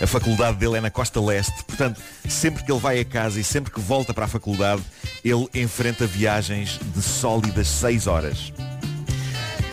A 0.00 0.06
faculdade 0.06 0.58
dele 0.58 0.76
é 0.76 0.80
na 0.80 0.90
costa 0.90 1.20
leste. 1.20 1.64
Portanto, 1.64 2.00
sempre 2.28 2.62
que 2.64 2.70
ele 2.70 2.80
vai 2.80 3.00
a 3.00 3.04
casa 3.04 3.40
e 3.40 3.44
sempre 3.44 3.72
que 3.72 3.80
volta 3.80 4.12
para 4.12 4.26
a 4.26 4.28
faculdade, 4.28 4.82
ele 5.24 5.48
enfrenta 5.54 6.06
viagens 6.06 6.78
de 6.94 7.02
sólidas 7.02 7.66
6 7.68 8.06
horas. 8.06 8.52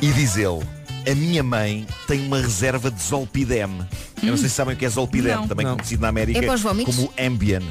E 0.01 0.11
diz 0.13 0.37
ele, 0.37 0.61
a 1.09 1.13
minha 1.15 1.43
mãe 1.43 1.85
tem 2.07 2.25
uma 2.25 2.39
reserva 2.39 2.89
de 2.89 3.01
Zolpidem. 3.01 3.61
Eu 4.21 4.29
não 4.29 4.37
sei 4.37 4.47
se 4.47 4.55
sabem 4.55 4.73
o 4.73 4.77
que 4.77 4.85
é 4.85 4.89
Zolpidem, 4.89 5.35
Não. 5.35 5.47
também 5.47 5.65
Não. 5.65 5.75
conhecido 5.75 6.01
na 6.01 6.07
América 6.07 6.39
É 6.39 6.47
como 6.85 7.13
Ambien. 7.19 7.61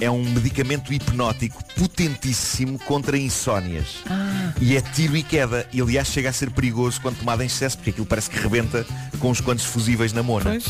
É 0.00 0.10
um 0.10 0.24
medicamento 0.24 0.92
hipnótico 0.92 1.62
potentíssimo 1.74 2.78
contra 2.78 3.18
insónias. 3.18 4.02
E 4.60 4.76
é 4.76 4.80
tiro 4.80 5.16
e 5.16 5.22
queda. 5.22 5.66
E 5.72 5.80
aliás 5.80 6.08
chega 6.08 6.30
a 6.30 6.32
ser 6.32 6.50
perigoso 6.50 7.00
quando 7.00 7.18
tomado 7.18 7.42
em 7.42 7.46
excesso, 7.46 7.76
porque 7.76 7.90
aquilo 7.90 8.06
parece 8.06 8.30
que 8.30 8.38
rebenta 8.38 8.86
com 9.18 9.30
uns 9.30 9.40
quantos 9.40 9.66
fusíveis 9.66 10.12
na 10.12 10.22
mona. 10.22 10.50
Pois. 10.50 10.64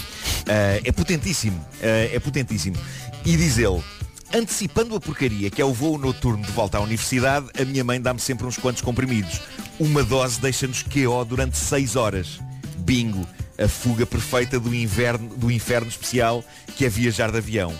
Ah, 0.49 0.81
é 0.83 0.90
potentíssimo. 0.90 1.64
Ah, 1.81 2.14
é 2.14 2.19
potentíssimo. 2.19 2.77
E 3.25 3.37
diz 3.37 3.57
ele, 3.57 3.81
antecipando 4.35 4.97
a 4.97 5.01
porcaria 5.01 5.51
que 5.51 5.62
é 5.62 5.64
o 5.64 5.73
voo 5.73 5.97
noturno 5.97 6.45
de 6.45 6.51
volta 6.53 6.79
à 6.79 6.81
universidade, 6.81 7.47
a 7.59 7.64
minha 7.64 7.85
mãe 7.85 8.01
dá-me 8.01 8.21
sempre 8.21 8.47
uns 8.47 8.57
quantos 8.57 8.83
comprimidos. 8.83 9.40
Uma 9.79 10.03
dose 10.03 10.40
deixa-nos 10.40 10.83
QO 10.83 11.25
durante 11.25 11.57
6 11.57 11.95
horas. 11.95 12.40
Bingo, 12.79 13.27
a 13.59 13.69
fuga 13.69 14.07
perfeita 14.07 14.59
do 14.59 14.75
inverno, 14.75 15.29
do 15.37 15.51
inferno 15.51 15.88
especial 15.88 16.45
que 16.77 16.85
é 16.85 16.88
viajar 16.88 17.31
de 17.31 17.38
avião. 17.38 17.73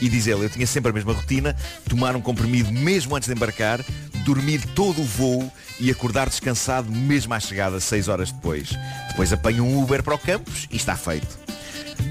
E 0.00 0.08
diz 0.08 0.26
ele, 0.26 0.44
eu 0.44 0.50
tinha 0.50 0.66
sempre 0.66 0.90
a 0.90 0.94
mesma 0.94 1.12
rotina, 1.12 1.56
tomar 1.88 2.16
um 2.16 2.20
comprimido 2.20 2.72
mesmo 2.72 3.14
antes 3.16 3.28
de 3.28 3.34
embarcar, 3.34 3.80
dormir 4.24 4.60
todo 4.74 5.00
o 5.00 5.04
voo 5.04 5.52
e 5.78 5.90
acordar 5.90 6.28
descansado 6.28 6.90
mesmo 6.90 7.34
à 7.34 7.40
chegada, 7.40 7.80
6 7.80 8.08
horas 8.08 8.32
depois. 8.32 8.70
Depois 9.08 9.32
apanho 9.32 9.64
um 9.64 9.82
Uber 9.82 10.02
para 10.02 10.14
o 10.14 10.18
campus 10.18 10.66
e 10.70 10.76
está 10.76 10.96
feito. 10.96 11.38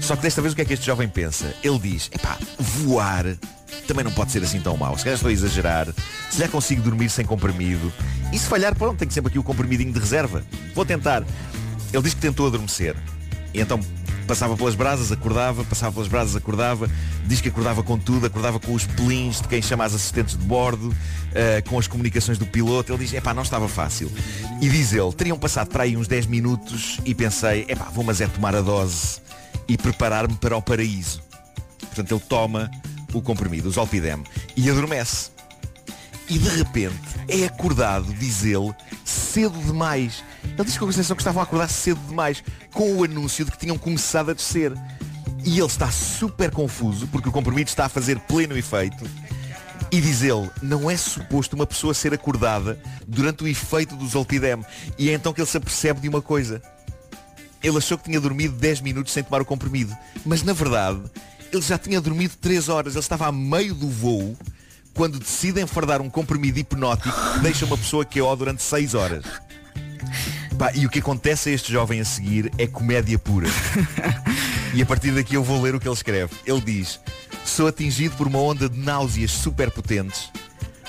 Só 0.00 0.16
que 0.16 0.22
desta 0.22 0.40
vez 0.42 0.52
o 0.52 0.56
que 0.56 0.62
é 0.62 0.64
que 0.64 0.74
este 0.74 0.86
jovem 0.86 1.08
pensa? 1.08 1.54
Ele 1.62 1.78
diz, 1.78 2.10
epá, 2.12 2.38
voar 2.58 3.36
também 3.86 4.04
não 4.04 4.12
pode 4.12 4.32
ser 4.32 4.42
assim 4.42 4.60
tão 4.60 4.76
mau. 4.76 4.96
Se 4.96 5.04
calhar 5.04 5.16
estou 5.16 5.28
a 5.28 5.32
exagerar. 5.32 5.86
Se 6.30 6.38
já 6.38 6.48
consigo 6.48 6.82
dormir 6.82 7.10
sem 7.10 7.24
comprimido. 7.24 7.92
E 8.32 8.38
se 8.38 8.46
falhar, 8.46 8.74
pronto, 8.74 8.98
tenho 8.98 9.10
sempre 9.10 9.30
aqui 9.30 9.38
o 9.38 9.42
comprimidinho 9.42 9.92
de 9.92 9.98
reserva. 9.98 10.42
Vou 10.74 10.84
tentar. 10.84 11.22
Ele 11.92 12.02
diz 12.02 12.14
que 12.14 12.20
tentou 12.20 12.46
adormecer. 12.46 12.96
E 13.52 13.60
então 13.60 13.78
passava 14.24 14.56
pelas 14.56 14.74
brasas, 14.74 15.12
acordava, 15.12 15.64
passava 15.64 15.92
pelas 15.92 16.08
brasas, 16.08 16.36
acordava. 16.36 16.90
Diz 17.26 17.40
que 17.40 17.48
acordava 17.48 17.82
com 17.82 17.98
tudo, 17.98 18.26
acordava 18.26 18.58
com 18.58 18.72
os 18.72 18.86
pelins 18.86 19.40
de 19.40 19.48
quem 19.48 19.62
chama 19.62 19.84
as 19.84 19.94
assistentes 19.94 20.36
de 20.36 20.44
bordo, 20.44 20.94
eh, 21.34 21.62
com 21.62 21.78
as 21.78 21.86
comunicações 21.86 22.38
do 22.38 22.46
piloto. 22.46 22.92
Ele 22.92 23.04
diz, 23.04 23.12
epá, 23.14 23.32
não 23.32 23.42
estava 23.42 23.68
fácil. 23.68 24.10
E 24.60 24.68
diz 24.68 24.92
ele, 24.92 25.12
teriam 25.12 25.38
passado 25.38 25.68
para 25.68 25.84
aí 25.84 25.96
uns 25.96 26.08
10 26.08 26.26
minutos 26.26 27.00
e 27.04 27.14
pensei, 27.14 27.66
epá, 27.68 27.84
vou 27.92 28.04
mas 28.04 28.20
é 28.20 28.26
tomar 28.26 28.54
a 28.54 28.60
dose 28.60 29.20
e 29.68 29.76
preparar-me 29.76 30.34
para 30.34 30.56
o 30.56 30.62
paraíso. 30.62 31.22
Portanto, 31.78 32.12
ele 32.12 32.22
toma 32.28 32.70
o 33.12 33.22
comprimido, 33.22 33.68
o 33.68 33.72
Zolpidem, 33.72 34.22
e 34.56 34.68
adormece. 34.68 35.30
E 36.28 36.38
de 36.38 36.48
repente 36.48 36.98
é 37.28 37.44
acordado, 37.44 38.12
diz 38.14 38.44
ele, 38.44 38.74
cedo 39.04 39.58
demais. 39.58 40.24
Ele 40.44 40.64
diz 40.64 40.78
com 40.78 40.86
a 40.86 40.92
sensação 40.92 41.16
que 41.16 41.22
estavam 41.22 41.40
a 41.40 41.44
acordar 41.44 41.68
cedo 41.68 42.00
demais, 42.08 42.42
com 42.72 42.96
o 42.96 43.04
anúncio 43.04 43.44
de 43.44 43.50
que 43.50 43.58
tinham 43.58 43.78
começado 43.78 44.30
a 44.30 44.34
descer. 44.34 44.72
E 45.44 45.58
ele 45.58 45.66
está 45.66 45.90
super 45.90 46.50
confuso, 46.50 47.06
porque 47.08 47.28
o 47.28 47.32
comprimido 47.32 47.68
está 47.68 47.86
a 47.86 47.88
fazer 47.88 48.18
pleno 48.20 48.56
efeito. 48.56 49.04
E 49.90 50.00
diz 50.00 50.22
ele, 50.22 50.50
não 50.62 50.90
é 50.90 50.96
suposto 50.96 51.54
uma 51.54 51.66
pessoa 51.66 51.94
ser 51.94 52.14
acordada 52.14 52.78
durante 53.06 53.44
o 53.44 53.48
efeito 53.48 53.94
do 53.94 54.06
Zolpidem. 54.08 54.64
E 54.98 55.10
é 55.10 55.12
então 55.12 55.32
que 55.32 55.40
ele 55.40 55.48
se 55.48 55.56
apercebe 55.56 56.00
de 56.00 56.08
uma 56.08 56.22
coisa. 56.22 56.62
Ele 57.62 57.78
achou 57.78 57.96
que 57.96 58.04
tinha 58.04 58.20
dormido 58.20 58.56
10 58.56 58.80
minutos 58.80 59.12
sem 59.12 59.22
tomar 59.22 59.40
o 59.40 59.44
comprimido. 59.44 59.96
Mas 60.24 60.42
na 60.42 60.52
verdade, 60.52 61.00
ele 61.52 61.62
já 61.62 61.78
tinha 61.78 62.00
dormido 62.00 62.34
3 62.40 62.68
horas. 62.68 62.94
Ele 62.94 63.00
estava 63.00 63.26
a 63.26 63.32
meio 63.32 63.74
do 63.74 63.88
voo 63.88 64.36
quando 64.94 65.18
decide 65.18 65.60
enfardar 65.60 66.00
um 66.00 66.10
comprimido 66.10 66.58
hipnótico 66.58 67.14
que 67.32 67.38
deixa 67.40 67.64
uma 67.66 67.76
pessoa 67.76 68.04
QO 68.04 68.34
durante 68.36 68.62
6 68.62 68.94
horas. 68.94 69.24
Pá, 70.58 70.72
e 70.74 70.86
o 70.86 70.90
que 70.90 71.00
acontece 71.00 71.50
a 71.50 71.52
este 71.52 71.72
jovem 71.72 72.00
a 72.00 72.04
seguir 72.04 72.50
é 72.58 72.66
comédia 72.66 73.18
pura. 73.18 73.48
E 74.74 74.82
a 74.82 74.86
partir 74.86 75.12
daqui 75.12 75.36
eu 75.36 75.44
vou 75.44 75.62
ler 75.62 75.72
o 75.76 75.78
que 75.78 75.86
ele 75.86 75.94
escreve. 75.94 76.34
Ele 76.44 76.60
diz, 76.60 76.98
sou 77.44 77.68
atingido 77.68 78.16
por 78.16 78.26
uma 78.26 78.40
onda 78.40 78.68
de 78.68 78.76
náuseas 78.76 79.30
super 79.30 79.70
potentes. 79.70 80.32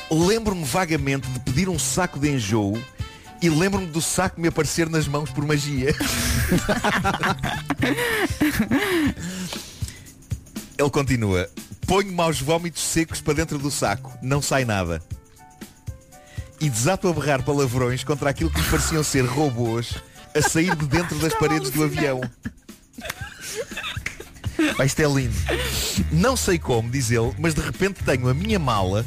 Lembro-me 0.09 0.63
vagamente 0.63 1.27
de 1.27 1.39
pedir 1.41 1.69
um 1.69 1.77
saco 1.77 2.17
de 2.17 2.31
enjoo 2.31 2.75
e 3.39 3.47
lembro-me 3.47 3.85
do 3.85 4.01
saco 4.01 4.41
me 4.41 4.47
aparecer 4.47 4.89
nas 4.89 5.07
mãos 5.07 5.29
por 5.29 5.45
magia. 5.45 5.93
Ele 10.79 10.89
continua. 10.89 11.47
Ponho-me 11.85 12.21
aos 12.21 12.41
vómitos 12.41 12.81
secos 12.81 13.21
para 13.21 13.35
dentro 13.35 13.59
do 13.59 13.69
saco. 13.69 14.17
Não 14.19 14.41
sai 14.41 14.65
nada. 14.65 14.99
E 16.59 16.69
desato 16.69 17.07
a 17.07 17.13
berrar 17.13 17.43
palavrões 17.43 18.03
contra 18.03 18.29
aquilo 18.29 18.49
que 18.49 18.59
me 18.59 18.67
pareciam 18.67 19.03
ser 19.03 19.25
robôs 19.25 19.95
a 20.35 20.41
sair 20.41 20.75
de 20.75 20.85
dentro 20.87 21.17
das 21.19 21.33
paredes 21.33 21.69
do 21.69 21.83
avião. 21.83 22.21
Pá, 24.77 24.85
isto 24.85 24.99
é 24.99 25.05
lindo. 25.05 25.35
Não 26.11 26.35
sei 26.35 26.57
como, 26.59 26.89
diz 26.89 27.11
ele, 27.11 27.33
mas 27.39 27.53
de 27.53 27.61
repente 27.61 28.03
tenho 28.03 28.27
a 28.27 28.33
minha 28.33 28.59
mala, 28.59 29.05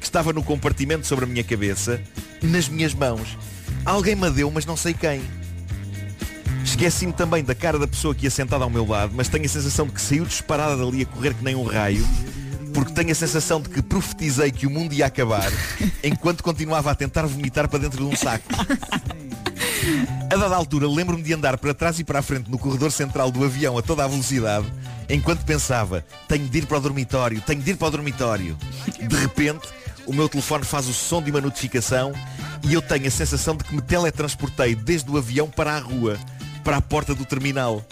que 0.00 0.06
estava 0.06 0.32
no 0.32 0.42
compartimento 0.42 1.06
sobre 1.06 1.24
a 1.24 1.28
minha 1.28 1.44
cabeça, 1.44 2.00
nas 2.42 2.68
minhas 2.68 2.94
mãos. 2.94 3.38
Alguém 3.84 4.14
me 4.14 4.30
deu, 4.30 4.50
mas 4.50 4.66
não 4.66 4.76
sei 4.76 4.94
quem. 4.94 5.22
Esqueci-me 6.64 7.12
também 7.12 7.44
da 7.44 7.54
cara 7.54 7.78
da 7.78 7.86
pessoa 7.86 8.14
que 8.14 8.24
ia 8.24 8.30
sentada 8.30 8.64
ao 8.64 8.70
meu 8.70 8.86
lado, 8.86 9.12
mas 9.14 9.28
tenho 9.28 9.44
a 9.44 9.48
sensação 9.48 9.86
de 9.86 9.92
que 9.92 10.00
saiu 10.00 10.24
disparada 10.24 10.76
dali 10.76 11.02
a 11.02 11.06
correr 11.06 11.34
que 11.34 11.44
nem 11.44 11.54
um 11.54 11.64
raio, 11.64 12.06
porque 12.74 12.92
tenho 12.92 13.12
a 13.12 13.14
sensação 13.14 13.60
de 13.60 13.68
que 13.68 13.80
profetizei 13.80 14.50
que 14.50 14.66
o 14.66 14.70
mundo 14.70 14.92
ia 14.92 15.06
acabar 15.06 15.50
enquanto 16.02 16.42
continuava 16.42 16.90
a 16.90 16.94
tentar 16.94 17.24
vomitar 17.24 17.68
para 17.68 17.78
dentro 17.78 17.98
de 17.98 18.12
um 18.12 18.16
saco. 18.16 18.44
A 20.30 20.36
dada 20.36 20.56
altura, 20.56 20.88
lembro-me 20.88 21.22
de 21.22 21.32
andar 21.32 21.56
para 21.56 21.72
trás 21.72 21.98
e 22.00 22.04
para 22.04 22.18
a 22.18 22.22
frente 22.22 22.50
no 22.50 22.58
corredor 22.58 22.90
central 22.90 23.30
do 23.30 23.44
avião 23.44 23.78
a 23.78 23.82
toda 23.82 24.04
a 24.04 24.08
velocidade, 24.08 24.66
enquanto 25.08 25.44
pensava, 25.44 26.04
tenho 26.26 26.48
de 26.48 26.58
ir 26.58 26.66
para 26.66 26.78
o 26.78 26.80
dormitório, 26.80 27.40
tenho 27.40 27.62
de 27.62 27.70
ir 27.70 27.76
para 27.76 27.88
o 27.88 27.90
dormitório. 27.90 28.56
De 28.98 29.16
repente, 29.16 29.68
o 30.06 30.12
meu 30.12 30.28
telefone 30.28 30.64
faz 30.64 30.88
o 30.88 30.92
som 30.92 31.22
de 31.22 31.30
uma 31.30 31.40
notificação 31.40 32.12
e 32.64 32.74
eu 32.74 32.82
tenho 32.82 33.06
a 33.06 33.10
sensação 33.10 33.56
de 33.56 33.64
que 33.64 33.74
me 33.74 33.82
teletransportei 33.82 34.74
desde 34.74 35.10
o 35.10 35.16
avião 35.16 35.48
para 35.48 35.76
a 35.76 35.78
rua, 35.78 36.18
para 36.64 36.78
a 36.78 36.82
porta 36.82 37.14
do 37.14 37.24
terminal. 37.24 37.84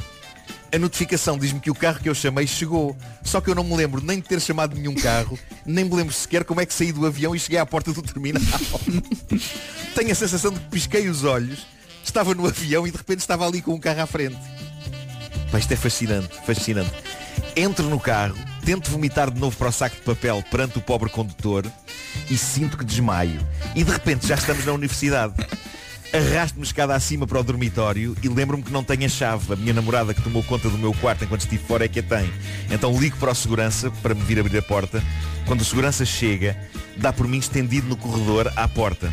A 0.74 0.78
notificação 0.78 1.36
diz-me 1.36 1.60
que 1.60 1.70
o 1.70 1.74
carro 1.74 2.00
que 2.00 2.08
eu 2.08 2.14
chamei 2.14 2.46
chegou. 2.46 2.96
Só 3.22 3.42
que 3.42 3.50
eu 3.50 3.54
não 3.54 3.62
me 3.62 3.76
lembro 3.76 4.02
nem 4.02 4.20
de 4.20 4.26
ter 4.26 4.40
chamado 4.40 4.74
nenhum 4.74 4.94
carro, 4.94 5.38
nem 5.66 5.84
me 5.84 5.94
lembro 5.94 6.14
sequer 6.14 6.44
como 6.44 6.62
é 6.62 6.66
que 6.66 6.72
saí 6.72 6.92
do 6.92 7.06
avião 7.06 7.34
e 7.34 7.38
cheguei 7.38 7.58
à 7.58 7.66
porta 7.66 7.92
do 7.92 8.00
terminal. 8.00 8.42
Tenho 9.94 10.10
a 10.10 10.14
sensação 10.14 10.50
de 10.50 10.58
que 10.60 10.70
pisquei 10.70 11.08
os 11.10 11.24
olhos, 11.24 11.66
estava 12.02 12.34
no 12.34 12.46
avião 12.46 12.86
e 12.86 12.90
de 12.90 12.96
repente 12.96 13.20
estava 13.20 13.46
ali 13.46 13.60
com 13.60 13.74
um 13.74 13.78
carro 13.78 14.00
à 14.00 14.06
frente. 14.06 14.38
Pá, 15.50 15.58
isto 15.58 15.72
é 15.72 15.76
fascinante, 15.76 16.30
fascinante. 16.46 16.90
Entro 17.54 17.90
no 17.90 18.00
carro, 18.00 18.36
tento 18.64 18.90
vomitar 18.90 19.30
de 19.30 19.38
novo 19.38 19.54
para 19.56 19.68
o 19.68 19.72
saco 19.72 19.96
de 19.96 20.02
papel 20.02 20.42
perante 20.50 20.78
o 20.78 20.80
pobre 20.80 21.10
condutor 21.10 21.70
e 22.30 22.38
sinto 22.38 22.78
que 22.78 22.84
desmaio. 22.84 23.46
E 23.74 23.84
de 23.84 23.92
repente 23.92 24.26
já 24.26 24.36
estamos 24.36 24.64
na 24.64 24.72
universidade. 24.72 25.34
Arrasto-me 26.12 26.62
escada 26.62 26.94
acima 26.94 27.26
para 27.26 27.40
o 27.40 27.42
dormitório 27.42 28.14
e 28.22 28.28
lembro-me 28.28 28.62
que 28.62 28.70
não 28.70 28.84
tenho 28.84 29.06
a 29.06 29.08
chave. 29.08 29.54
A 29.54 29.56
minha 29.56 29.72
namorada 29.72 30.12
que 30.12 30.20
tomou 30.20 30.42
conta 30.42 30.68
do 30.68 30.76
meu 30.76 30.92
quarto 30.92 31.24
enquanto 31.24 31.40
estive 31.40 31.64
fora 31.64 31.86
é 31.86 31.88
que 31.88 32.00
a 32.00 32.02
tem. 32.02 32.30
Então 32.70 33.00
ligo 33.00 33.16
para 33.16 33.30
o 33.30 33.34
segurança 33.34 33.90
para 34.02 34.14
me 34.14 34.22
vir 34.22 34.38
abrir 34.38 34.58
a 34.58 34.62
porta. 34.62 35.02
Quando 35.46 35.62
o 35.62 35.64
segurança 35.64 36.04
chega, 36.04 36.54
dá 36.98 37.14
por 37.14 37.26
mim 37.26 37.38
estendido 37.38 37.88
no 37.88 37.96
corredor 37.96 38.52
à 38.56 38.68
porta. 38.68 39.10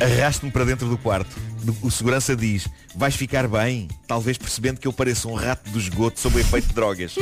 Arrasto-me 0.00 0.50
para 0.50 0.64
dentro 0.64 0.88
do 0.88 0.96
quarto. 0.96 1.36
O 1.82 1.90
segurança 1.90 2.34
diz, 2.34 2.66
vais 2.94 3.14
ficar 3.14 3.46
bem, 3.46 3.88
talvez 4.06 4.38
percebendo 4.38 4.80
que 4.80 4.88
eu 4.88 4.92
pareço 4.92 5.28
um 5.28 5.34
rato 5.34 5.68
do 5.70 5.78
esgoto 5.78 6.18
sob 6.18 6.36
o 6.36 6.40
efeito 6.40 6.68
de 6.68 6.74
drogas. 6.74 7.14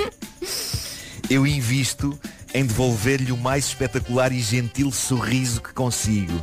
Eu 1.29 1.45
invisto 1.45 2.17
em 2.55 2.65
devolver-lhe 2.65 3.33
o 3.33 3.37
mais 3.37 3.67
espetacular 3.67 4.31
e 4.31 4.41
gentil 4.41 4.93
sorriso 4.93 5.61
que 5.61 5.73
consigo. 5.73 6.41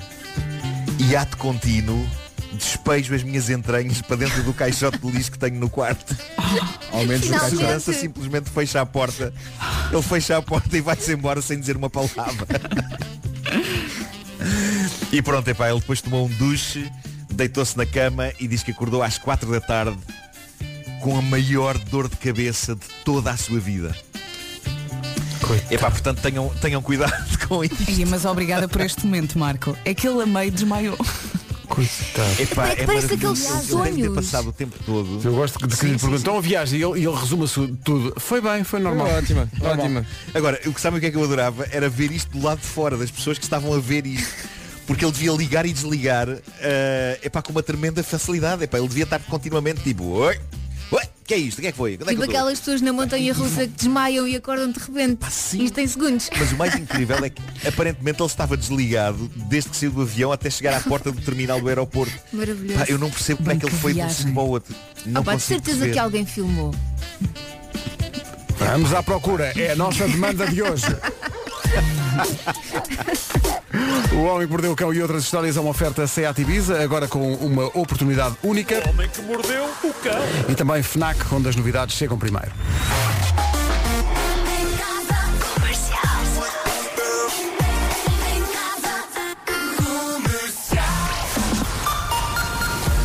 E 0.99 1.15
ato 1.15 1.37
contínuo, 1.37 2.07
despejo 2.53 3.13
as 3.13 3.23
minhas 3.23 3.49
entranhas 3.49 4.01
para 4.01 4.15
dentro 4.17 4.43
do 4.43 4.53
caixote 4.53 4.97
de 4.97 5.11
lixo 5.11 5.31
que 5.31 5.39
tenho 5.39 5.59
no 5.59 5.69
quarto. 5.69 6.15
Ao 6.91 7.05
menos 7.05 7.29
o 7.29 7.35
o 7.35 7.39
segurança 7.49 7.93
simplesmente 7.93 8.49
fecha 8.49 8.81
a 8.81 8.85
porta. 8.85 9.33
Ele 9.91 10.01
fecha 10.01 10.37
a 10.37 10.41
porta 10.41 10.77
e 10.77 10.81
vai-se 10.81 11.13
embora 11.13 11.41
sem 11.41 11.59
dizer 11.59 11.75
uma 11.77 11.89
palavra. 11.89 12.47
E 15.11 15.21
pronto, 15.21 15.47
epá, 15.47 15.69
ele 15.69 15.79
depois 15.79 16.01
tomou 16.01 16.25
um 16.25 16.29
duche, 16.29 16.91
deitou-se 17.29 17.77
na 17.77 17.85
cama 17.85 18.31
e 18.39 18.47
diz 18.47 18.63
que 18.63 18.71
acordou 18.71 19.03
às 19.03 19.17
quatro 19.17 19.51
da 19.51 19.61
tarde 19.61 19.97
com 21.01 21.17
a 21.17 21.21
maior 21.21 21.77
dor 21.77 22.09
de 22.09 22.15
cabeça 22.17 22.75
de 22.75 22.87
toda 23.03 23.29
a 23.29 23.37
sua 23.37 23.59
vida. 23.59 23.95
Epá, 25.69 25.89
portanto 25.91 26.21
tenham, 26.21 26.49
tenham 26.61 26.81
cuidado 26.81 27.13
com 27.47 27.63
isso. 27.63 27.75
Ai, 27.87 28.05
mas 28.05 28.25
obrigada 28.25 28.67
por 28.67 28.81
este 28.81 29.05
momento, 29.05 29.37
Marco. 29.37 29.77
É 29.85 29.93
que 29.93 30.07
ele 30.07 30.21
a 30.21 30.25
meio 30.25 30.51
desmaiou. 30.51 30.97
Coitado. 31.67 32.41
Epá, 32.41 32.67
É 32.67 32.75
que 32.75 32.85
parece 32.85 33.07
maravilhoso. 33.07 33.47
aqueles 33.47 33.69
Ele 33.71 33.83
deve 33.83 33.95
ter 33.95 34.01
sonhos. 34.03 34.15
passado 34.15 34.49
o 34.49 34.53
tempo 34.53 34.75
todo. 34.85 35.21
Eu 35.23 35.33
gosto 35.35 35.53
de 35.67 35.75
que 35.75 35.85
lhe 35.85 35.91
perguntam, 35.97 36.19
então 36.19 36.37
a 36.37 36.41
viagem, 36.41 36.79
e 36.79 36.83
ele, 36.83 37.05
ele 37.07 37.15
resume 37.15 37.47
tudo. 37.83 38.13
Foi 38.19 38.41
bem, 38.41 38.63
foi 38.63 38.79
normal. 38.79 39.07
ótima, 39.07 39.49
Normal. 39.59 39.79
ótima. 39.85 40.05
Agora, 40.33 40.59
o 40.65 40.73
que 40.73 40.79
sabem 40.81 40.97
o 40.97 41.01
que 41.01 41.07
é 41.07 41.11
que 41.11 41.17
eu 41.17 41.23
adorava 41.23 41.65
era 41.71 41.89
ver 41.89 42.11
isto 42.11 42.37
do 42.37 42.45
lado 42.45 42.59
de 42.59 42.67
fora, 42.67 42.95
das 42.97 43.09
pessoas 43.09 43.37
que 43.37 43.43
estavam 43.43 43.73
a 43.73 43.79
ver 43.79 44.05
isto. 44.05 44.31
Porque 44.85 45.03
ele 45.05 45.13
devia 45.13 45.31
ligar 45.31 45.65
e 45.65 45.71
desligar 45.71 46.27
é 46.59 47.17
epá, 47.23 47.41
com 47.41 47.51
uma 47.53 47.63
tremenda 47.63 48.03
facilidade. 48.03 48.63
Epá, 48.65 48.77
ele 48.77 48.87
devia 48.89 49.05
estar 49.05 49.19
continuamente 49.19 49.81
tipo, 49.81 50.03
oi, 50.03 50.37
que 51.23 51.33
é 51.33 51.37
isto? 51.37 51.57
O 51.59 51.61
que 51.61 51.67
é 51.67 51.71
que 51.71 51.77
foi? 51.77 51.93
Onde 51.95 52.03
é 52.03 52.05
que 52.05 52.09
Tipo 52.11 52.23
eu 52.23 52.25
tô?" 52.27 52.31
aquelas 52.31 52.59
pessoas 52.59 52.81
na 52.81 52.93
montanha 52.93 53.33
russa 53.33 53.61
que 53.61 53.73
desmaiam 53.73 54.27
e 54.27 54.35
acordam 54.35 54.71
de 54.71 54.79
repente. 54.79 55.25
Isto 55.53 55.79
em 55.79 55.87
segundos. 55.87 56.29
Mas 56.37 56.51
o 56.51 56.55
mais 56.57 56.75
incrível 56.79 57.17
é 57.23 57.29
que 57.29 57.41
aparentemente 57.67 58.21
ele 58.21 58.27
estava 58.27 58.57
desligado 58.57 59.29
desde 59.35 59.69
que 59.69 59.75
saiu 59.77 59.91
do 59.91 60.01
avião 60.01 60.31
até 60.31 60.49
chegar 60.49 60.73
à 60.75 60.81
porta 60.81 61.11
do 61.11 61.21
terminal 61.21 61.59
do 61.61 61.67
aeroporto. 61.67 62.13
Maravilhoso. 62.31 62.79
Pá, 62.79 62.85
eu 62.89 62.97
não 62.97 63.09
percebo 63.09 63.37
como 63.39 63.51
é 63.51 63.55
que 63.57 63.65
ele 63.65 63.75
foi 63.75 63.93
de 63.93 64.01
um 64.01 64.09
sítio 64.09 64.33
para 64.33 64.43
o 64.43 64.49
outro. 64.49 64.75
Não 65.05 65.21
Ah, 65.21 65.23
pá, 65.23 65.35
de 65.35 65.41
certeza 65.41 65.77
perceber. 65.77 65.93
que 65.93 65.99
alguém 65.99 66.25
filmou. 66.25 66.73
Vamos 68.57 68.93
à 68.93 69.03
procura, 69.03 69.51
é 69.57 69.71
a 69.71 69.75
nossa 69.75 70.07
demanda 70.07 70.47
de 70.47 70.61
hoje. 70.61 70.85
O 74.13 74.23
Homem 74.25 74.45
que 74.45 74.51
Mordeu 74.51 74.71
o 74.71 74.75
Cão 74.75 74.93
e 74.93 75.01
outras 75.01 75.23
histórias 75.23 75.57
é 75.57 75.59
uma 75.59 75.71
oferta 75.71 76.05
Seat 76.05 76.39
Ibiza, 76.41 76.83
agora 76.83 77.07
com 77.07 77.33
uma 77.35 77.65
oportunidade 77.67 78.35
única. 78.43 78.81
O 78.85 78.89
homem 78.89 79.09
que 79.09 79.21
mordeu 79.21 79.65
o 79.83 79.93
cão. 79.93 80.21
E 80.47 80.55
também 80.55 80.83
FNAC, 80.83 81.19
onde 81.33 81.49
as 81.49 81.55
novidades 81.55 81.95
chegam 81.95 82.17
primeiro. 82.17 82.51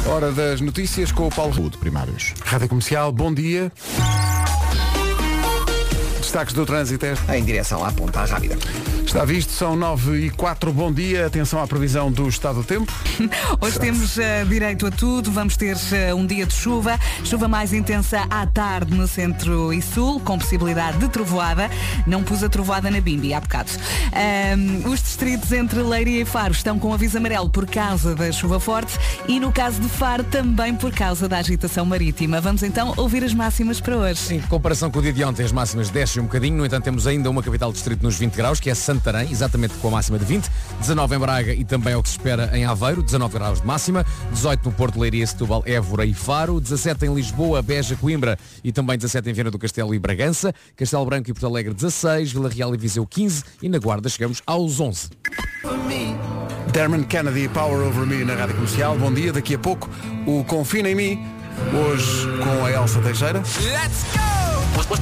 Hora 0.06 0.32
das 0.32 0.60
notícias 0.60 1.12
com 1.12 1.28
o 1.28 1.30
Paulo 1.30 1.54
Saúde 1.54 1.78
primários. 1.78 2.34
Rádio 2.44 2.68
Comercial, 2.68 3.12
bom 3.12 3.32
dia. 3.32 3.70
Destaques 6.28 6.52
do 6.52 6.66
trânsito. 6.66 7.06
Em 7.32 7.42
direção 7.42 7.82
à 7.82 7.90
ponta 7.90 8.22
rápida. 8.22 8.54
Está 9.08 9.24
visto, 9.24 9.50
são 9.52 9.74
9 9.74 10.26
e 10.26 10.30
4, 10.30 10.70
bom 10.70 10.92
dia. 10.92 11.26
Atenção 11.26 11.62
à 11.62 11.66
previsão 11.66 12.12
do 12.12 12.28
estado 12.28 12.56
do 12.56 12.62
tempo. 12.64 12.92
Hoje 13.58 13.80
temos 13.80 14.18
eh, 14.18 14.44
direito 14.44 14.86
a 14.86 14.90
tudo, 14.90 15.32
vamos 15.32 15.56
ter 15.56 15.78
eh, 15.92 16.12
um 16.12 16.26
dia 16.26 16.44
de 16.44 16.52
chuva, 16.52 17.00
chuva 17.24 17.48
mais 17.48 17.72
intensa 17.72 18.26
à 18.28 18.46
tarde 18.46 18.94
no 18.94 19.08
centro 19.08 19.72
e 19.72 19.80
sul, 19.80 20.20
com 20.20 20.38
possibilidade 20.38 20.98
de 20.98 21.08
trovoada. 21.08 21.70
Não 22.06 22.22
pus 22.22 22.42
a 22.42 22.50
trovoada 22.50 22.90
na 22.90 23.00
Bimbi 23.00 23.32
há 23.32 23.40
bocado. 23.40 23.70
Ahm, 24.12 24.86
os 24.86 25.02
distritos 25.02 25.52
entre 25.52 25.80
Leiria 25.80 26.20
e 26.20 26.24
Faro 26.26 26.52
estão 26.52 26.78
com 26.78 26.92
aviso 26.92 27.16
amarelo 27.16 27.48
por 27.48 27.66
causa 27.66 28.14
da 28.14 28.30
chuva 28.30 28.60
forte 28.60 28.92
e 29.26 29.40
no 29.40 29.50
caso 29.50 29.80
de 29.80 29.88
Faro 29.88 30.22
também 30.22 30.74
por 30.74 30.92
causa 30.92 31.26
da 31.26 31.38
agitação 31.38 31.86
marítima. 31.86 32.42
Vamos 32.42 32.62
então 32.62 32.92
ouvir 32.98 33.24
as 33.24 33.32
máximas 33.32 33.80
para 33.80 33.96
hoje. 33.96 34.34
Em 34.34 34.40
comparação 34.42 34.90
com 34.90 34.98
o 34.98 35.02
dia 35.02 35.14
de 35.14 35.24
ontem, 35.24 35.44
as 35.44 35.50
máximas 35.50 35.88
descem 35.88 36.22
um 36.22 36.26
bocadinho. 36.26 36.58
No 36.58 36.66
entanto, 36.66 36.84
temos 36.84 37.06
ainda 37.06 37.30
uma 37.30 37.42
capital 37.42 37.72
distrito 37.72 38.02
nos 38.02 38.18
20 38.18 38.34
graus, 38.34 38.60
que 38.60 38.68
é 38.68 38.74
Santarém, 38.98 39.30
exatamente 39.30 39.74
com 39.74 39.88
a 39.88 39.90
máxima 39.92 40.18
de 40.18 40.24
20. 40.24 40.50
19 40.80 41.14
em 41.14 41.18
Braga 41.18 41.52
e 41.54 41.64
também 41.64 41.92
é 41.92 41.96
o 41.96 42.02
que 42.02 42.08
se 42.08 42.16
espera 42.16 42.50
em 42.52 42.64
Aveiro, 42.64 43.00
19 43.00 43.32
graus 43.32 43.60
de 43.60 43.66
máxima. 43.66 44.04
18 44.32 44.64
no 44.64 44.72
Porto, 44.72 44.98
Leiria, 44.98 45.24
Setúbal, 45.24 45.62
Évora 45.64 46.04
e 46.04 46.12
Faro. 46.12 46.60
17 46.60 47.06
em 47.06 47.14
Lisboa, 47.14 47.62
Beja, 47.62 47.94
Coimbra 47.94 48.36
e 48.64 48.72
também 48.72 48.98
17 48.98 49.30
em 49.30 49.32
Viana 49.32 49.50
do 49.50 49.58
Castelo 49.58 49.94
e 49.94 49.98
Bragança. 49.98 50.52
Castelo 50.76 51.06
Branco 51.06 51.30
e 51.30 51.32
Porto 51.32 51.46
Alegre, 51.46 51.72
16. 51.72 52.32
Vila 52.32 52.48
Real 52.48 52.74
e 52.74 52.78
Viseu, 52.78 53.06
15. 53.06 53.44
E 53.62 53.68
na 53.68 53.78
Guarda 53.78 54.08
chegamos 54.08 54.42
aos 54.44 54.80
11. 54.80 55.10
Dermot 56.72 57.06
Kennedy, 57.06 57.48
Power 57.48 57.86
Over 57.86 58.04
Me 58.04 58.24
na 58.24 58.34
Rádio 58.34 58.56
Comercial. 58.56 58.98
Bom 58.98 59.12
dia, 59.12 59.32
daqui 59.32 59.54
a 59.54 59.58
pouco 59.58 59.88
o 60.26 60.44
Confina 60.44 60.90
em 60.90 60.94
Mim, 60.94 61.26
hoje 61.72 62.26
com 62.42 62.64
a 62.64 62.70
Elsa 62.70 63.00
Teixeira. 63.00 63.38
Let's 63.38 64.04
go! 64.12 64.28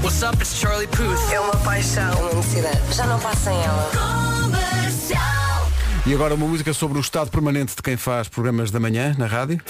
What's 0.03 0.23
up? 0.23 0.37
It's 0.37 0.55
Charlie 0.55 0.87
Puth. 0.87 1.33
É 1.33 1.39
uma 1.41 1.57
paixão. 1.57 2.19
Uma 2.21 2.35
necessidade. 2.35 2.81
Já 2.93 3.07
não 3.07 3.19
passa 3.21 3.51
sem 3.51 3.63
ela. 3.63 3.91
E 6.07 6.15
agora 6.15 6.35
uma 6.35 6.47
música 6.47 6.73
sobre 6.73 6.99
o 6.99 7.01
estado 7.01 7.31
permanente 7.31 7.75
de 7.75 7.83
quem 7.83 7.97
faz 7.97 8.29
programas 8.29 8.71
da 8.71 8.79
manhã 8.79 9.15
na 9.19 9.27
rádio. 9.27 9.61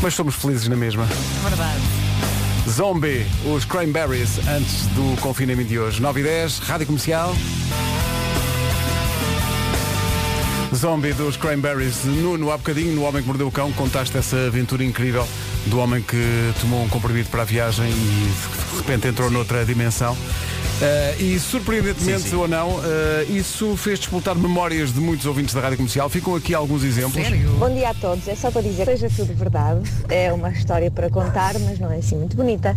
Mas 0.00 0.14
somos 0.14 0.36
felizes 0.36 0.68
na 0.68 0.76
mesma. 0.76 1.04
Verdade. 1.42 1.82
Zombie, 2.68 3.26
os 3.52 3.64
Cranberries, 3.64 4.38
antes 4.46 4.86
do 4.88 5.20
confinamento 5.20 5.68
de 5.68 5.78
hoje. 5.78 6.00
9 6.00 6.20
e 6.20 6.22
10, 6.22 6.58
Rádio 6.60 6.86
Comercial. 6.86 7.34
Zombie 10.74 11.12
dos 11.12 11.36
Cranberries. 11.36 12.04
Nuno, 12.04 12.50
há 12.50 12.56
bocadinho, 12.56 12.94
no 12.94 13.02
Homem 13.02 13.22
que 13.22 13.28
Mordeu 13.28 13.48
o 13.48 13.52
Cão, 13.52 13.72
contaste 13.72 14.16
essa 14.16 14.36
aventura 14.46 14.84
incrível 14.84 15.26
do 15.66 15.78
homem 15.78 16.02
que 16.02 16.52
tomou 16.60 16.82
um 16.82 16.88
comprimido 16.88 17.28
para 17.30 17.42
a 17.42 17.44
viagem 17.44 17.88
e 17.88 18.32
de 18.72 18.76
repente 18.76 19.08
entrou 19.08 19.30
noutra 19.30 19.64
dimensão. 19.64 20.16
Eh, 20.80 21.16
e 21.18 21.40
surpreendentemente 21.40 22.32
ou 22.36 22.46
não, 22.46 22.80
eh, 22.84 23.26
isso 23.30 23.76
fez 23.76 23.98
disputar 23.98 24.36
memórias 24.36 24.92
de 24.92 25.00
muitos 25.00 25.26
ouvintes 25.26 25.52
da 25.52 25.60
Rádio 25.60 25.78
Comercial. 25.78 26.08
Ficam 26.08 26.36
aqui 26.36 26.54
alguns 26.54 26.84
exemplos. 26.84 27.26
Bom 27.58 27.74
dia 27.74 27.90
a 27.90 27.94
todos. 27.94 28.28
É 28.28 28.36
só 28.36 28.48
para 28.50 28.62
dizer 28.62 28.86
que 28.86 28.96
seja 28.96 29.10
tudo 29.16 29.34
verdade. 29.34 29.80
É 30.08 30.32
uma 30.32 30.50
história 30.50 30.88
para 30.88 31.10
contar, 31.10 31.58
mas 31.58 31.80
não 31.80 31.90
é 31.90 31.96
assim 31.96 32.16
muito 32.16 32.36
bonita. 32.36 32.76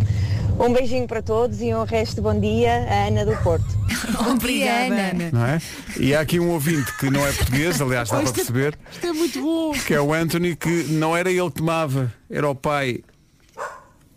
Um 0.59 0.73
beijinho 0.73 1.07
para 1.07 1.21
todos 1.21 1.61
e 1.61 1.73
um 1.75 1.83
resto 1.83 2.15
de 2.15 2.21
bom 2.21 2.39
dia 2.39 2.87
a 2.89 3.07
Ana 3.07 3.23
do 3.23 3.35
Porto. 3.43 3.65
Obrigada, 4.31 4.95
Ana. 4.95 5.29
Não 5.31 5.45
é? 5.45 5.61
E 5.99 6.15
há 6.15 6.21
aqui 6.21 6.39
um 6.39 6.49
ouvinte 6.49 6.91
que 6.97 7.07
não 7.09 7.25
é 7.25 7.31
português, 7.31 7.79
aliás, 7.79 8.09
dá 8.09 8.19
para 8.19 8.31
perceber, 8.31 8.77
Isto 8.91 9.05
é 9.05 9.13
muito 9.13 9.41
bom. 9.41 9.71
que 9.73 9.93
é 9.93 10.01
o 10.01 10.11
Anthony, 10.11 10.55
que 10.55 10.85
não 10.89 11.15
era 11.15 11.29
ele 11.31 11.49
que 11.49 11.57
tomava, 11.57 12.11
era 12.29 12.49
o 12.49 12.55
pai. 12.55 13.01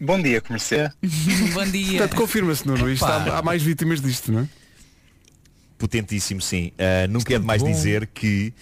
Bom 0.04 0.20
dia, 0.20 0.40
comercial. 0.40 0.90
Bom 1.54 1.64
dia. 1.66 1.98
Portanto, 1.98 2.16
confirma-se, 2.16 2.66
Nuno. 2.66 2.90
Isto 2.90 3.04
há, 3.06 3.38
há 3.38 3.42
mais 3.42 3.62
vítimas 3.62 4.00
disto, 4.00 4.30
não 4.32 4.40
é? 4.40 4.48
Potentíssimo, 5.78 6.40
sim. 6.40 6.72
Uh, 6.78 7.10
nunca 7.10 7.34
é 7.34 7.38
demais 7.38 7.62
bom. 7.62 7.70
dizer 7.70 8.06
que 8.12 8.52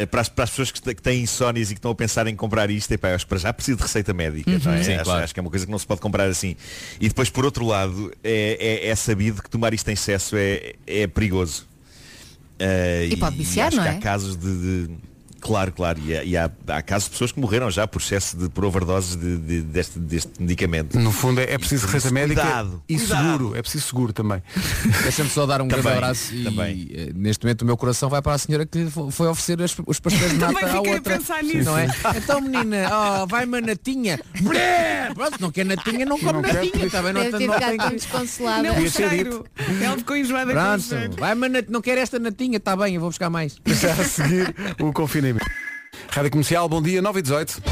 uh, 0.00 0.06
para 0.06 0.20
as, 0.20 0.28
para 0.28 0.44
as 0.44 0.50
pessoas 0.50 0.70
que, 0.72 0.94
têm 1.02 1.22
insónias 1.22 1.70
e 1.70 1.74
que 1.74 1.78
estão 1.78 1.90
a 1.90 1.94
pensar 1.94 2.26
em 2.26 2.34
comprar 2.36 2.70
isto, 2.70 2.92
epá, 2.92 3.14
acho 3.14 3.24
que 3.24 3.28
para 3.28 3.38
já 3.38 3.52
preciso 3.52 3.76
de 3.78 3.82
receita 3.84 4.12
médica. 4.12 4.50
Uhum. 4.50 4.58
não 4.64 4.72
é? 4.72 4.82
Sim, 4.82 4.94
acho, 4.94 5.04
claro. 5.04 5.24
acho 5.24 5.34
que 5.34 5.40
é 5.40 5.42
uma 5.42 5.50
coisa 5.50 5.64
que 5.64 5.72
não 5.72 5.78
se 5.78 5.86
pode 5.86 6.00
comprar 6.00 6.28
assim. 6.28 6.56
E 7.00 7.08
depois, 7.08 7.30
por 7.30 7.44
outro 7.44 7.64
lado, 7.66 8.12
é, 8.22 8.82
é- 8.84 8.88
é 8.88 8.94
sabido 8.96 9.42
que 9.42 9.48
tomar 9.50 9.72
isto 9.72 9.88
em 9.88 9.92
excesso 9.92 10.36
é, 10.36 10.74
é 10.86 11.06
perigoso. 11.06 11.68
Uh, 12.60 13.04
E 13.10 13.16
pode 13.16 13.36
viciar, 13.36 13.68
acho 13.68 13.76
não 13.78 13.84
que 13.84 13.88
é? 13.88 13.92
Há 13.92 13.98
casos 13.98 14.36
de. 14.36 14.86
de- 14.86 15.09
Claro, 15.40 15.72
claro, 15.72 15.98
e, 16.04 16.16
há, 16.16 16.24
e 16.24 16.36
há, 16.36 16.50
há 16.68 16.82
casos 16.82 17.04
de 17.06 17.10
pessoas 17.12 17.32
que 17.32 17.40
morreram 17.40 17.70
já 17.70 17.86
por 17.86 18.00
excesso 18.00 18.36
de 18.36 18.48
por 18.48 18.64
overdoses 18.64 19.16
de, 19.16 19.36
de- 19.38 19.62
deste, 19.62 19.98
deste 19.98 20.30
medicamento. 20.40 20.98
No 20.98 21.10
fundo 21.12 21.40
é, 21.40 21.44
é 21.52 21.58
preciso 21.58 21.86
receita 21.86 22.10
médica 22.14 22.42
cuidado, 22.42 22.82
e 22.88 22.96
cuidado. 22.98 23.22
seguro. 23.32 23.56
É 23.56 23.62
preciso 23.62 23.86
seguro 23.86 24.12
também. 24.12 24.42
Deixa-me 25.02 25.30
só 25.30 25.46
dar 25.46 25.60
um 25.62 25.68
Também, 25.68 25.82
grande 25.82 25.96
abraço 25.98 26.34
e 26.34 26.44
também. 26.44 26.88
eh, 26.92 27.10
neste 27.14 27.44
momento 27.44 27.62
o 27.62 27.64
meu 27.64 27.76
coração 27.76 28.08
vai 28.08 28.20
para 28.22 28.34
a 28.34 28.38
senhora 28.38 28.66
que 28.66 28.86
fo- 28.90 29.10
foi 29.10 29.26
oferecer 29.28 29.60
as- 29.62 29.76
os 29.86 29.98
pastéis 30.00 30.32
de 30.32 30.38
Também 30.38 30.54
nata 30.62 30.66
à 30.66 30.76
fiquei 30.76 30.92
a 30.92 30.94
outra. 30.96 31.16
pensar 31.18 31.42
nisso. 31.42 31.64
Não 31.64 31.78
é? 31.78 31.88
Então 32.16 32.40
menina, 32.40 32.88
oh, 33.22 33.26
vai 33.26 33.44
uma 33.44 33.60
natinha. 33.60 34.18
Pronto, 35.14 35.40
não 35.40 35.50
quer 35.50 35.64
natinha, 35.64 36.04
não 36.04 36.18
come 36.18 36.32
Não 36.32 36.42
natinha. 36.42 36.90
Tá 36.90 37.02
bem, 37.02 37.12
não, 37.12 37.22
ter 37.22 37.46
não 37.46 37.54
ficado 37.54 37.70
tem 37.70 37.78
que... 37.78 37.94
desconsolada. 37.96 38.62
Não. 38.62 38.74
Ela 39.84 39.96
ficou 39.98 40.16
enjoada 40.16 40.52
Pronto, 40.52 40.82
cheiro. 40.82 41.12
vai 41.18 41.34
uma 41.34 41.48
nat... 41.48 41.66
não 41.68 41.80
quer 41.80 41.98
esta 41.98 42.18
natinha, 42.18 42.56
está 42.58 42.76
bem, 42.76 42.94
eu 42.94 43.00
vou 43.00 43.10
buscar 43.10 43.30
mais. 43.30 43.56
Já 43.66 43.92
a 43.92 44.04
seguir 44.04 44.54
o 44.80 44.92
confinamento. 44.92 45.29
Rádio 46.10 46.30
Comercial, 46.30 46.68
bom 46.68 46.82
dia, 46.82 47.00
9 47.00 47.18
e 47.18 47.22
18. 47.22 47.62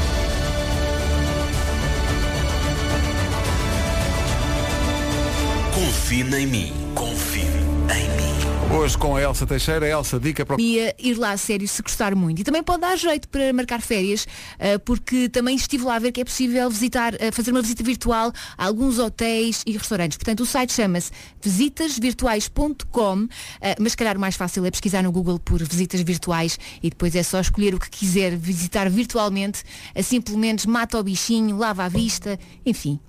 Confie 5.73 6.21
em 6.21 6.47
mim. 6.47 6.73
Confie 6.95 7.41
em 7.41 8.09
mim. 8.17 8.38
Hoje 8.71 8.95
com 8.95 9.15
a 9.15 9.21
Elsa 9.21 9.47
Teixeira. 9.47 9.87
Elsa, 9.87 10.19
dica 10.19 10.45
para. 10.45 10.61
Ia 10.61 10.95
ir 10.99 11.15
lá 11.15 11.31
a 11.31 11.37
sério 11.37 11.67
se 11.67 11.81
gostar 11.81 12.13
muito. 12.13 12.41
E 12.41 12.43
também 12.43 12.61
pode 12.61 12.81
dar 12.81 12.95
jeito 12.95 13.27
para 13.27 13.51
marcar 13.51 13.81
férias, 13.81 14.27
ah, 14.59 14.77
porque 14.85 15.27
também 15.27 15.55
estive 15.55 15.83
lá 15.83 15.95
a 15.95 15.99
ver 15.99 16.11
que 16.11 16.21
é 16.21 16.23
possível 16.23 16.69
visitar, 16.69 17.15
ah, 17.15 17.31
fazer 17.31 17.49
uma 17.49 17.63
visita 17.63 17.83
virtual 17.83 18.31
a 18.55 18.65
alguns 18.65 18.99
hotéis 18.99 19.63
e 19.65 19.71
restaurantes. 19.71 20.17
Portanto, 20.17 20.41
o 20.41 20.45
site 20.45 20.71
chama-se 20.71 21.11
visitasvirtuais.com, 21.41 23.27
ah, 23.59 23.75
mas 23.79 23.93
se 23.93 23.97
calhar 23.97 24.15
o 24.15 24.19
mais 24.19 24.35
fácil 24.35 24.63
é 24.63 24.69
pesquisar 24.69 25.01
no 25.01 25.11
Google 25.11 25.39
por 25.39 25.63
visitas 25.63 26.01
virtuais 26.01 26.59
e 26.83 26.91
depois 26.91 27.15
é 27.15 27.23
só 27.23 27.39
escolher 27.39 27.73
o 27.73 27.79
que 27.79 27.89
quiser 27.89 28.37
visitar 28.37 28.87
virtualmente. 28.87 29.63
Assim 29.95 30.21
pelo 30.21 30.37
menos 30.37 30.67
mata 30.67 30.99
o 30.99 31.03
bichinho, 31.03 31.57
lava 31.57 31.85
a 31.85 31.89
vista, 31.89 32.37
enfim. 32.63 32.99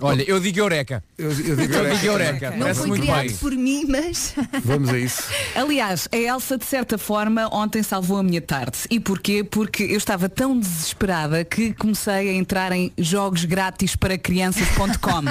Olha, 0.00 0.22
eu 0.28 0.38
digo 0.40 0.58
Eureka. 0.58 1.02
Eu, 1.16 1.30
eu 1.30 1.56
digo 1.56 1.74
Eu 1.74 1.94
digo 1.94 2.06
Eureka. 2.06 2.50
Não 2.50 2.58
Parece 2.60 2.80
foi 2.80 2.88
muito 2.88 3.02
criado 3.02 3.26
bem. 3.26 3.36
por 3.36 3.52
mim, 3.52 3.84
mas 3.88 4.34
Vamos 4.64 4.88
a 4.90 4.98
isso. 4.98 5.22
Aliás, 5.54 6.08
a 6.12 6.16
Elsa, 6.16 6.58
de 6.58 6.64
certa 6.64 6.98
forma, 6.98 7.48
ontem 7.54 7.82
salvou 7.82 8.18
a 8.18 8.22
minha 8.22 8.40
tarde. 8.40 8.78
E 8.90 8.98
porquê? 9.00 9.44
Porque 9.44 9.82
eu 9.84 9.96
estava 9.96 10.28
tão 10.28 10.58
desesperada 10.58 11.44
que 11.44 11.72
comecei 11.74 12.30
a 12.30 12.32
entrar 12.32 12.72
em 12.72 12.92
jogos 12.98 13.44
grátis 13.44 13.96
para 13.96 14.18
crianças.com. 14.18 15.24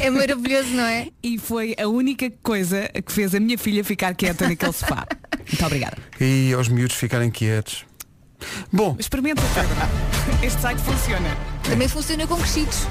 é 0.00 0.10
maravilhoso, 0.10 0.68
não 0.70 0.84
é? 0.84 1.08
e 1.22 1.38
foi 1.38 1.74
a 1.80 1.86
única 1.88 2.30
coisa 2.42 2.88
que 3.04 3.12
fez 3.12 3.34
a 3.34 3.40
minha 3.40 3.56
filha 3.56 3.84
ficar 3.84 4.14
quieta 4.14 4.48
naquele 4.48 4.72
sofá. 4.72 5.06
Muito 5.46 5.64
obrigada. 5.66 5.96
E 6.20 6.52
aos 6.52 6.68
miúdos 6.68 6.96
ficarem 6.96 7.30
quietos. 7.30 7.84
Bom, 8.72 8.96
Experimenta, 8.98 9.42
Pedro. 9.54 9.76
Este 10.42 10.60
site 10.60 10.80
funciona. 10.80 11.36
Também 11.62 11.88
funciona 11.88 12.26
com 12.26 12.36
crescidos. 12.36 12.86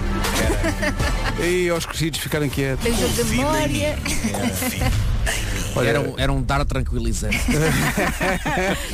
e 1.43 1.69
aos 1.69 1.85
crescidos 1.85 2.19
ficarem 2.19 2.49
quietos. 2.49 2.83
Tem 2.83 2.95
jogo 2.97 3.13
da 3.13 3.23
memória. 3.25 3.97
Olha, 5.75 5.89
Era 5.89 6.01
um, 6.01 6.13
era 6.17 6.31
um 6.33 6.41
dar 6.41 6.63
tranquilizante. 6.65 7.37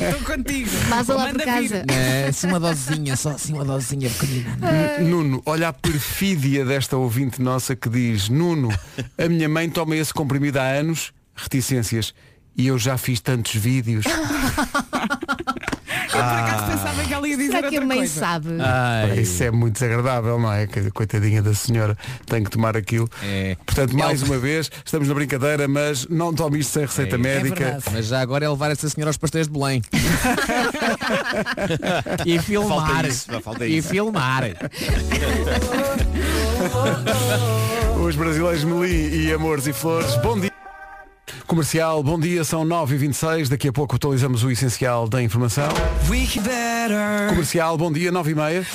Estou 0.00 0.36
contigo. 0.36 0.70
Vaza 0.88 1.14
lá 1.14 1.26
por 1.28 1.38
vir. 1.38 1.44
casa. 1.44 1.84
É, 1.88 2.26
assim 2.28 2.46
uma 2.46 2.60
dosezinha, 2.60 3.16
só 3.16 3.30
assim 3.30 3.54
uma 3.54 3.64
dosezinha 3.64 4.08
pequenina. 4.10 4.56
Nuno, 5.00 5.42
olha 5.46 5.68
a 5.68 5.72
perfídia 5.72 6.64
desta 6.64 6.96
ouvinte 6.96 7.42
nossa 7.42 7.74
que 7.74 7.88
diz 7.88 8.28
Nuno, 8.28 8.68
a 9.16 9.28
minha 9.28 9.48
mãe 9.48 9.68
toma 9.68 9.96
esse 9.96 10.12
comprimido 10.14 10.58
há 10.58 10.64
anos, 10.64 11.12
reticências, 11.34 12.14
e 12.56 12.66
eu 12.68 12.78
já 12.78 12.96
fiz 12.98 13.20
tantos 13.20 13.54
vídeos. 13.54 14.04
Eu 16.28 16.34
por 16.34 16.40
acaso 16.50 16.66
pensava 16.70 17.04
que 17.04 17.14
ela 17.14 17.28
ia 17.28 17.36
dizer 17.36 17.50
Será 17.52 17.68
que 17.68 17.76
a 17.76 17.80
outra 17.80 17.86
mãe 17.86 17.98
coisa. 17.98 18.20
sabe? 18.20 18.48
Ai. 18.60 19.20
Isso 19.20 19.42
é 19.42 19.50
muito 19.50 19.74
desagradável, 19.74 20.38
não 20.38 20.52
é? 20.52 20.66
Coitadinha 20.92 21.42
da 21.42 21.54
senhora 21.54 21.96
tem 22.26 22.42
que 22.44 22.50
tomar 22.50 22.76
aquilo. 22.76 23.08
É. 23.22 23.56
Portanto, 23.64 23.96
mais 23.96 24.22
Ela- 24.22 24.30
uma 24.32 24.38
vez, 24.38 24.70
estamos 24.84 25.08
na 25.08 25.14
brincadeira, 25.14 25.66
mas 25.68 26.06
não 26.08 26.32
tome 26.34 26.58
isto 26.58 26.72
sem 26.72 26.82
receita 26.86 27.16
É. 27.16 27.18
médica. 27.18 27.64
verdade. 27.64 27.84
Mas 27.92 28.06
já 28.06 28.20
agora 28.20 28.44
é 28.44 28.48
levar 28.48 28.70
essa 28.70 28.88
senhora 28.88 29.10
aos 29.10 29.16
pastéis 29.16 29.46
de 29.48 29.52
Belém. 29.52 29.82
e 32.26 32.38
filmar. 32.40 32.86
Falta 32.86 33.08
isso, 33.08 33.40
falta 33.40 33.66
e 33.66 33.78
isso. 33.78 33.88
filmar. 33.88 34.42
Os 38.04 38.16
brasileiros 38.16 38.64
Melim 38.64 39.26
e 39.26 39.32
Amores 39.32 39.66
e 39.66 39.72
Flores. 39.72 40.14
Bom 40.16 40.38
dia. 40.38 40.57
Comercial, 41.48 42.02
bom 42.02 42.20
dia, 42.20 42.44
são 42.44 42.62
9h26. 42.62 43.48
Daqui 43.48 43.68
a 43.68 43.72
pouco 43.72 43.96
atualizamos 43.96 44.44
o 44.44 44.50
essencial 44.50 45.08
da 45.08 45.22
informação. 45.22 45.70
Comercial, 47.30 47.78
bom 47.78 47.90
dia, 47.90 48.12
9h30. 48.12 48.66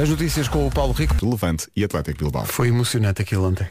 As 0.00 0.08
notícias 0.08 0.46
com 0.46 0.64
o 0.64 0.70
Paulo 0.70 0.92
Rico. 0.92 1.16
Levante 1.20 1.66
e 1.74 1.82
Atlético 1.82 2.20
Bilbao. 2.20 2.46
Foi 2.46 2.68
emocionante 2.68 3.22
aquilo 3.22 3.48
ontem. 3.48 3.66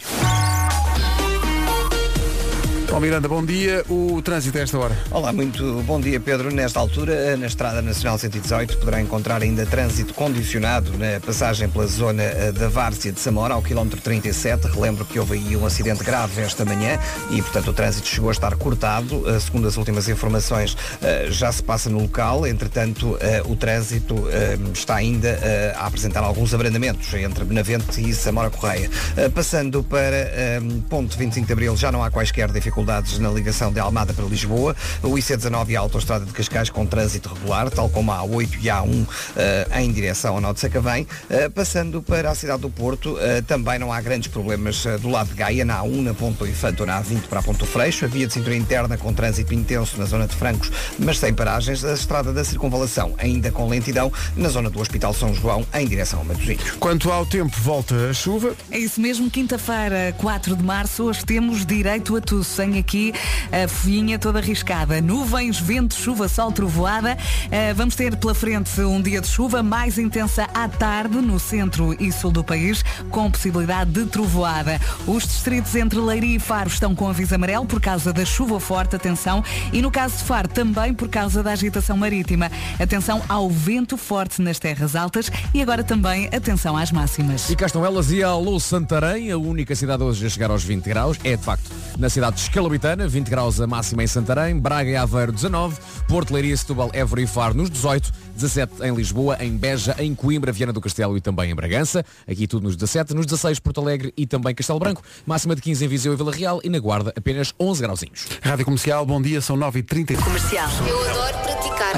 Paulo 2.92 3.06
Miranda, 3.06 3.30
bom 3.30 3.44
dia. 3.46 3.86
O 3.88 4.22
trânsito 4.22 4.58
a 4.58 4.62
esta 4.62 4.78
hora. 4.78 4.98
Olá, 5.12 5.32
muito 5.32 5.82
bom 5.84 5.98
dia 5.98 6.20
Pedro. 6.20 6.54
Nesta 6.54 6.78
altura, 6.78 7.38
na 7.38 7.48
Estrada 7.48 7.82
Nacional 7.82 8.18
118, 8.18 8.80
poderá 8.80 9.00
encontrar 9.00 9.42
ainda 9.42 9.66
trânsito 9.66 10.14
condicionado 10.14 10.92
na 10.98 11.18
passagem 11.22 11.70
pela 11.70 11.88
zona 11.88 12.22
eh, 12.22 12.52
da 12.52 12.68
Várzea 12.68 13.14
de 13.14 13.20
Samora, 13.22 13.54
ao 13.54 13.62
quilómetro 13.62 14.02
37. 14.02 14.68
Relembro 14.68 15.06
que 15.06 15.18
houve 15.18 15.36
aí 15.36 15.56
um 15.56 15.66
acidente 15.66 16.04
grave 16.04 16.42
esta 16.42 16.66
manhã 16.66 17.00
e, 17.30 17.42
portanto, 17.42 17.70
o 17.70 17.74
trânsito 17.74 18.10
chegou 18.10 18.28
a 18.28 18.34
estar 18.34 18.54
cortado. 18.58 19.24
Eh, 19.26 19.40
Segundo 19.40 19.70
as 19.70 19.78
últimas 19.78 20.10
informações, 20.10 20.76
eh, 21.02 21.28
já 21.30 21.50
se 21.50 21.64
passa 21.64 21.90
no 21.90 22.02
local. 22.02 22.46
Entretanto, 22.46 23.18
o 23.46 23.56
trânsito 23.56 24.28
está 24.74 24.96
ainda 24.96 25.40
a 25.78 25.88
apresentar 25.88 26.22
alguns 26.24 26.54
abrandamentos 26.54 27.14
entre 27.14 27.46
Benavente 27.46 28.02
e 28.02 28.14
Samora 28.14 28.50
Correia. 28.50 28.90
Passando 29.34 29.84
para 29.84 30.62
ponto 30.90 31.18
25 31.18 31.48
de 31.48 31.54
Abril, 31.54 31.78
já 31.78 31.92
não 31.92 32.04
há 32.04 32.12
quaisquer 32.12 32.52
dificuldades 32.52 32.81
na 33.20 33.30
ligação 33.30 33.72
de 33.72 33.80
Almada 33.80 34.14
para 34.14 34.26
Lisboa. 34.26 34.76
O 35.04 35.10
IC19 35.10 35.70
e 35.70 35.76
a 35.76 35.80
Autostrada 35.80 36.26
de 36.26 36.32
Cascais 36.32 36.70
com 36.70 36.86
trânsito 36.86 37.34
regular, 37.34 37.70
tal 37.70 37.90
como 37.90 38.12
a 38.12 38.20
A8 38.20 38.58
e 38.62 38.70
a 38.70 38.82
A1 38.82 39.08
eh, 39.36 39.68
em 39.82 39.92
direção 39.92 40.36
ao 40.36 40.42
Nó 40.42 40.54
de 40.54 40.60
Sacavém. 40.60 41.08
Eh, 41.30 41.50
passando 41.50 42.02
para 42.02 42.32
a 42.32 42.36
cidade 42.36 42.62
do 42.62 42.70
Porto, 42.70 43.18
eh, 43.20 43.42
também 43.42 43.80
não 43.80 43.92
há 43.92 44.02
grandes 44.02 44.28
problemas 44.28 44.84
do 45.02 45.10
lado 45.10 45.30
de 45.30 45.36
Gaia, 45.36 45.64
na 45.64 45.82
A1, 45.82 46.02
na 46.02 46.14
Ponto 46.14 46.46
Infanto, 46.46 46.86
na 46.86 47.02
A20 47.02 47.22
para 47.30 47.40
a 47.40 47.44
Ponto 47.44 47.66
Freixo. 47.66 48.06
A 48.06 48.08
via 48.08 48.28
de 48.28 48.34
cintura 48.34 48.56
interna 48.56 48.98
com 48.98 49.14
trânsito 49.14 49.54
intenso 49.54 49.98
na 49.98 50.06
zona 50.06 50.28
de 50.28 50.36
Francos, 50.36 50.72
mas 50.98 51.20
sem 51.20 51.34
paragens. 51.34 51.84
A 51.86 51.94
estrada 51.94 52.34
da 52.34 52.44
Circunvalação, 52.44 53.14
ainda 53.18 53.52
com 53.52 53.68
lentidão, 53.68 54.12
na 54.36 54.50
zona 54.50 54.70
do 54.70 54.80
Hospital 54.80 55.14
São 55.14 55.34
João, 55.34 55.66
em 55.74 55.88
direção 55.88 56.20
ao 56.20 56.26
Matosinhos. 56.26 56.72
Quanto 56.80 57.12
ao 57.12 57.26
tempo, 57.26 57.56
volta 57.60 58.10
a 58.10 58.14
chuva. 58.14 58.56
É 58.70 58.78
isso 58.78 59.00
mesmo, 59.00 59.30
quinta-feira, 59.30 60.14
4 60.18 60.56
de 60.56 60.64
março, 60.64 61.04
hoje 61.04 61.26
temos 61.26 61.66
direito 61.66 62.16
a 62.16 62.22
tudo, 62.22 62.44
sem 62.44 62.71
tenho 62.72 62.80
aqui 62.80 63.14
a 63.52 63.68
folhinha 63.68 64.18
toda 64.18 64.40
arriscada. 64.40 65.02
Nuvens, 65.02 65.60
vento, 65.60 65.94
chuva, 65.94 66.30
sol, 66.30 66.52
trovoada. 66.52 67.18
Uh, 67.48 67.76
vamos 67.76 67.96
ter 67.96 68.16
pela 68.16 68.34
frente 68.34 68.80
um 68.82 69.02
dia 69.02 69.20
de 69.20 69.28
chuva 69.28 69.62
mais 69.62 69.98
intensa 69.98 70.48
à 70.54 70.70
tarde 70.70 71.18
no 71.18 71.40
centro 71.40 71.96
e 72.02 72.12
sul 72.12 72.32
do 72.32 72.44
país, 72.44 72.84
com 73.10 73.30
possibilidade 73.30 73.92
de 73.92 74.06
trovoada. 74.06 74.80
Os 75.06 75.24
distritos 75.24 75.76
entre 75.76 76.00
Leiria 76.00 76.38
e 76.38 76.40
Faro 76.40 76.70
estão 76.70 76.96
com 76.96 77.10
aviso 77.10 77.36
amarelo 77.36 77.66
por 77.66 77.82
causa 77.82 78.14
da 78.14 78.24
chuva 78.24 78.60
forte, 78.60 78.96
atenção. 78.96 79.44
E 79.74 79.82
no 79.82 79.92
caso 79.92 80.18
de 80.18 80.24
Faro, 80.24 80.48
também 80.48 80.94
por 80.94 81.10
causa 81.10 81.44
da 81.44 81.52
agitação 81.52 81.98
marítima. 81.98 82.50
Atenção 82.80 83.22
ao 83.28 83.50
vento 83.50 83.98
forte 83.98 84.42
nas 84.42 84.60
terras 84.60 84.96
altas 84.96 85.30
e 85.54 85.62
agora 85.62 85.84
também 85.84 86.28
atenção 86.28 86.78
às 86.78 86.92
máximas. 86.92 87.50
E 87.50 87.56
cá 87.56 87.66
estão 87.66 87.86
elas 87.86 88.12
e 88.12 88.24
alô 88.24 88.60
Santarém, 88.60 89.32
a 89.32 89.38
única 89.38 89.76
cidade 89.76 90.04
hoje 90.04 90.26
a 90.26 90.30
chegar 90.30 90.52
aos 90.52 90.64
20 90.64 90.86
graus, 90.86 91.18
é 91.24 91.36
de 91.36 91.44
facto 91.44 91.70
na 91.98 92.10
cidade 92.10 92.38
de 92.38 92.44
Escalabitana, 92.62 93.08
20 93.08 93.28
graus 93.28 93.60
a 93.60 93.66
máxima 93.66 94.04
em 94.04 94.08
Santarém, 94.08 94.56
Braga 94.56 94.88
e 94.88 94.96
Aveiro 94.96 95.32
19, 95.32 95.76
Porto 96.08 96.32
Leiria, 96.32 96.56
Setúbal, 96.56 96.92
Évora 96.94 97.20
e 97.24 97.26
Faro 97.26 97.56
nos 97.56 97.72
18, 97.72 98.14
17 98.36 98.84
em 98.84 98.94
Lisboa, 98.94 99.36
em 99.40 99.58
Beja, 99.58 99.96
em 99.98 100.14
Coimbra, 100.14 100.52
Viana 100.52 100.72
do 100.72 100.80
Castelo 100.80 101.18
e 101.18 101.22
também 101.22 101.50
em 101.50 101.56
Bragança, 101.56 102.06
aqui 102.30 102.46
tudo 102.46 102.66
nos 102.66 102.76
17, 102.76 103.16
nos 103.16 103.26
16 103.26 103.58
Porto 103.58 103.82
Alegre 103.82 104.14
e 104.16 104.28
também 104.28 104.54
Castelo 104.54 104.78
Branco, 104.78 105.02
máxima 105.26 105.56
de 105.56 105.62
15 105.64 105.86
em 105.86 105.88
Viseu 105.88 106.14
e 106.14 106.16
Vila 106.16 106.32
Real 106.32 106.62
e 106.64 106.70
na 106.70 106.78
Guarda 106.78 107.12
apenas 107.18 107.52
11 107.60 107.82
grauzinhos. 107.82 108.28
Rádio 108.44 108.64
Comercial, 108.64 109.08
bom 109.08 109.20
dia, 109.20 109.42
são 109.42 109.58
9h30. 109.58 110.24
Comercial. 110.24 110.70
Eu 110.88 111.02
adoro 111.10 111.38
praticar. 111.40 111.94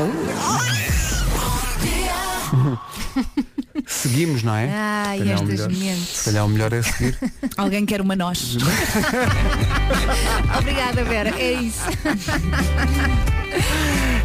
Seguimos, 3.86 4.44
não 4.44 4.56
é? 4.56 4.70
Ai, 4.72 5.18
Se 5.20 5.24
calhar 5.24 5.40
o 5.40 5.44
estas 5.52 5.68
melhor- 5.68 5.70
mentes. 5.70 6.10
Se 6.10 6.26
calhar 6.26 6.46
o 6.46 6.50
melhor 6.50 6.74
é 6.74 6.82
seguir. 6.82 7.18
Alguém 7.58 7.86
quer 7.86 8.02
uma 8.02 8.16
nós. 8.16 8.58
Obrigada, 10.58 11.04
Vera. 11.04 11.30
É 11.40 11.54
isso. 11.54 11.82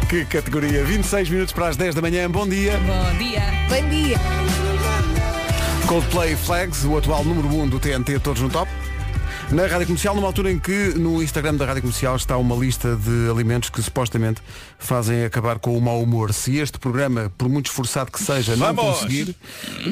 que 0.09 0.25
categoria. 0.25 0.83
26 0.83 1.29
minutos 1.29 1.53
para 1.53 1.67
as 1.69 1.77
10 1.77 1.95
da 1.95 2.01
manhã. 2.01 2.29
Bom 2.29 2.47
dia. 2.47 2.73
Bom 2.79 3.17
dia. 3.17 3.41
Bom 3.69 3.89
dia. 3.89 4.17
Coldplay 5.87 6.35
Flags, 6.35 6.83
o 6.85 6.97
atual 6.97 7.23
número 7.23 7.47
1 7.47 7.67
do 7.67 7.79
TNT, 7.79 8.19
todos 8.19 8.41
no 8.41 8.49
top. 8.49 8.69
Na 9.51 9.65
Rádio 9.65 9.87
Comercial, 9.87 10.13
numa 10.13 10.27
altura 10.27 10.51
em 10.51 10.59
que 10.59 10.93
no 10.95 11.23
Instagram 11.23 11.55
da 11.55 11.65
Rádio 11.65 11.81
Comercial 11.81 12.15
está 12.15 12.37
uma 12.37 12.55
lista 12.55 12.95
de 12.95 13.31
alimentos 13.31 13.71
que 13.71 13.81
supostamente 13.81 14.41
fazem 14.79 15.25
acabar 15.25 15.59
com 15.59 15.77
o 15.77 15.81
mau 15.81 16.01
humor. 16.01 16.33
Se 16.33 16.57
este 16.57 16.79
programa, 16.79 17.31
por 17.37 17.47
muito 17.49 17.67
esforçado 17.67 18.11
que 18.11 18.23
seja, 18.23 18.55
não 18.55 18.73
Vamos! 18.73 18.99
conseguir, 18.99 19.35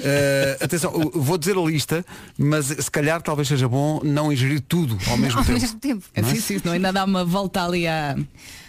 eh, 0.03 0.57
atenção, 0.61 0.91
vou 1.13 1.37
dizer 1.37 1.57
a 1.57 1.61
lista, 1.61 2.05
mas 2.37 2.67
se 2.67 2.89
calhar 2.89 3.21
talvez 3.21 3.47
seja 3.47 3.67
bom 3.67 3.99
não 4.03 4.31
ingerir 4.31 4.61
tudo 4.61 4.97
ao 5.09 5.17
mesmo 5.17 5.39
Ao 5.39 5.45
tempo. 5.45 5.59
mesmo 5.59 5.79
tempo. 5.79 6.03
É 6.15 6.23
sim, 6.23 6.35
sim, 6.39 6.59
senão 6.59 6.73
ainda 6.73 6.91
dá 6.91 7.03
uma 7.03 7.23
volta 7.25 7.63
ali 7.63 7.85
à, 7.87 8.15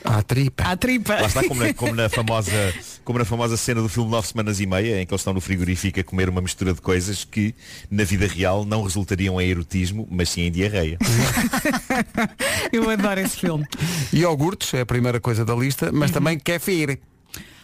À 0.04 0.22
tripa. 0.22 0.64
à 0.64 0.76
tripa. 0.76 1.14
Lá 1.14 1.26
está, 1.26 1.42
como 1.44 1.62
na, 1.62 1.72
como 1.72 1.94
na 1.94 2.08
famosa, 2.10 2.74
como 3.04 3.18
na 3.18 3.24
famosa 3.24 3.56
cena 3.56 3.80
do 3.80 3.88
filme 3.88 4.10
Nove 4.10 4.26
Semanas 4.28 4.58
e 4.60 4.66
Meia, 4.66 5.00
em 5.00 5.06
que 5.06 5.12
eles 5.14 5.20
estão 5.20 5.32
no 5.32 5.40
frigorífico 5.40 6.00
a 6.00 6.04
comer 6.04 6.28
uma 6.28 6.40
mistura 6.40 6.74
de 6.74 6.80
coisas 6.80 7.24
que, 7.24 7.54
na 7.90 8.02
vida 8.04 8.26
real, 8.26 8.64
não 8.64 8.82
resultariam 8.82 9.40
em 9.40 9.48
erotismo, 9.48 10.06
mas 10.10 10.28
sim 10.30 10.42
em 10.42 10.50
diarreia. 10.50 10.98
Eu 12.72 12.88
adoro 12.90 13.20
esse 13.20 13.36
filme. 13.36 13.64
Iogurtes 14.12 14.74
é 14.74 14.80
a 14.80 14.86
primeira 14.86 15.20
coisa 15.20 15.44
da 15.44 15.54
lista, 15.54 15.90
mas 15.92 16.07
também 16.10 16.38
kefir. 16.38 16.98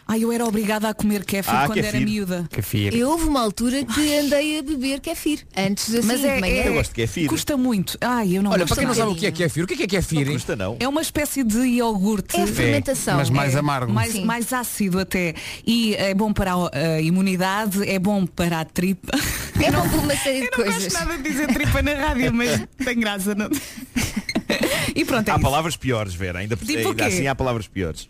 Ai, 0.06 0.22
eu 0.22 0.30
era 0.30 0.44
obrigada 0.44 0.86
a 0.90 0.92
comer 0.92 1.24
kefir 1.24 1.50
Ah, 1.54 1.64
quando 1.64 1.78
era 1.78 1.90
kefir. 1.92 2.06
miúda. 2.06 2.46
Kefir. 2.50 2.94
Eu 2.94 3.08
houve 3.08 3.24
uma 3.24 3.40
altura 3.40 3.82
que 3.86 4.18
andei 4.18 4.58
a 4.58 4.62
beber 4.62 5.00
kefir. 5.00 5.46
Antes 5.56 5.94
assim, 5.94 6.06
Mas 6.06 6.22
é, 6.22 6.34
de 6.34 6.40
manhã. 6.42 6.54
é- 6.62 6.68
Eu 6.68 6.74
gosto 6.74 6.90
de 6.90 6.94
kefir. 6.96 7.26
Custa 7.26 7.56
muito. 7.56 7.96
Ai, 8.02 8.36
eu 8.36 8.42
não 8.42 8.50
Olha, 8.50 8.58
gosto 8.64 8.74
para 8.74 8.82
quem 8.82 8.84
não 8.86 8.92
nada. 8.94 9.00
sabe 9.06 9.12
o 9.12 9.18
que 9.18 9.26
é 9.26 9.32
kefir, 9.32 9.64
o 9.64 9.66
que 9.66 9.72
é 9.72 9.76
que 9.78 9.82
é 9.84 9.86
kefir? 9.86 10.26
Não 10.26 10.34
custa 10.34 10.54
não. 10.54 10.76
É 10.78 10.86
uma 10.86 11.00
espécie 11.00 11.42
de 11.42 11.56
iogurte. 11.58 12.36
É 12.36 12.42
a 12.42 12.46
fermentação. 12.46 13.16
mas 13.16 13.30
mais 13.30 13.54
É, 13.54 13.58
amargo. 13.60 13.90
Mais, 13.94 14.12
Sim. 14.12 14.26
mais 14.26 14.52
ácido 14.52 15.00
até. 15.00 15.34
E 15.66 15.94
é 15.94 16.12
bom 16.12 16.34
para 16.34 16.52
a, 16.52 16.68
a 16.96 17.00
imunidade, 17.00 17.88
é 17.88 17.98
bom 17.98 18.26
para 18.26 18.60
a 18.60 18.64
tripa. 18.66 19.16
É 19.58 19.70
bom 19.72 19.88
por 19.88 20.00
uma 20.00 20.16
série 20.16 20.40
de 20.40 20.44
Eu 20.48 20.50
não 20.50 20.64
coisas. 20.64 20.82
gosto 20.84 20.98
nada 20.98 21.16
de 21.16 21.22
dizer 21.30 21.46
tripa 21.46 21.80
na 21.80 21.94
rádio, 21.94 22.30
mas 22.34 22.60
tem 22.84 23.00
graça, 23.00 23.34
não? 23.34 23.48
E 24.94 25.04
pronto, 25.04 25.26
é 25.28 25.32
Há 25.32 25.34
isso. 25.34 25.42
palavras 25.42 25.76
piores, 25.76 26.14
Vera. 26.14 26.38
Ainda, 26.40 26.56
Tipo 26.56 26.72
o 26.72 26.76
ainda 26.90 26.94
quê? 26.94 27.02
assim 27.14 27.26
há 27.26 27.34
palavras 27.34 27.66
piores. 27.66 28.08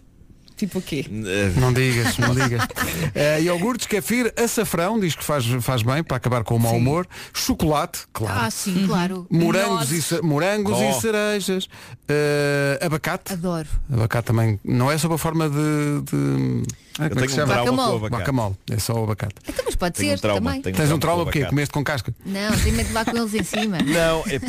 Tipo 0.66 0.78
o 0.78 0.82
quê? 0.82 1.04
Eh, 1.08 1.52
Não 1.60 1.72
digas, 1.72 2.16
não 2.18 2.34
digas. 2.34 2.66
Eh, 3.14 3.42
iogurtes, 3.42 3.86
kefir, 3.86 4.32
açafrão, 4.36 4.98
diz 4.98 5.14
que 5.14 5.22
faz, 5.22 5.44
faz 5.60 5.82
bem 5.82 6.02
para 6.02 6.16
acabar 6.16 6.42
com 6.42 6.56
o 6.56 6.58
mau 6.60 6.72
Sim. 6.72 6.78
humor. 6.78 7.06
Chocolate, 7.32 8.00
claro. 8.12 8.40
Ah, 8.46 8.50
sim, 8.50 8.86
claro. 8.86 9.26
Morangos, 9.30 10.10
e, 10.12 10.22
morangos 10.22 10.78
Oh. 10.78 10.90
e 10.90 11.00
cerejas. 11.00 11.68
Eh, 12.08 12.78
abacate. 12.82 13.32
Adoro. 13.32 13.68
Abacate 13.92 14.26
também 14.26 14.58
não 14.64 14.90
é 14.90 14.96
sob 14.98 15.14
a 15.14 15.18
forma 15.18 15.48
de. 15.48 16.00
de... 16.10 16.62
Ah, 16.98 17.04
eu 17.06 17.10
como 17.10 17.24
é 17.24 17.26
que 17.26 17.32
se 17.32 17.36
tenho 17.36 17.46
um 17.46 17.50
trauma 17.50 17.84
com 17.86 17.92
o 17.92 17.96
abacate. 17.96 18.10
Bacamole, 18.20 18.54
é 18.70 18.78
só 18.78 18.94
o 18.94 19.04
abacate. 19.04 19.34
Então, 19.48 19.64
mas 19.64 19.74
pode 19.74 19.94
Tenho 19.96 20.10
ser 20.10 20.16
um 20.16 20.20
trauma. 20.20 20.40
também. 20.50 20.62
tenho 20.62 20.76
Tens 20.76 20.86
um 20.86 20.90
com 20.90 20.96
o 20.96 21.00
trauma 21.00 21.24
porque 21.24 21.38
abacate. 21.38 21.50
comeste 21.54 21.72
com 21.72 21.84
casca? 21.84 22.14
Não, 22.24 22.52
tem 22.58 22.72
medo 22.72 22.86
de 22.86 22.92
levar 22.94 23.04
com 23.04 23.16
eles 23.16 23.34
em 23.34 23.42
cima. 23.42 23.78
Não, 23.82 24.22
é, 24.28 24.40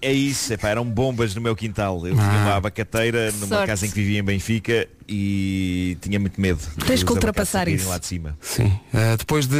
é 0.00 0.12
isso, 0.12 0.52
epá, 0.52 0.68
eram 0.68 0.84
bombas 0.84 1.34
no 1.34 1.40
meu 1.40 1.56
quintal. 1.56 2.06
Eu 2.06 2.14
tinha 2.14 2.24
Ah. 2.24 2.42
uma 2.46 2.54
abacateira 2.56 3.32
numa 3.32 3.46
Sorte. 3.48 3.66
casa 3.66 3.86
em 3.86 3.90
que 3.90 3.94
vivia 3.96 4.20
em 4.20 4.22
Benfica 4.22 4.88
e 5.08 5.96
tinha 6.00 6.18
muito 6.20 6.40
medo. 6.40 6.60
Tens 6.86 7.02
que 7.02 7.12
ultrapassar 7.12 7.62
abacates 7.62 7.80
isso. 7.82 7.90
lá 7.90 7.98
de 7.98 8.06
cima. 8.06 8.38
Sim. 8.40 8.72
Eh, 8.94 9.16
depois 9.16 9.46
de. 9.46 9.56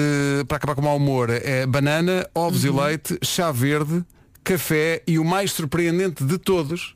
Para 0.47 0.57
acabar 0.59 0.75
com 0.75 0.81
o 0.81 0.85
mau 0.85 0.97
humor, 0.97 1.29
é 1.31 1.67
banana, 1.67 2.27
ovos 2.35 2.65
e 2.65 2.71
leite, 2.71 3.19
chá 3.23 3.51
verde, 3.53 4.05
café 4.45 5.03
e 5.07 5.19
o 5.19 5.25
mais 5.25 5.53
surpreendente 5.53 6.25
de 6.25 6.39
todos. 6.39 6.95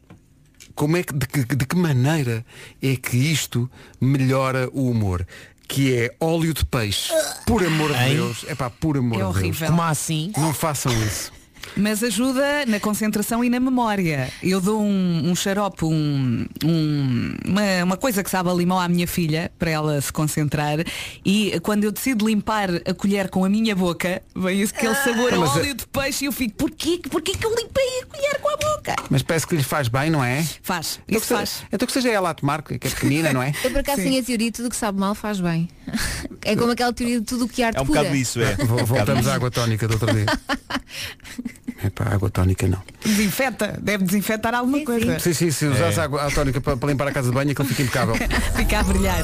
Como 0.77 0.97
é 0.97 1.03
que, 1.03 1.13
de, 1.13 1.27
que- 1.27 1.45
de 1.57 1.67
que 1.67 1.75
maneira 1.75 2.45
é 2.81 2.95
que 2.97 3.17
isto 3.17 3.69
melhora 4.01 4.69
o 4.73 4.89
humor? 4.91 5.27
Que 5.67 5.95
é 5.97 6.15
óleo 6.21 6.55
de 6.55 6.65
peixe. 6.65 7.13
Por 7.45 7.65
amor 7.65 7.93
de 7.93 8.15
Deus. 8.15 8.45
É 8.47 8.55
pá, 8.55 8.71
por 8.71 8.97
amor 8.97 9.15
É 9.15 9.17
de 9.17 9.23
Deus. 9.25 9.37
horrível. 9.37 9.67
Como 9.69 9.83
assim? 9.83 10.33
Não 10.37 10.55
façam 10.55 10.93
isso. 11.05 11.33
Mas 11.77 12.03
ajuda 12.03 12.67
na 12.67 12.79
concentração 12.81 13.43
e 13.45 13.49
na 13.51 13.59
memória. 13.61 14.31
Eu 14.43 14.61
dou 14.61 14.83
um, 14.83 15.31
um 15.31 15.35
xarope, 15.35 15.85
um, 15.85 16.47
um- 16.65 17.35
uma, 17.47 17.85
uma 17.85 17.97
coisa 17.97 18.23
que 18.23 18.31
sabe 18.31 18.51
a 18.51 18.53
limão 18.55 18.79
à 18.79 18.89
minha 18.89 19.07
filha, 19.07 19.51
para 19.59 19.71
ela 19.71 20.01
se 20.01 20.13
concentrar, 20.13 20.79
e 21.25 21.59
quando 21.63 21.85
eu 21.85 21.93
decido 21.93 22.27
limpar 22.27 22.69
a 22.87 22.95
colher 22.95 23.29
com 23.31 23.45
a 23.45 23.49
minha 23.49 23.75
boca, 23.75 24.23
vem 24.35 24.63
aquele 24.63 24.95
sabor 24.97 25.33
a 25.35 25.39
Mas 25.39 25.57
é- 25.57 25.59
óleo 25.61 25.75
de 25.75 25.87
peixe 25.87 26.25
e 26.25 26.29
eu 26.29 26.33
fico, 26.33 26.55
porquê, 26.57 27.01
porquê 27.11 27.33
que 27.33 27.47
eu 27.47 27.55
limpei 27.55 28.01
a 28.03 28.07
colher 28.07 28.41
com 28.41 28.49
a 28.49 28.57
boca? 28.57 28.97
Mas 29.11 29.23
parece 29.23 29.47
que 29.47 29.57
lhe 29.57 29.63
faz 29.63 29.89
bem, 29.89 30.11
não 30.11 30.23
é? 30.23 30.45
Faz, 30.63 31.01
Então 31.07 31.19
isso 31.19 31.29
que, 31.29 31.35
faz. 31.35 31.49
seja, 31.51 31.67
então 31.73 31.87
que 31.87 31.93
seja 31.93 32.11
ela 32.11 32.31
a 32.31 32.35
tomar, 32.35 32.63
que 32.63 32.75
é 32.75 32.79
pequenina, 32.79 33.33
não 33.33 33.43
é? 33.43 33.53
Eu 33.65 33.71
por 33.71 33.81
acaso 33.81 34.03
tenho 34.03 34.21
a 34.21 34.25
teoria 34.25 34.47
de 34.51 34.57
tudo 34.57 34.71
que 34.71 34.77
sabe 34.77 34.99
mal 34.99 35.15
faz 35.15 35.41
bem. 35.41 35.69
É 36.45 36.55
como 36.55 36.71
aquela 36.71 36.93
teoria 36.93 37.19
de 37.19 37.27
tudo 37.27 37.47
o 37.47 37.49
que 37.49 37.61
arte 37.61 37.77
É 37.77 37.81
um 37.81 37.87
pura. 37.87 37.99
bocado 38.01 38.17
isso, 38.17 38.41
é. 38.41 38.55
Vo- 38.55 38.85
Voltamos 38.87 39.27
à 39.27 39.35
água 39.35 39.51
tónica 39.51 39.89
do 39.89 39.95
outro 39.95 40.13
dia. 40.15 40.27
É 41.87 41.91
pá, 41.91 42.05
água 42.13 42.29
tónica 42.29 42.67
não. 42.67 42.83
Desinfeta, 43.05 43.79
deve 43.81 44.05
desinfetar 44.05 44.55
alguma 44.55 44.85
coisa. 44.85 45.21
Sim, 45.21 45.33
sim, 45.33 45.51
se 45.53 45.67
usares 45.67 45.97
água 45.99 46.29
tónica 46.33 46.61
para, 46.61 46.77
para 46.77 46.89
limpar 46.89 47.07
a 47.07 47.13
casa 47.13 47.29
de 47.29 47.35
banho, 47.35 47.53
aquilo 47.53 47.69
fica 47.69 47.83
impecável. 47.83 48.17
Fica 48.57 48.81
a 48.81 48.83
brilhar. 48.83 49.23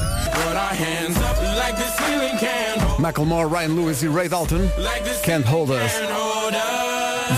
Macklemore, 2.99 3.49
Ryan 3.49 3.67
Lewis 3.67 4.01
e 4.01 4.07
Ray 4.07 4.29
Dalton 4.29 4.61
Can't 5.25 5.47
Hold 5.47 5.71
Us 5.71 5.91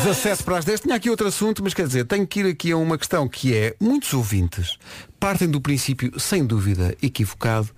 17 0.03 0.43
para 0.43 0.57
as 0.57 0.65
10 0.65 0.81
Tinha 0.81 0.95
aqui 0.95 1.09
outro 1.09 1.27
assunto, 1.27 1.63
mas 1.63 1.73
quer 1.73 1.87
dizer 1.87 2.05
Tenho 2.05 2.27
que 2.27 2.41
ir 2.41 2.47
aqui 2.47 2.71
a 2.71 2.77
uma 2.77 2.97
questão 2.97 3.27
que 3.27 3.55
é 3.55 3.75
Muitos 3.79 4.13
ouvintes 4.13 4.77
partem 5.19 5.49
do 5.49 5.59
princípio 5.59 6.19
Sem 6.19 6.45
dúvida 6.45 6.95
equivocado 7.01 7.69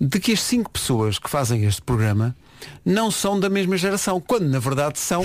De 0.00 0.18
que 0.18 0.32
as 0.32 0.40
cinco 0.40 0.70
pessoas 0.70 1.18
que 1.18 1.30
fazem 1.30 1.64
este 1.64 1.82
programa 1.82 2.34
Não 2.84 3.10
são 3.10 3.38
da 3.38 3.48
mesma 3.48 3.76
geração 3.76 4.20
Quando 4.20 4.48
na 4.48 4.58
verdade 4.58 4.98
são 4.98 5.22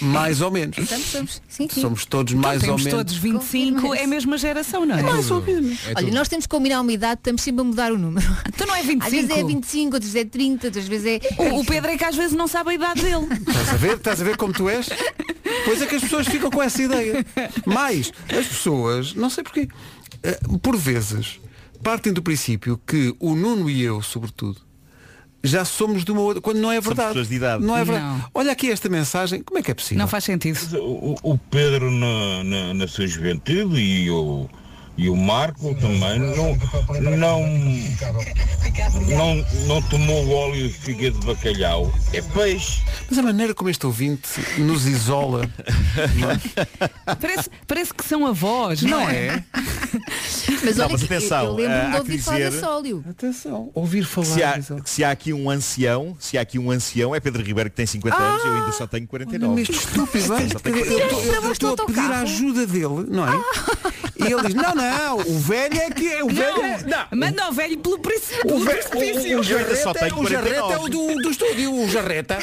Mais 0.00 0.40
ou 0.40 0.50
menos 0.50 0.78
Estamos, 0.78 1.06
somos. 1.06 1.42
Sim, 1.48 1.68
sim. 1.70 1.80
Somos 1.80 2.04
todos 2.06 2.32
Então, 2.32 2.42
mais 2.48 2.62
ou 2.62 2.76
menos 2.78 2.84
todos 2.92 3.14
25, 3.14 3.38
Confirma-se. 3.80 3.98
é 4.00 4.04
a 4.04 4.06
mesma 4.06 4.38
geração, 4.38 4.86
não 4.86 4.96
é? 4.98 5.02
Mais 5.02 5.30
ou 5.30 5.42
menos 5.42 5.78
Olha, 5.96 6.10
nós 6.12 6.28
temos 6.28 6.46
que 6.46 6.50
combinar 6.50 6.80
uma 6.80 6.92
idade, 6.92 7.20
estamos 7.20 7.42
sempre 7.42 7.60
a 7.60 7.64
mudar 7.64 7.92
o 7.92 7.98
número. 7.98 8.26
Então 8.48 8.66
não 8.66 8.74
é 8.74 8.80
Às 8.80 8.86
vezes 8.86 9.28
25. 9.28 9.32
é 9.32 9.44
25, 9.44 9.94
outras 9.94 10.12
vezes 10.12 10.26
é 10.26 10.30
30, 10.30 10.66
outras 10.68 10.88
vezes 10.88 11.06
é. 11.06 11.42
O, 11.52 11.60
o 11.60 11.64
Pedro 11.64 11.90
é 11.90 11.96
que 11.98 12.04
às 12.04 12.16
vezes 12.16 12.32
não 12.36 12.46
sabe 12.48 12.70
a 12.70 12.74
idade 12.74 13.02
dele. 13.02 13.26
Estás 13.46 13.68
a 13.68 13.76
ver? 13.76 13.96
Estás 13.96 14.20
a 14.20 14.24
ver 14.24 14.36
como 14.36 14.52
tu 14.52 14.68
és? 14.68 14.88
Pois 15.64 15.82
é 15.82 15.86
que 15.86 15.94
as 15.96 16.02
pessoas 16.02 16.26
ficam 16.26 16.50
com 16.50 16.62
essa 16.62 16.82
ideia. 16.82 17.24
Mas 17.66 18.12
as 18.28 18.46
pessoas, 18.46 19.14
não 19.14 19.28
sei 19.28 19.44
porquê, 19.44 19.68
eh, 20.22 20.38
por 20.62 20.76
vezes, 20.76 21.40
partem 21.82 22.12
do 22.12 22.22
princípio 22.22 22.80
que 22.86 23.14
o 23.18 23.34
Nuno 23.34 23.68
e 23.68 23.82
eu, 23.82 24.00
sobretudo, 24.02 24.60
já 25.42 25.64
somos 25.64 26.04
de 26.04 26.12
uma 26.12 26.20
outra. 26.20 26.40
Quando 26.40 26.58
não 26.58 26.70
é 26.70 26.80
verdade. 26.80 27.08
pessoas 27.08 27.28
de 27.28 27.34
idade. 27.36 27.64
Não 27.64 27.76
é 27.76 27.84
verdade. 27.84 28.06
Não. 28.06 28.24
Olha 28.34 28.52
aqui 28.52 28.70
esta 28.70 28.88
mensagem, 28.88 29.42
como 29.42 29.58
é 29.58 29.62
que 29.62 29.70
é 29.70 29.74
possível? 29.74 29.98
Não 29.98 30.08
faz 30.08 30.24
sentido. 30.24 30.58
O, 30.78 31.16
o 31.22 31.38
Pedro 31.38 31.90
na, 31.90 32.44
na, 32.44 32.74
na 32.74 32.88
sua 32.88 33.06
juventude 33.06 33.80
e 33.80 34.10
o, 34.10 34.48
E 35.02 35.08
o 35.08 35.16
Marco 35.16 35.74
também 35.76 36.18
não, 36.18 36.54
não, 37.16 37.40
não, 39.08 39.46
não 39.66 39.82
tomou 39.82 40.26
o 40.26 40.30
óleo 40.34 40.68
de 40.68 40.74
fígado 40.74 41.18
de 41.20 41.26
bacalhau. 41.26 41.90
É 42.12 42.20
peixe. 42.20 42.82
Mas 43.08 43.18
a 43.18 43.22
maneira 43.22 43.54
como 43.54 43.70
este 43.70 43.86
ouvinte 43.86 44.28
nos 44.58 44.86
isola. 44.86 45.48
não 46.16 46.30
é? 46.30 46.38
Parece, 47.16 47.48
parece 47.66 47.94
que 47.94 48.04
são 48.04 48.26
avós, 48.26 48.82
Não 48.82 48.90
não, 49.00 49.08
é? 49.08 49.42
Mas 50.62 50.76
Não, 50.76 50.84
olha 50.84 50.92
mas 50.92 51.00
que 51.02 51.14
atenção, 51.14 51.44
eu 51.44 51.52
lembro-me 51.54 51.80
ah, 51.80 51.88
de 51.90 51.96
há 51.96 51.98
ouvir 51.98 52.18
falar 52.18 52.36
dizer- 52.38 52.50
desse 52.50 52.64
óleo. 52.64 53.04
Atenção, 53.08 53.70
ouvir 53.74 54.04
falar. 54.04 54.26
Se 54.26 54.42
há, 54.42 54.60
se 54.84 55.04
há 55.04 55.10
aqui 55.10 55.32
um 55.32 55.48
ancião, 55.48 56.16
se 56.18 56.36
há 56.36 56.40
aqui 56.42 56.58
um 56.58 56.70
ancião, 56.70 57.14
é 57.14 57.20
Pedro 57.20 57.42
Ribeiro 57.42 57.70
que 57.70 57.76
tem 57.76 57.86
50 57.86 58.16
anos 58.16 58.44
e 58.44 58.46
eu 58.46 58.54
ainda 58.54 58.72
só 58.72 58.86
tenho 58.86 59.06
49. 59.06 59.46
Olha-me 59.46 59.62
este 59.62 59.72
estúpido, 59.76 60.36
tenho 60.36 60.52
Eu 60.52 60.60
49. 60.60 61.52
estou- 61.52 61.72
a 61.74 61.86
pedir 61.86 62.00
a 62.00 62.20
ajuda 62.20 62.66
dele, 62.66 63.06
não 63.08 63.26
é? 63.28 63.42
E 64.20 64.32
ele 64.32 64.42
diz, 64.42 64.54
não, 64.54 64.74
não, 64.74 65.18
o 65.18 65.38
velho 65.38 65.80
é 65.80 65.90
que 65.90 66.12
é, 66.12 66.22
o 66.22 66.28
velho 66.28 66.62
é... 66.62 66.78
Não, 66.84 67.18
Manda 67.18 67.48
o 67.48 67.52
velho 67.52 67.78
pelo 67.78 67.98
precipício. 67.98 69.40
o, 69.40 69.44
só 69.44 69.50
jarreta, 69.50 69.90
é- 69.90 69.92
tenho 70.08 70.20
o 70.20 70.28
jarreta 70.28 70.56
é 70.56 70.60
49. 70.78 70.84
o 70.84 70.88
do, 70.88 71.22
do 71.22 71.30
estúdio, 71.30 71.74
o 71.74 71.88
jarreta. 71.88 72.38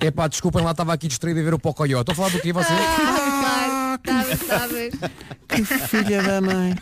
Epá, 0.00 0.28
desculpem 0.28 0.62
lá, 0.62 0.72
estava 0.72 0.92
aqui 0.92 1.08
distraído 1.08 1.40
a 1.40 1.42
ver 1.42 1.54
o 1.54 1.58
Pocoyo. 1.58 2.00
Estou 2.00 2.12
a 2.12 2.16
falar 2.16 2.28
do 2.30 2.40
quê 2.40 2.52
você? 2.52 2.72
Ah, 2.72 3.98
sabes. 4.46 4.94
Que 5.48 5.64
filha 5.64 6.22
da 6.22 6.40
mãe. 6.40 6.74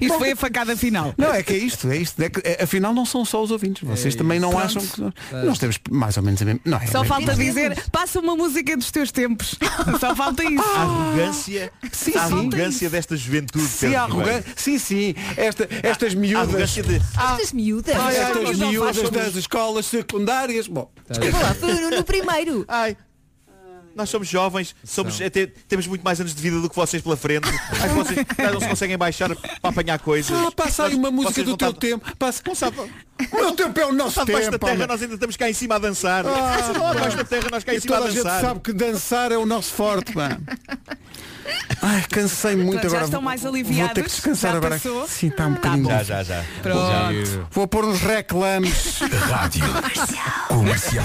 Isto 0.00 0.18
foi 0.18 0.32
a 0.32 0.36
facada 0.36 0.76
final. 0.76 1.14
Não, 1.16 1.32
é 1.32 1.42
que 1.42 1.52
é 1.52 1.56
isto, 1.56 1.88
é 1.90 1.96
isto. 1.96 2.20
É 2.22 2.28
que, 2.28 2.40
é, 2.44 2.62
afinal 2.62 2.92
não 2.92 3.04
são 3.04 3.24
só 3.24 3.42
os 3.42 3.50
ouvintes. 3.50 3.82
Vocês 3.86 4.14
também 4.14 4.38
não 4.40 4.50
Pronto. 4.50 4.64
acham 4.64 4.86
que 4.86 5.00
nós, 5.00 5.12
nós 5.44 5.58
temos 5.58 5.78
mais 5.90 6.16
ou 6.16 6.22
menos 6.22 6.40
a 6.42 6.44
mesma. 6.44 6.60
Não, 6.64 6.78
é 6.78 6.86
Só 6.86 6.98
a 6.98 7.00
mesma- 7.02 7.16
falta 7.16 7.34
dizer, 7.34 7.82
passa 7.90 8.20
uma 8.20 8.36
música 8.36 8.76
dos 8.76 8.90
teus 8.90 9.10
tempos. 9.12 9.56
Só 10.00 10.14
falta 10.14 10.42
isso. 10.44 10.62
A 10.62 10.80
arrogância, 10.82 11.72
Sim, 11.92 12.16
a 12.16 12.22
arrogância 12.24 12.90
desta 12.90 13.16
juventude. 13.16 13.64
Sim, 13.66 13.94
a 13.94 14.02
arrogância. 14.02 14.44
Sim, 14.56 14.78
sim. 14.78 15.14
Esta, 15.36 15.68
estas 15.82 16.12
A 16.12 16.16
miúdas. 16.16 16.70
de 16.70 16.96
Estas 17.32 17.52
miúdas. 17.52 17.96
Ai, 17.96 18.16
estas 18.16 18.58
miúdas 18.58 19.10
das 19.10 19.36
escolas 19.36 19.86
secundárias. 19.86 20.66
Bom, 20.68 20.90
Desculpa 21.08 21.38
lá, 21.38 21.54
foi 21.54 21.72
no, 21.74 21.90
no 21.90 22.04
primeiro. 22.04 22.64
Ai, 22.68 22.96
nós 23.98 24.08
somos 24.08 24.26
jovens, 24.28 24.74
somos, 24.84 25.20
até, 25.20 25.46
temos 25.46 25.86
muito 25.86 26.02
mais 26.02 26.20
anos 26.20 26.34
de 26.34 26.40
vida 26.40 26.58
do 26.60 26.70
que 26.70 26.76
vocês 26.76 27.02
pela 27.02 27.16
frente. 27.16 27.48
Vocês 27.94 28.26
não 28.52 28.60
se 28.60 28.68
conseguem 28.68 28.96
baixar 28.96 29.28
para 29.34 29.70
apanhar 29.70 29.98
coisas. 29.98 30.34
ah, 30.36 30.50
passa 30.52 30.84
aí 30.86 30.94
uma 30.94 31.10
música 31.10 31.42
do 31.42 31.56
teu 31.56 31.72
tempo. 31.72 32.16
Passa. 32.16 32.40
Não 32.46 32.54
sabe, 32.54 32.78
O 32.80 33.36
meu 33.36 33.52
tempo 33.52 33.78
é 33.80 33.86
o 33.86 33.92
nosso 33.92 34.10
está 34.10 34.24
debaixo 34.24 34.46
da 34.46 34.52
tempo. 34.52 34.64
terra, 34.66 34.76
homem. 34.76 34.86
nós 34.88 35.02
ainda 35.02 35.14
estamos 35.14 35.36
cá 35.36 35.50
em 35.50 35.52
cima 35.52 35.74
a 35.74 35.78
dançar. 35.78 36.24
Ah, 36.26 36.56
debaixo 36.94 37.16
da 37.16 37.24
terra, 37.24 37.48
nós 37.50 37.64
cá 37.64 37.74
em 37.74 37.80
cima 37.80 37.96
a 37.96 37.98
toda 37.98 38.10
a 38.10 38.12
gente 38.12 38.22
dançar. 38.24 38.40
sabe 38.40 38.60
que 38.60 38.72
dançar 38.72 39.32
é 39.32 39.36
o 39.36 39.44
nosso 39.44 39.72
forte, 39.72 40.14
mano. 40.16 40.40
Ai, 41.82 42.04
cansei 42.10 42.56
muito 42.56 42.80
Pronto, 42.80 42.82
já 42.82 42.88
agora. 42.88 43.04
estão 43.04 43.22
mais 43.22 43.40
Vou 43.40 43.52
ter 43.52 43.58
aliviados? 43.58 43.94
que 43.94 44.02
descansar 44.02 44.52
Já 44.52 44.56
agora. 44.58 44.74
passou? 44.74 45.08
Sim, 45.08 45.28
está 45.28 45.46
um 45.46 45.54
bocadinho. 45.54 45.88
Já, 45.88 46.02
já, 46.02 46.22
já. 46.22 46.44
Pronto. 46.62 47.48
Vou 47.50 47.66
pôr 47.66 47.84
uns 47.84 48.00
reclames. 48.00 48.98
Rádio 49.30 49.64
Comercial. 50.48 51.04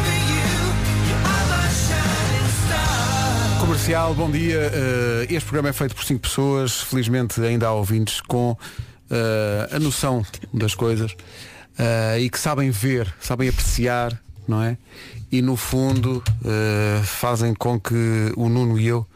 Comercial, 3.64 4.14
bom 4.14 4.30
dia. 4.30 4.59
Eh, 4.74 5.28
este 5.30 5.45
programa 5.45 5.70
é 5.70 5.74
feito 5.74 5.95
por 5.95 6.03
cinco 6.03 6.20
pessoas. 6.20 6.82
Felizmente 6.82 7.39
ainda 7.39 7.68
há 7.68 7.72
ouvintes 7.72 8.20
com 8.20 8.57
eh, 9.09 9.70
a 9.72 9.80
noção 9.80 10.22
das 10.53 10.76
coisas 10.76 11.16
eh, 11.80 12.20
e 12.20 12.30
que 12.30 12.38
sabem 12.38 12.72
ver, 12.72 13.16
sabem 13.22 13.47
apreciar, 13.47 14.22
não 14.45 14.61
é? 14.61 14.78
E 15.32 15.41
no 15.41 15.55
fundo 15.55 16.22
fazem 17.05 17.53
com 17.53 17.80
que 17.80 18.34
o 18.36 18.49
Nuno 18.49 18.78
e 18.78 18.86
eu 18.86 19.07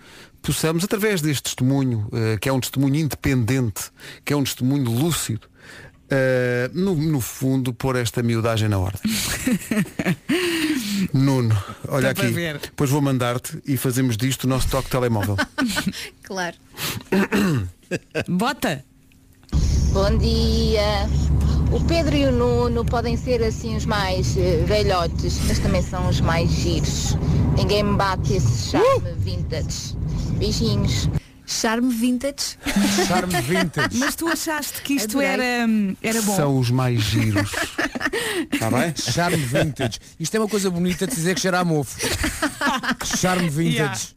possamos, 0.41 0.86
através 0.86 1.22
deste 1.22 1.43
testemunho, 1.43 2.10
que 2.39 2.48
é 2.48 2.54
um 2.54 2.62
testemunho 2.62 2.95
independente, 2.95 3.91
que 4.24 4.32
é 4.32 4.38
um 4.38 4.45
testemunho 4.45 4.89
lúcido, 4.89 5.48
eh, 6.10 6.70
no, 6.74 6.95
no 6.95 7.20
fundo 7.20 7.74
pôr 7.74 7.95
esta 7.95 8.24
miudagem 8.24 8.70
na 8.70 8.80
ordem. 8.80 9.01
Nuno, 11.14 11.55
olha 11.88 12.12
aqui. 12.12 12.34
Depois 12.62 12.89
vou 12.89 13.01
mandar-te 13.01 13.60
e 13.66 13.78
fazemos 13.78 14.18
disto 14.18 14.45
o 14.45 14.47
nosso 14.47 14.70
toque 14.70 14.89
telemóvel. 14.89 15.38
Claro. 16.24 16.58
Bota. 18.28 18.84
Bom 19.93 20.18
dia. 20.18 21.08
O 21.72 21.80
Pedro 21.86 22.16
e 22.18 22.26
o 22.26 22.32
Nuno 22.34 22.84
podem 22.84 23.16
ser 23.16 23.41
assim 23.41 23.78
os 23.78 23.86
mais 23.86 24.36
eh, 24.38 24.62
velhotes, 24.66 25.39
mas 25.47 25.58
também 25.60 25.82
são 25.82 26.10
os 26.10 26.20
mais 26.20 26.49
giros. 26.49 27.16
Ninguém 27.55 27.84
me 27.84 27.95
bate 27.95 28.34
esse 28.34 28.72
charme 28.72 29.14
vintage. 29.20 29.95
Beijinhos. 30.38 31.10
Charme 31.50 31.89
vintage. 31.93 32.58
Charme 33.08 33.41
vintage. 33.41 33.98
Mas 33.98 34.16
tu 34.16 34.28
achaste 34.28 34.82
que 34.82 34.95
isto 34.95 35.18
Adorei. 35.18 35.28
era, 35.30 35.66
hum, 35.68 35.95
era 36.04 36.22
bom. 36.22 36.36
São 36.36 36.60
os 36.60 36.70
mais 36.70 37.02
giros. 37.02 37.50
Está 38.52 38.70
bem? 38.70 38.93
Charme 38.95 39.38
vintage. 39.38 39.98
Isto 40.20 40.36
é 40.36 40.39
uma 40.41 40.50
coisa 40.50 40.70
bonita 40.70 41.08
de 41.08 41.16
dizer 41.16 41.36
que 41.36 41.41
cheira 41.41 41.60
a 41.60 41.64
mofo. 41.64 41.98
Charme 43.18 43.50
vintage. 43.50 44.10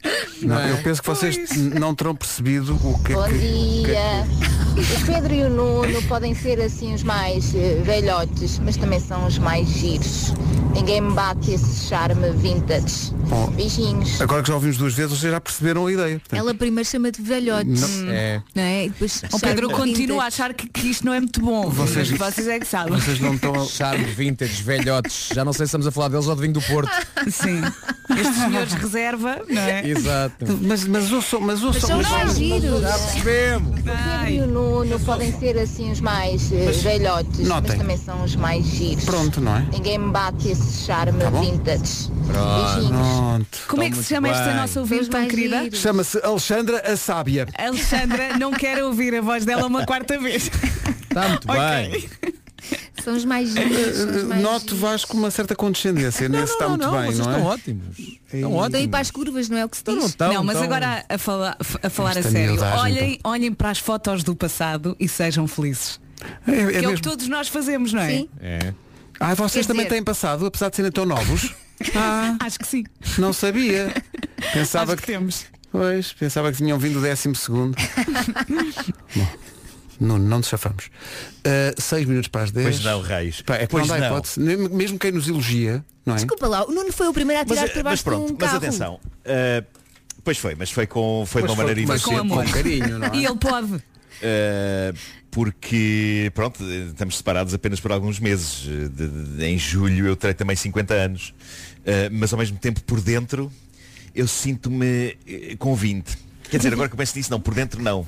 Não, 0.42 0.56
Não 0.56 0.60
é? 0.60 0.72
eu 0.72 0.78
penso 0.82 1.00
que 1.00 1.08
vocês 1.08 1.56
não 1.56 1.94
terão 1.94 2.16
percebido 2.16 2.74
o 2.82 2.98
que 3.04 3.12
é 3.12 3.14
Bom 3.14 3.24
que. 3.28 4.59
O 4.80 5.06
Pedro 5.06 5.34
e 5.34 5.42
o 5.44 5.50
Nuno 5.50 6.02
podem 6.08 6.34
ser 6.34 6.58
assim 6.60 6.94
os 6.94 7.02
mais 7.02 7.54
eh, 7.54 7.80
velhotes, 7.84 8.58
mas 8.60 8.76
também 8.78 8.98
são 8.98 9.26
os 9.26 9.36
mais 9.38 9.68
giros. 9.68 10.32
Ninguém 10.74 11.00
me 11.00 11.12
bate 11.12 11.50
esse 11.52 11.86
charme 11.88 12.30
vintage. 12.30 13.12
Bom, 13.28 13.48
Beijinhos. 13.50 14.20
Agora 14.20 14.40
que 14.42 14.48
já 14.48 14.54
ouvimos 14.54 14.76
duas 14.78 14.94
vezes, 14.94 15.18
vocês 15.18 15.32
já 15.32 15.40
perceberam 15.40 15.86
a 15.86 15.92
ideia. 15.92 16.18
Portanto, 16.18 16.38
Ela 16.38 16.54
primeiro 16.54 16.88
chama-te 16.88 17.20
velhote. 17.20 17.66
Não- 17.68 18.10
É. 18.12 18.42
Não 18.54 18.62
é? 18.62 18.84
E 18.86 18.88
depois 18.90 19.22
O 19.32 19.38
Pedro 19.40 19.70
continua 19.70 20.24
a 20.24 20.26
achar 20.28 20.54
que, 20.54 20.68
que 20.68 20.88
isto 20.88 21.04
não 21.04 21.12
é 21.12 21.20
muito 21.20 21.40
bom. 21.40 21.68
Vocês- 21.70 22.10
Vocês 22.10 22.48
é 22.48 22.58
que 22.58 22.66
sabem. 22.66 22.94
Vocês 22.98 23.20
não 23.20 23.34
estão. 23.34 23.54
a- 23.54 23.66
Charme 23.66 24.04
vintage, 24.04 24.62
velhotes. 24.62 25.28
Já 25.34 25.44
não 25.44 25.52
sei 25.52 25.66
se 25.66 25.70
estamos 25.70 25.86
a 25.86 25.90
falar 25.90 26.08
deles 26.08 26.26
ou 26.26 26.34
de 26.34 26.40
vinho 26.42 26.54
do 26.54 26.62
Porto. 26.62 26.90
Sim. 27.30 27.60
Estes 28.10 28.36
senhores 28.36 28.72
reserva, 28.72 29.40
não 29.48 29.62
é? 29.62 29.86
Exato. 29.88 30.58
Mas, 30.62 30.84
mas 30.84 31.12
ouçam, 31.12 31.40
mas 31.40 31.62
ouçam. 31.62 31.80
São 31.88 31.96
mas- 31.98 32.08
mais 32.10 32.36
giros. 32.36 32.80
Já 32.80 32.98
percebemos. 32.98 33.70
O 33.80 33.82
Pedro 33.82 34.28
e 34.28 34.40
o 34.40 34.46
Nuno 34.46 34.69
podem 35.04 35.32
ser 35.38 35.58
assim 35.58 35.90
os 35.90 36.00
mais 36.00 36.52
eh, 36.52 36.70
velhotes, 36.82 37.46
notem. 37.46 37.70
mas 37.70 37.78
também 37.78 37.96
são 37.96 38.22
os 38.24 38.36
mais 38.36 38.64
giros. 38.64 39.04
Pronto, 39.04 39.40
não 39.40 39.56
é? 39.56 39.66
Ninguém 39.72 39.98
me 39.98 40.10
bate 40.10 40.48
esse 40.48 40.84
charme 40.86 41.18
Tá 41.18 41.30
bom. 41.30 41.40
vintage. 41.40 42.10
Pronto. 42.26 42.74
Beijinhos. 42.74 43.06
Pronto. 43.16 43.58
Como 43.68 43.82
é 43.82 43.90
que 43.90 43.96
se 43.96 44.04
chama 44.04 44.28
esta 44.28 44.54
nossa 44.54 44.80
ouvinte 44.80 45.08
tão 45.08 45.20
mais 45.20 45.30
querida? 45.32 45.70
Chama-se 45.76 46.18
Alexandra 46.24 46.82
a 46.92 46.96
Sábia. 46.96 47.46
Alexandra 47.58 48.38
não 48.38 48.52
quer 48.52 48.82
ouvir 48.84 49.14
a 49.14 49.20
voz 49.20 49.44
dela 49.44 49.66
uma 49.66 49.84
quarta 49.84 50.18
vez. 50.18 50.50
Está 51.02 51.28
muito 51.28 51.46
Ok. 51.50 51.60
bem. 52.22 52.39
São 53.04 53.16
os 53.16 53.24
mais 53.24 53.50
giros. 53.50 53.98
os 53.98 54.22
mais 54.24 54.42
Noto. 54.42 54.76
Vasco 54.76 55.16
uma 55.16 55.30
certa 55.30 55.54
condescendência. 55.56 56.28
Nesse 56.28 56.52
está 56.52 56.68
muito 56.68 56.90
bem, 56.90 57.00
vocês 57.06 57.18
não 57.18 57.26
estão 57.30 57.40
é? 57.50 57.52
ótimos. 57.54 57.98
Estão 57.98 58.14
Estão 58.32 58.48
aí 58.50 58.66
ótimos. 58.66 58.86
para 58.88 59.00
as 59.00 59.10
curvas, 59.10 59.48
não 59.48 59.58
é 59.58 59.64
o 59.64 59.68
que 59.68 59.76
se 59.76 59.84
diz? 59.84 59.94
Não 59.94 60.06
estão, 60.06 60.32
não, 60.34 60.44
mas 60.44 60.56
estão. 60.56 60.64
agora 60.76 61.04
a 61.08 61.18
falar, 61.18 61.56
a, 61.82 61.90
falar 61.90 62.16
a 62.16 62.18
Esta 62.20 62.30
sério. 62.30 62.52
miudagem, 62.52 62.78
Olhem, 62.80 63.20
olhem 63.24 63.52
para 63.52 63.70
as 63.70 63.78
fotos 63.78 64.22
do 64.22 64.34
passado 64.36 64.96
e 65.00 65.08
sejam 65.08 65.46
felizes. 65.46 66.00
É, 66.46 66.52
é 66.52 66.80
que 66.80 66.84
é 66.84 66.88
o 66.88 66.94
que 66.94 67.02
todos 67.02 67.26
nós 67.28 67.48
fazemos, 67.48 67.92
não 67.92 68.02
é? 68.02 68.10
Sim. 68.10 68.28
É. 68.40 68.74
Ah, 69.18 69.34
vocês 69.34 69.66
Quer 69.66 69.72
também 69.72 69.84
dizer- 69.86 69.96
têm 69.96 70.04
passado, 70.04 70.46
apesar 70.46 70.68
de 70.70 70.76
serem 70.76 70.92
tão 70.92 71.04
novos? 71.06 71.54
Ah, 71.96 72.36
Acho 72.40 72.58
que 72.58 72.66
sim. 72.66 72.84
não 73.16 73.32
sabia. 73.32 73.90
Pensava 74.52 74.92
Acho 74.92 75.00
que 75.00 75.06
temos. 75.06 75.46
Pois, 75.72 76.12
pensava 76.12 76.50
que 76.52 76.58
tinham 76.58 76.78
vindo 76.78 76.98
o 76.98 77.00
décimo 77.02 77.34
segundo. 77.34 77.74
Bom, 79.16 79.26
não, 80.00 80.18
não 80.18 80.38
nos 80.38 80.48
chafamos. 80.48 80.86
Uh, 80.86 81.80
seis 81.80 82.06
minutos 82.06 82.28
para 82.28 82.42
as 82.44 82.50
dez. 82.50 82.66
Pois 82.66 82.84
não, 82.84 83.02
Reis. 83.02 83.42
Pá, 83.42 83.56
é 83.56 83.60
que 83.60 83.66
Pois 83.68 83.86
não 83.86 83.94
dá 83.94 84.00
não. 84.00 84.06
hipótese. 84.08 84.40
Nem- 84.40 84.56
Mesmo 84.68 84.98
quem 84.98 85.12
nos 85.12 85.28
elogia, 85.28 85.84
não 86.06 86.14
é? 86.14 86.16
Desculpa 86.16 86.46
lá, 86.48 86.64
o 86.66 86.72
Nuno 86.72 86.92
foi 86.92 87.06
o 87.08 87.12
primeiro 87.12 87.42
a 87.42 87.44
Mas, 87.46 87.58
tirar 87.58 87.68
eh, 87.70 87.72
para 87.72 87.82
mas 87.82 87.90
baixo 87.92 88.04
pronto, 88.04 88.26
de 88.26 88.32
um 88.32 88.36
mas 88.38 88.44
carro. 88.50 88.56
atenção. 88.56 89.00
eh, 89.24 89.64
pois 90.24 90.38
foi, 90.38 90.54
mas 90.54 90.70
foi 90.70 90.86
com 90.86 91.24
foi 91.26 91.42
de 91.42 91.48
uma 91.48 91.56
foi, 91.56 91.64
maneira 91.66 91.86
mas 91.88 92.02
com 92.02 92.12
inocente. 92.12 92.32
amor. 92.32 92.44
com 92.46 92.50
carinho, 92.52 92.98
não 92.98 93.06
é? 93.08 93.10
E 93.16 93.24
ele 93.26 93.36
pode. 93.36 93.72
Uh, 93.74 94.94
porque, 95.30 96.30
pronto, 96.34 96.62
estamos 96.64 97.16
separados 97.16 97.54
apenas 97.54 97.78
por 97.80 97.92
alguns 97.92 98.18
meses. 98.18 98.66
Eh, 98.68 98.88
de- 98.88 99.08
de- 99.36 99.44
em 99.44 99.56
julho 99.58 100.06
eu 100.06 100.16
terei 100.16 100.34
também 100.34 100.56
50 100.56 100.92
anos. 100.94 101.32
Uh, 101.80 102.10
mas 102.12 102.32
ao 102.32 102.38
mesmo 102.38 102.58
tempo, 102.58 102.82
por 102.82 103.00
dentro, 103.00 103.50
eu 104.14 104.26
sinto-me 104.28 105.16
eh, 105.26 105.56
com 105.58 105.74
20. 105.74 106.18
Quer 106.50 106.56
dizer, 106.58 106.72
agora 106.72 106.88
que 106.88 106.94
eu 106.94 106.98
penso 106.98 107.16
nisso, 107.16 107.30
não, 107.30 107.40
por 107.40 107.54
dentro 107.54 107.80
não. 107.82 108.04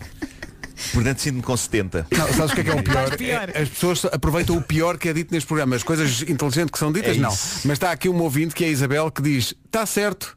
Por 0.92 1.02
dentro 1.04 1.22
sinto-me 1.22 1.42
com 1.42 1.56
70. 1.56 2.06
Não, 2.10 2.28
sabes 2.32 2.52
o 2.52 2.54
que 2.54 2.60
é 2.60 2.64
que 2.64 2.70
é 2.70 2.74
o 2.74 2.82
pior? 2.82 3.50
É- 3.54 3.62
As 3.62 3.68
pessoas 3.68 4.04
aproveitam 4.06 4.56
o 4.56 4.62
pior 4.62 4.98
que 4.98 5.08
é 5.08 5.12
dito 5.12 5.32
neste 5.32 5.46
programa. 5.46 5.76
As 5.76 5.82
coisas 5.82 6.22
inteligentes 6.22 6.70
que 6.72 6.78
são 6.78 6.92
ditas, 6.92 7.16
É 7.16 7.20
não. 7.20 7.30
Mas 7.30 7.72
está 7.72 7.90
aqui 7.92 8.08
um 8.08 8.18
ouvinte 8.20 8.54
que 8.54 8.64
é 8.64 8.68
a 8.68 8.70
Isabel 8.70 9.10
que 9.10 9.22
diz, 9.22 9.54
está 9.66 9.84
certo, 9.86 10.36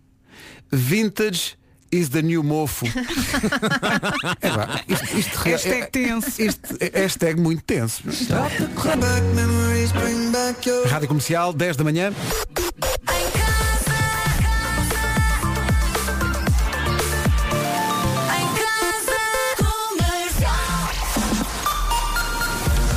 vintage 0.72 1.54
is 1.92 2.10
the 2.10 2.22
new 2.22 2.44
mofo. 2.44 2.86
é, 4.42 4.94
isto, 4.94 5.18
isto, 5.18 5.38
Hashtag 5.40 5.82
é- 5.82 5.86
tenso. 5.86 6.42
isto 6.42 6.78
é 6.80 7.00
hashtag 7.02 7.40
muito 7.40 7.64
tenso. 7.64 8.04
Rádio 10.90 11.08
Comercial, 11.08 11.54
10 11.54 11.78
da 11.78 11.84
manhã. 11.84 12.12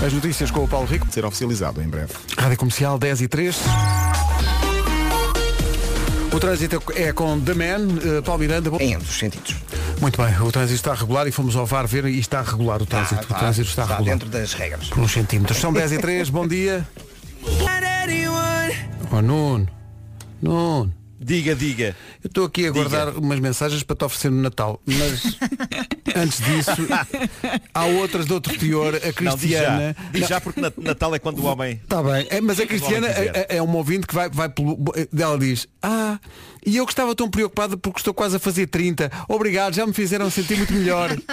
As 0.04 0.12
notícias 0.12 0.50
com 0.50 0.62
o 0.64 0.68
Paulo 0.68 0.86
Rico. 0.86 1.06
Ser 1.10 1.24
oficializado 1.24 1.82
em 1.82 1.88
breve. 1.88 2.12
Rádio 2.36 2.56
Comercial 2.56 2.98
10 2.98 3.22
e 3.22 3.28
3. 3.28 3.56
O 6.32 6.38
trânsito 6.38 6.80
é 6.94 7.12
com 7.12 7.40
The 7.40 7.54
Man, 7.54 8.18
eh, 8.18 8.22
Paulo 8.22 8.40
Miranda. 8.40 8.70
Em 8.80 8.94
ambos 8.94 9.10
os 9.10 9.18
sentidos. 9.18 9.56
Muito 10.00 10.22
bem, 10.22 10.40
o 10.40 10.52
trânsito 10.52 10.76
está 10.76 10.94
regular 10.94 11.26
e 11.26 11.32
fomos 11.32 11.56
ao 11.56 11.66
VAR 11.66 11.86
ver 11.88 12.04
e 12.04 12.18
está 12.20 12.42
regular 12.42 12.80
o 12.80 12.86
trânsito. 12.86 13.24
O 13.24 13.34
trânsito 13.34 13.68
está, 13.68 13.82
está 13.82 13.96
regular. 13.96 14.14
dentro 14.14 14.28
das 14.28 14.52
regras. 14.52 14.88
Por 14.88 15.00
uns 15.00 15.10
centímetros. 15.12 15.58
São 15.58 15.72
10 15.72 15.92
e 15.92 15.98
3, 15.98 16.30
bom 16.30 16.46
dia. 16.46 16.86
Oh, 19.10 19.22
Nuno. 19.22 19.66
Nuno. 20.42 20.92
Diga, 21.20 21.54
diga. 21.54 21.96
Eu 22.22 22.28
estou 22.28 22.44
aqui 22.44 22.66
a 22.66 22.70
guardar 22.70 23.08
umas 23.16 23.40
mensagens 23.40 23.82
para 23.82 23.96
te 23.96 24.04
oferecer 24.04 24.30
no 24.30 24.40
Natal, 24.40 24.80
mas 24.86 25.36
antes 26.16 26.38
disso, 26.40 26.70
há 27.74 27.84
outras 27.86 28.26
de 28.26 28.32
outro 28.32 28.56
teor, 28.56 28.94
a 28.94 29.22
Não, 29.22 29.34
diz 29.36 29.40
Cristiana. 29.40 29.96
já. 29.98 30.10
Diz 30.12 30.28
já 30.28 30.40
porque 30.40 30.60
Nat- 30.60 30.78
Natal 30.78 31.14
é 31.14 31.18
quando 31.18 31.40
o 31.40 31.44
homem. 31.46 31.80
Está 31.82 32.02
bem, 32.02 32.26
É, 32.30 32.40
mas 32.40 32.60
a 32.60 32.66
Cristiana 32.66 33.08
é, 33.08 33.56
é 33.56 33.62
um 33.62 33.74
ouvinte 33.76 34.06
que 34.06 34.14
vai, 34.14 34.28
vai 34.30 34.48
pelo. 34.48 34.78
Ela 35.18 35.38
diz, 35.38 35.66
ah, 35.82 36.18
e 36.64 36.76
eu 36.76 36.86
que 36.86 36.92
estava 36.92 37.14
tão 37.14 37.28
preocupada 37.28 37.76
porque 37.76 38.00
estou 38.00 38.14
quase 38.14 38.36
a 38.36 38.38
fazer 38.38 38.66
30. 38.66 39.10
Obrigado, 39.28 39.74
já 39.74 39.86
me 39.86 39.92
fizeram 39.92 40.30
sentir 40.30 40.56
muito 40.56 40.72
melhor. 40.72 41.16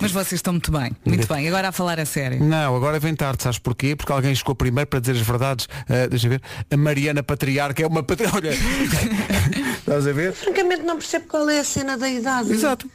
Mas 0.00 0.12
vocês 0.12 0.38
estão 0.38 0.52
muito 0.52 0.70
bem, 0.70 0.92
muito 1.04 1.26
bem. 1.26 1.48
Agora 1.48 1.68
a 1.68 1.72
falar 1.72 1.98
a 1.98 2.04
sério. 2.04 2.42
Não, 2.42 2.76
agora 2.76 2.98
vem 2.98 3.14
tarde, 3.14 3.42
sabes 3.42 3.58
porquê? 3.58 3.96
Porque 3.96 4.12
alguém 4.12 4.34
chegou 4.34 4.54
primeiro 4.54 4.88
para 4.88 5.00
dizer 5.00 5.12
as 5.12 5.20
verdades. 5.20 5.68
Ah, 5.88 6.06
deixa 6.08 6.26
eu 6.26 6.30
ver. 6.30 6.42
A 6.70 6.76
Mariana 6.76 7.22
Patriarca 7.22 7.82
é 7.82 7.86
uma 7.86 8.02
patriarca. 8.02 8.36
Olha, 8.36 8.50
estás 9.78 10.06
a 10.06 10.12
ver? 10.12 10.32
Francamente 10.32 10.82
não 10.82 10.96
percebo 10.96 11.26
qual 11.26 11.48
é 11.48 11.60
a 11.60 11.64
cena 11.64 11.96
da 11.96 12.08
idade. 12.08 12.52
Exato. 12.52 12.88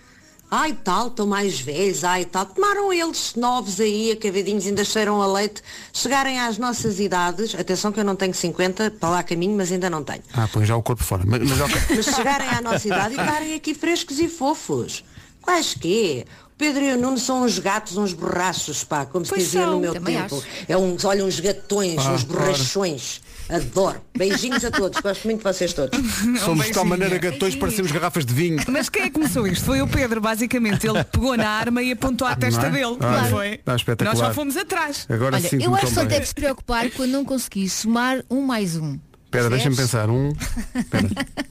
Ai 0.51 0.73
tal, 0.83 1.07
estão 1.09 1.27
mais 1.27 1.59
velhos, 1.59 2.03
ai 2.03 2.25
tal. 2.25 2.43
Tomaram 2.45 2.91
eles 2.91 3.33
novos 3.35 3.79
aí, 3.79 4.11
acabadinhos, 4.11 4.65
ainda 4.65 4.83
cheiram 4.83 5.21
a 5.21 5.27
leite, 5.27 5.61
chegarem 5.93 6.39
às 6.39 6.57
nossas 6.57 6.99
idades, 6.99 7.53
atenção 7.53 7.91
que 7.91 7.99
eu 7.99 8.03
não 8.03 8.15
tenho 8.15 8.33
50, 8.33 8.91
para 8.99 9.09
lá 9.09 9.23
caminho, 9.23 9.55
mas 9.55 9.71
ainda 9.71 9.89
não 9.91 10.03
tenho. 10.03 10.23
Ah, 10.33 10.47
põe 10.51 10.65
já 10.65 10.75
o 10.75 10.81
corpo 10.81 11.03
fora. 11.03 11.23
Mas, 11.25 11.47
mas 11.47 11.61
ok. 11.61 11.75
Mas 11.95 12.05
chegarem 12.15 12.47
à 12.49 12.61
nossa 12.61 12.87
idade 12.87 13.13
e 13.15 13.19
estarem 13.19 13.53
aqui 13.53 13.75
frescos 13.75 14.19
e 14.19 14.27
fofos. 14.27 15.03
Quais 15.39 15.75
quê? 15.75 16.25
O 16.47 16.57
Pedro 16.57 16.83
e 16.83 16.93
o 16.93 16.97
Nuno 16.97 17.19
são 17.19 17.43
uns 17.43 17.59
gatos, 17.59 17.95
uns 17.95 18.11
borrachos, 18.13 18.83
pá, 18.83 19.05
como 19.05 19.23
se 19.25 19.29
Pois 19.29 19.43
dizia 19.43 19.61
são, 19.61 19.73
no 19.73 19.79
meu 19.79 19.93
também 19.93 20.17
tempo. 20.17 20.35
acho. 20.35 20.45
É 20.67 20.75
uns, 20.75 21.05
olha, 21.05 21.23
uns 21.23 21.39
gatões, 21.39 22.03
Ah, 22.03 22.11
uns 22.13 22.23
borrachões. 22.23 23.21
Adoro. 23.49 23.99
Beijinhos 24.15 24.63
a 24.63 24.69
todos, 24.69 24.99
gosto 25.01 25.25
muito 25.25 25.39
de 25.39 25.43
vocês 25.43 25.73
todos. 25.73 25.99
Somos 26.45 26.67
de 26.67 26.71
tal 26.71 26.85
maneira 26.85 27.17
gatões, 27.17 27.55
parecemos 27.55 27.91
garrafas 27.91 28.25
de 28.25 28.33
vinho. 28.33 28.59
Mas 28.67 28.89
quem 28.89 29.03
é 29.03 29.05
que 29.05 29.11
começou 29.11 29.47
isto? 29.47 29.65
Foi 29.65 29.81
o 29.81 29.87
Pedro, 29.87 30.21
basicamente. 30.21 30.87
Ele 30.87 31.03
pegou 31.03 31.35
na 31.35 31.49
arma 31.49 31.81
e 31.81 31.91
apontou 31.91 32.27
à 32.27 32.35
testa 32.35 32.67
é? 32.67 32.69
dele. 32.69 32.97
Ah, 32.99 33.21
Não 33.21 33.29
foi? 33.29 33.55
está 33.55 33.75
espetacular. 33.75 34.15
Nós 34.15 34.27
só 34.27 34.33
fomos 34.33 34.55
atrás. 34.55 35.07
Agora 35.09 35.37
Olha, 35.37 35.63
eu 35.63 35.75
acho 35.75 35.87
que 35.87 35.93
só 35.93 36.05
deve 36.05 36.25
se 36.25 36.33
preocupar 36.33 36.89
quando 36.91 37.11
não 37.11 37.25
conseguir 37.25 37.67
somar 37.69 38.23
um 38.29 38.41
mais 38.41 38.77
um. 38.77 38.99
Espera, 39.25 39.49
deixa-me 39.49 39.75
pensar. 39.75 40.09
Um. 40.09 40.33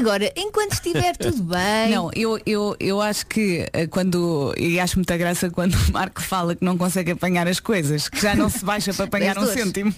Agora, 0.00 0.32
enquanto 0.36 0.72
estiver 0.72 1.16
tudo 1.16 1.42
bem. 1.44 1.90
Não, 1.90 2.10
eu, 2.14 2.40
eu, 2.46 2.76
eu 2.80 3.00
acho 3.00 3.26
que 3.26 3.66
eh, 3.72 3.86
quando. 3.86 4.54
E 4.56 4.80
acho 4.80 4.96
muita 4.96 5.16
graça 5.16 5.50
quando 5.50 5.74
o 5.74 5.92
Marco 5.92 6.20
fala 6.22 6.54
que 6.56 6.64
não 6.64 6.76
consegue 6.76 7.12
apanhar 7.12 7.46
as 7.46 7.60
coisas, 7.60 8.08
que 8.08 8.20
já 8.20 8.34
não 8.34 8.48
se 8.48 8.64
baixa 8.64 8.92
para 8.94 9.04
apanhar 9.04 9.36
um 9.38 9.46
cêntimo. 9.46 9.94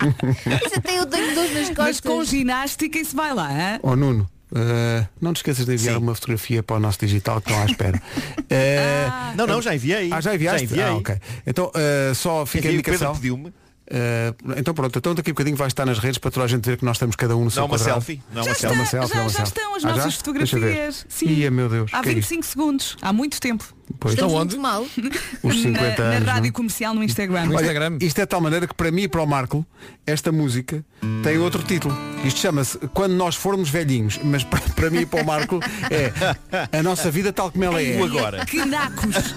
Mas 0.46 0.72
até 0.76 0.98
eu 0.98 1.06
tenho 1.06 1.34
dores 1.34 1.52
nas 1.52 1.66
costas. 1.68 1.84
Mas 1.86 2.00
com 2.00 2.24
ginástica 2.24 2.98
isso 2.98 3.14
vai 3.16 3.34
lá, 3.34 3.48
hã? 3.50 3.80
Oh 3.82 3.94
Nuno, 3.96 4.28
eh, 4.54 5.04
não 5.20 5.32
te 5.32 5.38
esqueças 5.38 5.64
de 5.66 5.74
enviar 5.74 5.98
uma 5.98 6.14
fotografia 6.14 6.62
para 6.62 6.76
o 6.76 6.80
nosso 6.80 6.98
digital 7.00 7.40
que 7.40 7.50
estão 7.50 7.62
à 7.62 7.66
espera. 7.66 8.02
Eh, 8.48 9.06
Não, 9.36 9.46
não, 9.46 9.60
já 9.62 9.74
enviei. 9.74 10.10
Ah, 10.12 10.20
já 10.20 10.34
enviaste? 10.34 10.66
Já 10.66 10.72
enviei. 10.72 10.84
Ah, 10.84 10.94
ok. 10.96 11.16
Então, 11.46 11.70
eh, 11.74 12.12
só 12.14 12.44
fica 12.46 12.68
a 12.68 12.72
indicação. 12.72 13.14
pediu-me. 13.14 13.52
Eh, 13.92 14.32
então 14.56 14.72
pronto, 14.72 14.96
então 14.96 15.14
daqui 15.14 15.30
a 15.30 15.32
bocadinho 15.32 15.56
vai 15.56 15.66
estar 15.66 15.84
nas 15.84 15.98
redes 15.98 16.18
para 16.18 16.30
toda 16.30 16.44
a 16.44 16.48
gente 16.48 16.64
ver 16.64 16.76
que 16.76 16.84
nós 16.84 16.96
estamos 16.96 17.16
cada 17.16 17.36
um 17.36 17.44
no 17.44 17.50
seu 17.50 17.62
Não, 17.62 17.66
uma 17.68 17.76
quadrado. 17.76 18.00
selfie. 18.00 18.22
Não, 18.32 18.42
Já, 18.44 18.50
uma 18.50 18.52
está, 18.52 18.68
selfie. 18.68 18.76
Uma 18.78 18.86
selfie, 18.86 19.14
já, 19.14 19.20
uma 19.20 19.28
já 19.28 19.36
selfie. 19.36 19.42
estão 19.50 19.74
as 19.74 19.84
Ah, 19.84 19.88
já? 19.88 19.96
nossas 19.96 20.12
ver. 20.12 20.18
fotografias. 20.18 21.06
Sim. 21.08 21.26
Ia, 21.26 21.50
meu 21.50 21.68
Deus, 21.68 21.90
Há 21.92 22.00
que 22.02 22.08
é 22.10 22.14
25 22.14 22.46
segundos. 22.46 22.96
Há 23.02 23.12
muito 23.12 23.40
tempo. 23.40 23.64
Pois. 23.98 24.14
Estamos 24.14 24.32
Então 24.32 24.44
muito 24.44 24.60
mal. 24.60 24.82
Os 25.42 25.62
50 25.62 25.80
na, 25.80 25.84
anos. 25.86 25.98
na 25.98 26.20
não 26.20 26.28
é? 26.28 26.32
rádio 26.34 26.52
comercial 26.52 26.94
no 26.94 27.02
Instagram. 27.02 27.50
Olha, 27.54 27.96
isto 28.00 28.18
é 28.18 28.22
de 28.22 28.28
tal 28.28 28.40
maneira 28.40 28.66
que 28.66 28.74
para 28.74 28.90
mim 28.90 29.02
e 29.02 29.08
para 29.08 29.22
o 29.22 29.26
Marco, 29.26 29.64
esta 30.06 30.30
música 30.30 30.84
tem 31.22 31.38
outro 31.38 31.62
título. 31.62 31.96
Isto 32.24 32.40
chama-se 32.40 32.78
Quando 32.94 33.14
Nós 33.14 33.34
Formos 33.34 33.68
Velhinhos. 33.70 34.18
Mas 34.22 34.44
para, 34.44 34.60
para 34.60 34.90
mim 34.90 35.00
e 35.00 35.06
para 35.06 35.22
o 35.22 35.26
Marco 35.26 35.60
é 35.90 36.78
a 36.78 36.82
nossa 36.82 37.10
vida 37.10 37.32
tal 37.32 37.50
como 37.50 37.64
ela 37.64 37.82
é. 37.82 37.98
O 38.00 38.04
agora. 38.04 38.44
Que 38.46 38.64
nacos! 38.64 39.34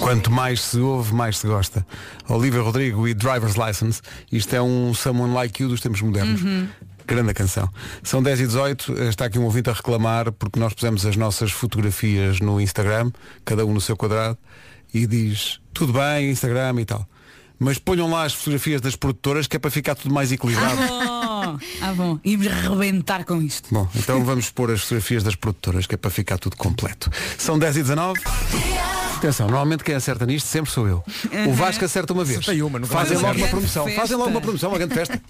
Quanto 0.00 0.30
mais 0.30 0.60
se 0.60 0.78
ouve, 0.78 1.14
mais 1.14 1.38
se 1.38 1.46
gosta. 1.46 1.86
Olivia 2.28 2.60
Rodrigo 2.60 3.06
e 3.06 3.14
Driver's 3.14 3.54
License. 3.54 4.00
Isto 4.30 4.56
é 4.56 4.62
um 4.62 4.92
Someone 4.94 5.32
Like 5.34 5.62
You 5.62 5.68
dos 5.68 5.80
tempos 5.80 6.02
modernos. 6.02 6.42
Grande 7.08 7.32
canção. 7.32 7.68
São 8.02 8.22
10 8.22 8.40
e 8.40 8.46
18 8.46 9.02
está 9.04 9.24
aqui 9.24 9.38
um 9.38 9.44
ouvinte 9.44 9.70
a 9.70 9.72
reclamar 9.72 10.30
porque 10.30 10.60
nós 10.60 10.74
pusemos 10.74 11.06
as 11.06 11.16
nossas 11.16 11.50
fotografias 11.50 12.38
no 12.38 12.60
Instagram, 12.60 13.10
cada 13.46 13.64
um 13.64 13.72
no 13.72 13.80
seu 13.80 13.96
quadrado, 13.96 14.36
e 14.92 15.06
diz, 15.06 15.58
tudo 15.72 15.94
bem, 15.94 16.30
Instagram 16.30 16.78
e 16.80 16.84
tal. 16.84 17.08
Mas 17.58 17.78
ponham 17.78 18.10
lá 18.10 18.24
as 18.24 18.34
fotografias 18.34 18.82
das 18.82 18.94
produtoras 18.94 19.46
que 19.46 19.56
é 19.56 19.58
para 19.58 19.70
ficar 19.70 19.94
tudo 19.94 20.12
mais 20.14 20.30
Ah, 20.30 20.34
equilibrado. 20.34 20.76
bom. 20.76 21.58
Ah, 21.80 21.92
bom. 21.96 22.18
Íamos 22.22 22.46
rebentar 22.46 23.24
com 23.24 23.40
isto. 23.40 23.72
Bom, 23.72 23.88
então 23.96 24.22
vamos 24.22 24.50
pôr 24.50 24.70
as 24.70 24.82
fotografias 24.82 25.22
das 25.22 25.34
produtoras, 25.34 25.86
que 25.86 25.94
é 25.94 25.98
para 25.98 26.10
ficar 26.10 26.36
tudo 26.38 26.56
completo. 26.56 27.10
São 27.38 27.58
10 27.58 27.78
e 27.78 27.82
19 27.82 28.20
Atenção, 29.16 29.46
normalmente 29.46 29.82
quem 29.82 29.94
acerta 29.94 30.24
nisto 30.26 30.46
sempre 30.46 30.70
sou 30.70 30.86
eu. 30.86 31.02
O 31.48 31.52
Vasco 31.54 31.84
acerta 31.84 32.12
uma 32.12 32.22
vez. 32.22 32.46
Uma, 32.46 32.86
Fazem 32.86 33.16
logo 33.16 33.38
uma 33.38 33.48
promoção. 33.48 33.84
Festa. 33.86 34.00
Fazem 34.00 34.16
logo 34.16 34.30
uma 34.30 34.40
promoção, 34.40 34.68
uma 34.68 34.78
grande 34.78 34.94
festa. 34.94 35.20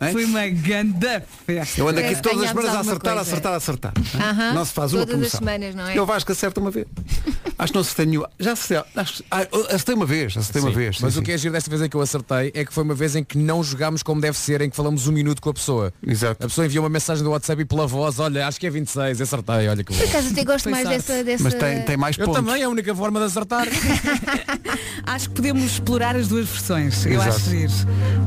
Hein? 0.00 0.12
Foi 0.12 0.24
uma 0.24 0.46
grande 0.48 1.22
festa. 1.46 1.80
Eu 1.80 1.88
ando 1.88 1.98
aqui 2.00 2.14
que 2.14 2.22
todas 2.22 2.42
as 2.42 2.48
semanas 2.50 2.74
a 2.74 2.80
acertar, 2.80 3.12
a 3.12 3.16
coisa. 3.16 3.30
acertar, 3.30 3.52
a 3.52 3.56
acertar. 3.56 3.92
Aham. 4.14 4.52
Não 4.54 4.64
se 4.64 4.72
faz 4.72 4.92
uma 4.92 5.00
Todas 5.06 5.14
as 5.24 5.30
promoção. 5.30 5.38
semanas, 5.40 5.74
não 5.74 5.86
é? 5.88 5.96
E 5.96 6.00
o 6.00 6.06
Vasco 6.06 6.30
acerta 6.32 6.60
uma 6.60 6.70
vez. 6.70 6.86
Acho 7.58 7.72
que 7.72 7.74
não 7.76 7.80
acertei 7.82 8.06
nenhuma. 8.06 8.30
Já 8.38 8.52
acertei. 8.52 8.90
Acho, 8.94 9.24
ah, 9.30 9.46
acertei 9.70 9.94
uma 9.96 10.06
vez. 10.06 10.36
Acertei 10.36 10.62
uma 10.62 10.70
Sim, 10.70 10.76
vez. 10.76 10.98
Mas 11.00 11.14
sim, 11.14 11.20
o 11.20 11.22
que 11.24 11.32
é 11.32 11.38
giro 11.38 11.52
desta 11.52 11.68
vez 11.68 11.82
em 11.82 11.88
que 11.88 11.96
eu 11.96 12.00
acertei 12.00 12.52
é 12.54 12.64
que 12.64 12.72
foi 12.72 12.84
uma 12.84 12.94
vez 12.94 13.16
em 13.16 13.24
que 13.24 13.36
não 13.36 13.64
jogámos 13.64 14.02
como 14.04 14.20
deve 14.20 14.38
ser, 14.38 14.60
em 14.60 14.70
que 14.70 14.76
falamos 14.76 15.08
um 15.08 15.12
minuto 15.12 15.42
com 15.42 15.50
a 15.50 15.54
pessoa. 15.54 15.92
Exato. 16.06 16.44
A 16.44 16.48
pessoa 16.48 16.64
enviou 16.66 16.84
uma 16.84 16.90
mensagem 16.90 17.24
do 17.24 17.30
WhatsApp 17.30 17.60
e 17.62 17.64
pela 17.64 17.84
voz, 17.88 18.20
olha, 18.20 18.46
acho 18.46 18.60
que 18.60 18.66
é 18.68 18.70
26, 18.70 19.20
acertei, 19.20 19.68
olha 19.68 19.82
que 19.82 19.92
bom. 19.92 19.98
Por 19.98 20.08
acaso 20.08 20.28
até 20.30 20.44
gosto 20.44 20.70
mais 20.70 20.88
dessa, 20.88 21.24
dessa. 21.24 21.42
Mas 21.42 21.54
tem, 21.54 21.82
tem 21.82 21.96
mais 21.96 22.16
Eu 22.16 22.26
pontos. 22.26 22.44
também, 22.44 22.62
é 22.62 22.64
a 22.64 22.68
única 22.68 22.94
forma 22.94 23.18
de 23.18 23.26
acertar. 23.26 23.66
Acho 25.06 25.28
que 25.30 25.36
podemos 25.36 25.62
explorar 25.64 26.14
as 26.16 26.28
duas 26.28 26.46
versões. 26.48 27.04
Eu 27.06 27.12
Exato. 27.14 27.28
acho 27.30 27.50
giro. 27.50 27.72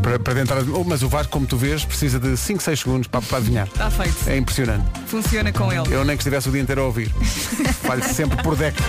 Para, 0.02 0.20
para 0.20 0.34
tentar, 0.36 0.56
mas 0.86 1.04
o 1.04 1.10
Vasco, 1.10 1.32
como 1.32 1.46
tu 1.46 1.56
vês, 1.62 1.86
precisa 1.86 2.20
de 2.20 2.36
5, 2.36 2.62
6 2.62 2.80
segundos 2.80 3.08
para, 3.08 3.22
para 3.22 3.38
adivinhar. 3.38 3.68
Está 3.68 3.92
feito. 3.92 4.18
É 4.28 4.36
impressionante. 4.36 4.84
Funciona 5.06 5.52
com 5.54 5.72
ele. 5.72 5.94
Eu 5.94 6.04
nem 6.04 6.18
que 6.18 6.24
estivesse 6.24 6.50
o 6.50 6.52
dia 6.52 6.62
inteiro 6.62 6.82
a 6.82 6.86
ouvir. 6.86 7.10
Falho 7.86 8.04
sempre 8.04 8.42
por 8.42 8.56
década. 8.56 8.84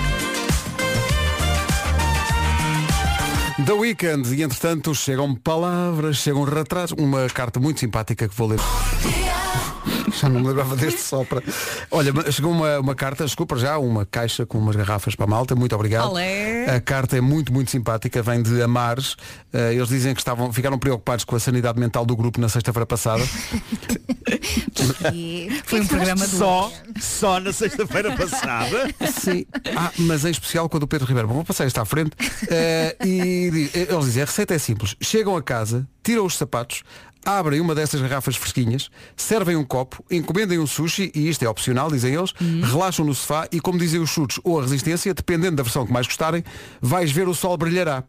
The 3.66 3.72
Weekend, 3.72 4.34
e 4.34 4.42
entretanto 4.42 4.94
chegam 4.94 5.34
palavras, 5.34 6.16
chegam 6.16 6.42
retratos, 6.44 6.94
uma 6.98 7.28
carta 7.28 7.60
muito 7.60 7.78
simpática 7.78 8.26
que 8.26 8.34
vou 8.34 8.48
ler. 8.48 8.58
Já 10.20 10.28
não 10.28 10.40
me 10.40 10.48
lembrava 10.48 10.76
deste 10.76 11.00
sopra. 11.02 11.42
Olha, 11.90 12.12
chegou 12.30 12.52
uma, 12.52 12.78
uma 12.78 12.94
carta, 12.94 13.24
desculpa 13.24 13.56
já, 13.56 13.78
uma 13.78 14.04
caixa 14.06 14.44
com 14.46 14.58
umas 14.58 14.76
garrafas 14.76 15.14
para 15.14 15.24
a 15.24 15.28
malta, 15.28 15.54
muito 15.54 15.74
obrigado. 15.74 16.10
Olé. 16.10 16.66
A 16.76 16.80
carta 16.80 17.16
é 17.16 17.20
muito, 17.20 17.52
muito 17.52 17.70
simpática, 17.70 18.22
vem 18.22 18.42
de 18.42 18.62
Amares. 18.62 19.16
Eh, 19.52 19.74
eles 19.74 19.88
dizem 19.88 20.14
que 20.14 20.20
estavam, 20.20 20.52
ficaram 20.52 20.78
preocupados 20.78 21.24
com 21.24 21.36
a 21.36 21.40
sanidade 21.40 21.78
mental 21.80 22.04
do 22.04 22.16
grupo 22.16 22.40
na 22.40 22.48
sexta-feira 22.48 22.86
passada. 22.86 23.22
Foi 25.64 25.80
um 25.80 25.86
programa 25.86 26.26
do 26.26 26.36
Só, 26.36 26.72
só 27.00 27.40
na 27.40 27.52
sexta-feira 27.52 28.16
passada. 28.16 28.94
Sim. 29.20 29.46
Ah, 29.76 29.90
mas 29.98 30.24
em 30.24 30.30
especial 30.30 30.68
com 30.68 30.76
a 30.76 30.80
do 30.80 30.86
Pedro 30.86 31.06
Ribeiro. 31.06 31.28
Bom, 31.28 31.34
vou 31.34 31.44
passar 31.44 31.66
isto 31.66 31.80
à 31.80 31.84
frente. 31.84 32.12
Eh, 32.48 32.96
e 33.04 33.70
eles 33.74 34.04
dizem, 34.04 34.22
a 34.22 34.26
receita 34.26 34.54
é 34.54 34.58
simples. 34.58 34.96
Chegam 35.00 35.36
a 35.36 35.42
casa, 35.42 35.86
tiram 36.02 36.24
os 36.24 36.36
sapatos, 36.36 36.82
abrem 37.24 37.60
uma 37.60 37.74
dessas 37.74 38.00
garrafas 38.00 38.36
fresquinhas, 38.36 38.90
servem 39.16 39.56
um 39.56 39.64
copo, 39.64 40.04
encomendem 40.10 40.58
um 40.58 40.66
sushi, 40.66 41.10
e 41.14 41.28
isto 41.28 41.44
é 41.44 41.48
opcional, 41.48 41.90
dizem 41.90 42.14
eles, 42.14 42.32
relaxam 42.62 43.04
no 43.04 43.14
sofá 43.14 43.48
e 43.50 43.60
como 43.60 43.78
dizem 43.78 44.00
os 44.00 44.10
chutes 44.10 44.40
ou 44.42 44.58
a 44.58 44.62
resistência, 44.62 45.14
dependendo 45.14 45.56
da 45.56 45.62
versão 45.62 45.86
que 45.86 45.92
mais 45.92 46.06
gostarem, 46.06 46.44
vais 46.80 47.10
ver 47.10 47.28
o 47.28 47.34
sol 47.34 47.56
brilhará. 47.56 48.04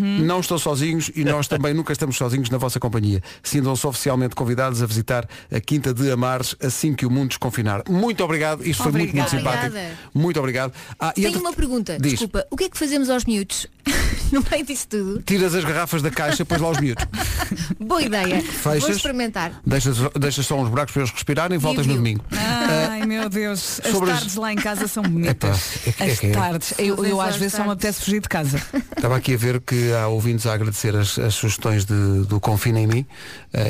Não 0.00 0.40
estão 0.40 0.58
sozinhos 0.58 1.10
e 1.14 1.24
nós 1.24 1.46
também 1.48 1.74
nunca 1.74 1.92
estamos 1.92 2.16
sozinhos 2.16 2.50
na 2.50 2.58
vossa 2.58 2.78
companhia. 2.80 3.22
Sintam-se 3.42 3.86
oficialmente 3.86 4.34
convidados 4.34 4.82
a 4.82 4.86
visitar 4.86 5.26
a 5.50 5.60
Quinta 5.60 5.92
de 5.94 6.10
Amares 6.10 6.54
assim 6.62 6.94
que 6.94 7.06
o 7.06 7.10
mundo 7.10 7.28
desconfinar. 7.30 7.82
Muito 7.88 8.22
obrigado, 8.24 8.66
isto 8.66 8.82
foi 8.82 8.92
muito, 8.92 9.14
muito 9.14 9.26
Obrigada. 9.36 9.70
simpático. 9.70 9.98
Muito 10.14 10.38
obrigado. 10.40 10.72
Ah, 10.98 11.10
e 11.16 11.22
Tenho 11.22 11.28
entre- 11.28 11.40
uma 11.40 11.52
pergunta, 11.52 11.98
Diz. 12.00 12.12
desculpa. 12.12 12.46
O 12.50 12.56
que 12.56 12.64
é 12.64 12.68
que 12.68 12.78
fazemos 12.78 13.08
aos 13.10 13.24
miúdos? 13.24 13.66
no 14.32 14.42
meio 14.50 14.64
disso 14.64 14.86
tudo? 14.88 15.22
Tiras 15.22 15.54
as 15.54 15.64
garrafas 15.64 16.00
da 16.02 16.10
caixa, 16.10 16.44
pões 16.44 16.60
lá 16.60 16.70
os 16.70 16.78
miúdos. 16.78 17.04
Boa 17.80 18.02
ideia. 18.02 18.40
Vou 18.40 18.72
Fechas? 18.74 18.96
experimentar. 18.96 19.60
Deixas, 19.66 19.96
deixas 20.18 20.46
só 20.46 20.56
uns 20.58 20.68
buracos 20.68 20.92
para 20.92 21.02
eles 21.02 21.12
respirarem 21.12 21.56
e 21.56 21.58
voltas 21.58 21.86
no 21.86 21.94
domingo. 21.94 22.24
Ai 22.30 23.04
meu 23.06 23.28
Deus, 23.28 23.80
as 23.84 23.90
sobre 23.92 24.10
as- 24.10 24.18
tardes 24.20 24.36
lá 24.36 24.52
em 24.52 24.56
casa 24.56 24.86
são 24.88 25.02
bonitas. 25.02 25.86
é 25.86 25.92
que- 25.92 26.02
é 26.02 26.12
as 26.12 26.20
que 26.20 26.26
é. 26.26 26.30
tardes. 26.30 26.74
Eu, 26.78 27.04
eu 27.04 27.20
às 27.20 27.36
vezes 27.36 27.54
só 27.54 27.64
me 27.64 27.70
apetece 27.70 28.04
fugir 28.04 28.20
de 28.20 28.28
casa. 28.28 28.62
Estava 28.96 29.16
aqui 29.16 29.34
a 29.34 29.36
ver 29.42 29.60
que 29.60 29.92
há 29.92 30.06
ouvintes 30.08 30.46
a 30.46 30.54
agradecer 30.54 30.94
as, 30.96 31.18
as 31.18 31.34
sugestões 31.34 31.84
de- 31.84 32.24
do 32.26 32.38
Confina 32.40 32.78
em 32.80 32.86
mim 32.86 33.06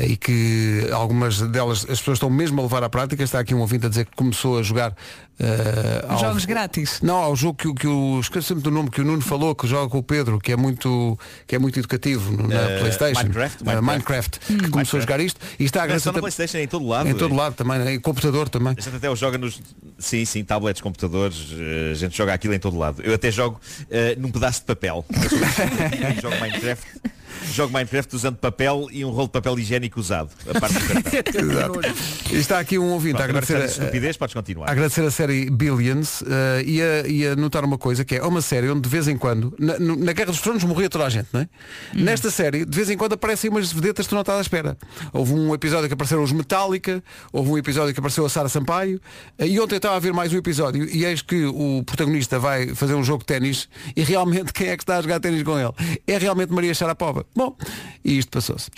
e 0.07 0.15
que 0.15 0.87
algumas 0.93 1.39
delas 1.41 1.79
as 1.89 1.99
pessoas 1.99 2.15
estão 2.17 2.29
mesmo 2.29 2.59
a 2.59 2.63
levar 2.63 2.83
à 2.83 2.89
prática. 2.89 3.23
Está 3.23 3.39
aqui 3.39 3.53
um 3.53 3.59
ouvinte 3.59 3.85
a 3.85 3.89
dizer 3.89 4.05
que 4.05 4.15
começou 4.15 4.57
a 4.59 4.63
jogar 4.63 4.95
eh, 5.39 6.05
ao- 6.07 6.19
Jogos 6.19 6.45
grátis. 6.45 7.01
Não, 7.01 7.15
ao 7.17 7.35
jogo 7.35 7.57
que, 7.57 7.67
o- 7.67 7.73
que 7.75 7.87
o 7.87 8.19
esqueci 8.19 8.47
sempre 8.49 8.63
do 8.63 8.71
nome 8.71 8.89
que 8.89 9.01
o 9.01 9.03
Nuno 9.03 9.21
falou, 9.21 9.53
que 9.55 9.67
joga 9.67 9.89
com 9.89 9.97
o 9.97 10.03
Pedro, 10.03 10.39
que 10.39 10.51
é 10.51 10.55
muito, 10.55 11.17
que 11.47 11.55
é 11.55 11.59
muito 11.59 11.77
educativo 11.79 12.31
na 12.47 12.55
Eh, 12.55 12.79
Playstation. 12.79 13.21
Minecraft? 13.23 13.63
Eh, 13.69 13.81
Minecraft, 13.81 14.39
que 14.39 14.69
começou 14.69 14.97
a 14.99 15.01
jogar 15.01 15.19
isto 15.19 15.39
e 15.59 15.65
está 15.65 15.83
a 15.83 15.99
só 15.99 16.11
na 16.11 16.19
Playstation, 16.19 16.57
é 16.59 16.63
em 16.63 16.67
todo 16.67 16.87
lado. 16.87 17.09
Em 17.09 17.13
todo 17.15 17.35
lado 17.35 17.55
também, 17.55 17.79
né? 17.79 17.93
em 17.95 17.99
computador 17.99 18.47
também. 18.49 18.75
A 18.77 18.81
gente 18.81 18.95
até 18.95 19.09
o 19.09 19.15
joga 19.15 19.37
nos. 19.37 19.61
Sim, 19.99 20.23
sim, 20.25 20.43
tablets, 20.43 20.81
computadores, 20.81 21.47
eh, 21.57 21.91
a 21.91 21.95
gente 21.95 22.15
joga 22.15 22.33
aquilo 22.33 22.53
em 22.53 22.59
todo 22.59 22.77
lado. 22.77 23.01
Eu 23.03 23.13
até 23.13 23.29
jogo 23.31 23.59
eh, 23.91 24.15
num 24.17 24.31
pedaço 24.31 24.59
de 24.61 24.65
papel. 24.67 25.03
Jogo 26.21 26.35
Minecraft. 26.39 26.85
Jogo 27.51 27.73
Minecraft 27.73 28.15
usando 28.15 28.37
papel 28.37 28.87
e 28.91 29.03
um 29.05 29.09
rolo 29.09 29.27
de 29.27 29.31
papel 29.33 29.59
higiênico 29.59 29.99
usado. 29.99 30.29
A 30.53 30.59
parte 30.59 30.73
do 30.79 30.87
cartão. 30.87 31.41
Exato. 31.83 32.35
Está 32.35 32.59
aqui 32.59 32.77
um 32.77 32.89
ouvinte 32.91 33.15
Pronto, 33.15 33.21
a 33.21 33.25
agradecer 33.25 33.57
a- 33.57 33.65
estupidez, 33.65 34.17
podes 34.17 34.33
continuar. 34.33 34.69
Agradecer 34.69 35.01
a 35.01 35.11
série 35.11 35.49
Billions 35.49 36.23
eh, 36.23 36.63
e, 36.65 36.81
a, 36.81 37.07
e 37.07 37.27
a 37.27 37.35
notar 37.35 37.63
uma 37.63 37.77
coisa 37.77 38.03
que 38.05 38.15
é 38.15 38.23
uma 38.23 38.41
série 38.41 38.69
onde 38.69 38.81
de 38.81 38.89
vez 38.89 39.07
em 39.07 39.17
quando, 39.17 39.53
na, 39.59 39.77
na 39.79 40.13
Guerra 40.13 40.31
dos 40.31 40.41
Tronos 40.41 40.63
morria 40.63 40.89
toda 40.89 41.05
a 41.05 41.09
gente, 41.09 41.27
não 41.33 41.41
é? 41.41 41.49
Nesta 41.93 42.29
série, 42.31 42.65
de 42.65 42.75
vez 42.75 42.89
em 42.89 42.97
quando 42.97 43.13
aparecem 43.13 43.49
umas 43.49 43.71
vedetas 43.71 44.05
que 44.05 44.09
tu 44.09 44.15
não 44.15 44.21
estás 44.21 44.37
à 44.39 44.41
espera. 44.41 44.77
Houve 45.11 45.33
um 45.33 45.53
episódio 45.53 45.87
que 45.87 45.93
apareceram 45.93 46.23
os 46.23 46.31
Metallica, 46.31 47.03
houve 47.31 47.49
um 47.51 47.57
episódio 47.57 47.93
que 47.93 47.99
apareceu 47.99 48.25
a 48.25 48.29
Sara 48.29 48.49
Sampaio, 48.49 48.99
eh, 49.37 49.47
e 49.47 49.59
ontem 49.59 49.75
estava 49.77 49.95
a 49.95 49.99
ver 49.99 50.13
mais 50.13 50.33
um 50.33 50.37
episódio 50.37 50.85
e 50.89 51.05
eis 51.05 51.21
que 51.21 51.45
o 51.45 51.83
protagonista 51.85 52.39
vai 52.39 52.73
fazer 52.75 52.93
um 52.95 53.03
jogo 53.03 53.19
de 53.19 53.25
ténis 53.27 53.67
e 53.95 54.03
realmente 54.03 54.51
quem 54.53 54.67
é 54.67 54.77
que 54.77 54.83
está 54.83 54.97
a 54.97 55.01
jogar 55.01 55.19
ténis 55.19 55.43
com 55.43 55.57
ele? 55.59 55.71
É 56.07 56.17
realmente 56.17 56.51
Maria 56.51 56.73
Sharapova. 56.73 57.22
Bom, 57.35 57.55
e 58.03 58.17
isto 58.17 58.29
passou-se. 58.29 58.69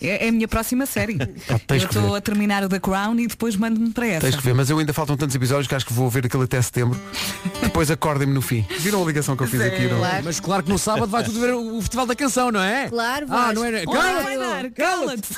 É, 0.00 0.26
é 0.26 0.28
a 0.28 0.32
minha 0.32 0.48
próxima 0.48 0.86
série. 0.86 1.18
Ah, 1.48 1.74
eu 1.74 1.76
estou 1.76 2.14
a 2.14 2.20
terminar 2.20 2.62
o 2.64 2.68
The 2.68 2.78
Crown 2.80 3.18
e 3.18 3.26
depois 3.26 3.56
mando-me 3.56 3.90
para 3.90 4.06
essa. 4.06 4.20
Tens 4.20 4.36
que 4.36 4.42
ver, 4.42 4.54
mas 4.54 4.68
eu 4.70 4.78
ainda 4.78 4.92
faltam 4.92 5.16
tantos 5.16 5.34
episódios 5.34 5.66
que 5.66 5.74
acho 5.74 5.84
que 5.86 5.92
vou 5.92 6.08
ver 6.08 6.26
aquilo 6.26 6.42
até 6.42 6.60
setembro. 6.60 6.98
Depois 7.62 7.90
acordem-me 7.90 8.32
no 8.32 8.40
fim. 8.42 8.66
Viram 8.78 9.02
a 9.02 9.06
ligação 9.06 9.36
que 9.36 9.42
eu 9.42 9.46
fiz 9.46 9.60
aqui? 9.60 9.86
Não? 9.88 9.98
Claro. 9.98 10.24
Mas 10.24 10.40
claro 10.40 10.62
que 10.62 10.70
no 10.70 10.78
sábado 10.78 11.06
vai 11.08 11.24
tudo 11.24 11.40
ver 11.40 11.52
o 11.54 11.80
Festival 11.80 12.06
da 12.06 12.14
Canção, 12.14 12.50
não 12.50 12.60
é? 12.60 12.88
Claro, 12.88 13.26
Ah, 13.30 13.36
vais. 13.46 13.54
não 13.54 13.64
é? 13.64 13.84
Vai 13.84 14.70
cala-te. 14.70 15.28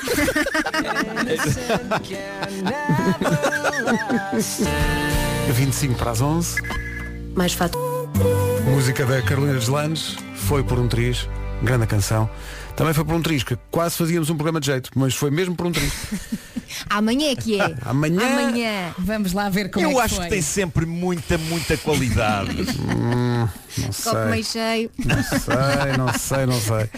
É 5.47 5.51
25 5.51 5.95
para 5.99 6.11
as 6.11 6.21
11. 6.21 6.55
Mais 7.35 7.53
fato. 7.53 7.77
Música 8.65 9.05
da 9.05 9.21
Carolina 9.21 9.53
Deslandes. 9.59 10.15
Foi 10.35 10.63
por 10.63 10.79
um 10.79 10.87
triz. 10.87 11.27
Grande 11.63 11.87
canção. 11.87 12.29
Também 12.75 12.93
foi 12.93 13.05
por 13.05 13.15
um 13.15 13.21
que 13.43 13.57
quase 13.71 13.97
fazíamos 13.97 14.29
um 14.29 14.35
programa 14.35 14.59
de 14.59 14.67
jeito, 14.67 14.89
mas 14.95 15.15
foi 15.15 15.31
mesmo 15.31 15.55
por 15.55 15.65
um 15.65 15.71
triz. 15.71 15.93
Amanhã 16.89 17.31
é 17.31 17.35
que 17.35 17.59
é. 17.59 17.75
Amanhã. 17.85 18.21
Amanhã. 18.21 18.93
Vamos 18.97 19.33
lá 19.33 19.49
ver 19.49 19.69
como 19.69 19.85
é 19.85 19.89
Eu 19.89 19.95
que 19.95 20.01
acho 20.01 20.15
foi. 20.15 20.23
que 20.25 20.29
tem 20.31 20.41
sempre 20.41 20.85
muita, 20.85 21.37
muita 21.37 21.77
qualidade. 21.77 22.51
Hum, 22.95 23.47
não 23.77 23.91
sei. 23.91 24.11
Copo 24.13 24.25
meio 24.29 24.43
cheio. 24.43 24.91
Não 25.05 25.23
sei, 25.23 25.97
não 25.97 26.13
sei, 26.17 26.45
não 26.45 26.61
sei. 26.61 26.89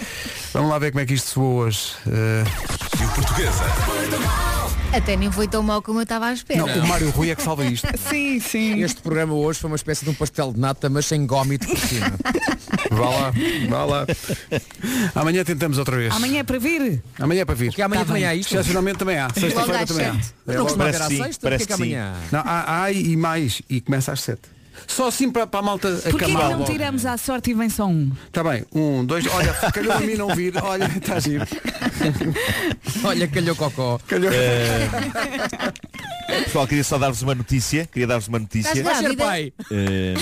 Vamos 0.53 0.69
lá 0.69 0.77
ver 0.77 0.91
como 0.91 1.01
é 1.01 1.05
que 1.07 1.13
isto 1.15 1.29
soou 1.31 1.55
hoje. 1.61 1.93
Eh, 2.07 2.43
Até 4.93 5.15
nem 5.15 5.31
foi 5.31 5.47
tão 5.47 5.61
mal 5.63 5.81
como 5.81 5.99
eu 5.99 6.03
estava 6.03 6.27
à 6.27 6.33
espera. 6.33 6.59
não, 6.65 6.83
o 6.83 6.87
Mário 6.87 7.09
Rui 7.11 7.29
é 7.29 7.35
que 7.35 7.41
salva 7.43 7.65
isto. 7.65 7.87
Sim, 8.09 8.39
sim. 8.39 8.81
Este 8.83 9.01
programa 9.01 9.33
hoje 9.33 9.59
foi 9.59 9.69
uma 9.69 9.75
espécie 9.75 10.05
de 10.05 10.11
um 10.11 10.13
pastel 10.13 10.53
de 10.53 10.59
nata, 10.59 10.89
mas 10.89 11.05
sem 11.05 11.25
gómito 11.25 11.67
por 11.67 11.77
cima. 11.77 12.11
Vá 12.91 13.09
lá, 13.09 13.33
vá 13.69 13.85
lá. 13.85 14.05
Amanhã 15.15 15.43
tentamos 15.43 15.77
outra 15.77 15.97
vez. 15.97 16.13
Amanhã 16.15 16.39
é 16.39 16.43
para 16.43 16.57
vir. 16.57 17.01
Amanhã 17.19 17.41
é 17.41 17.45
para 17.45 17.55
vir. 17.55 17.67
Porque 17.67 17.81
amanhã 17.81 18.01
Tá 18.01 18.07
também 18.07 18.21
bem. 18.23 18.29
há 18.29 18.35
isto. 18.35 18.53
Excepcionalmente 18.53 18.97
também 18.99 19.17
há. 19.17 19.27
Sexta-feira 19.65 19.85
também 19.87 20.05
há. 20.07 20.13
sete. 20.13 20.33
Mas 20.45 20.55
não 20.55 20.63
costuma 20.63 20.85
haver 20.85 21.01
à 21.01 21.07
sexta, 21.07 21.49
porque 21.49 21.63
é 21.63 21.65
que 21.65 21.73
amanhã? 21.73 22.13
Não, 22.31 22.39
há, 22.39 22.83
há 22.83 22.91
e 22.91 23.15
mais. 23.17 23.61
E 23.69 23.81
começa 23.81 24.11
às 24.11 24.21
7. 24.21 24.41
Só 24.85 25.07
assim 25.07 25.31
para, 25.31 25.47
para 25.47 25.59
a 25.59 25.63
malta 25.63 25.89
Porquê 25.89 26.17
que 26.17 26.23
acamar 26.25 26.51
não 26.51 26.59
logo. 26.59 26.71
tiramos 26.71 27.03
à 27.03 27.17
sorte 27.17 27.49
e 27.49 27.53
vem 27.55 27.67
só 27.67 27.87
um? 27.87 28.11
Está 28.27 28.43
bem, 28.43 28.63
um, 28.71 29.03
dois, 29.03 29.25
olha, 29.25 29.51
calhou 29.73 29.91
a 29.91 29.99
mim 29.99 30.13
não 30.13 30.35
vir, 30.35 30.53
olha, 30.61 30.85
está 30.85 31.19
giro. 31.19 31.43
Olha, 33.03 33.27
calhou 33.27 33.55
cocó. 33.55 33.99
Calhou. 34.07 34.31
Pessoal, 36.43 36.67
queria 36.67 36.83
só 36.83 36.97
dar-vos 36.97 37.21
uma 37.21 37.33
notícia. 37.35 37.85
Queria 37.87 38.07
dar-vos 38.07 38.27
uma 38.27 38.39
notícia. 38.39 38.83
Vai 38.83 38.95
ser 38.95 39.15
pai. 39.15 39.53
Eh, 39.71 40.13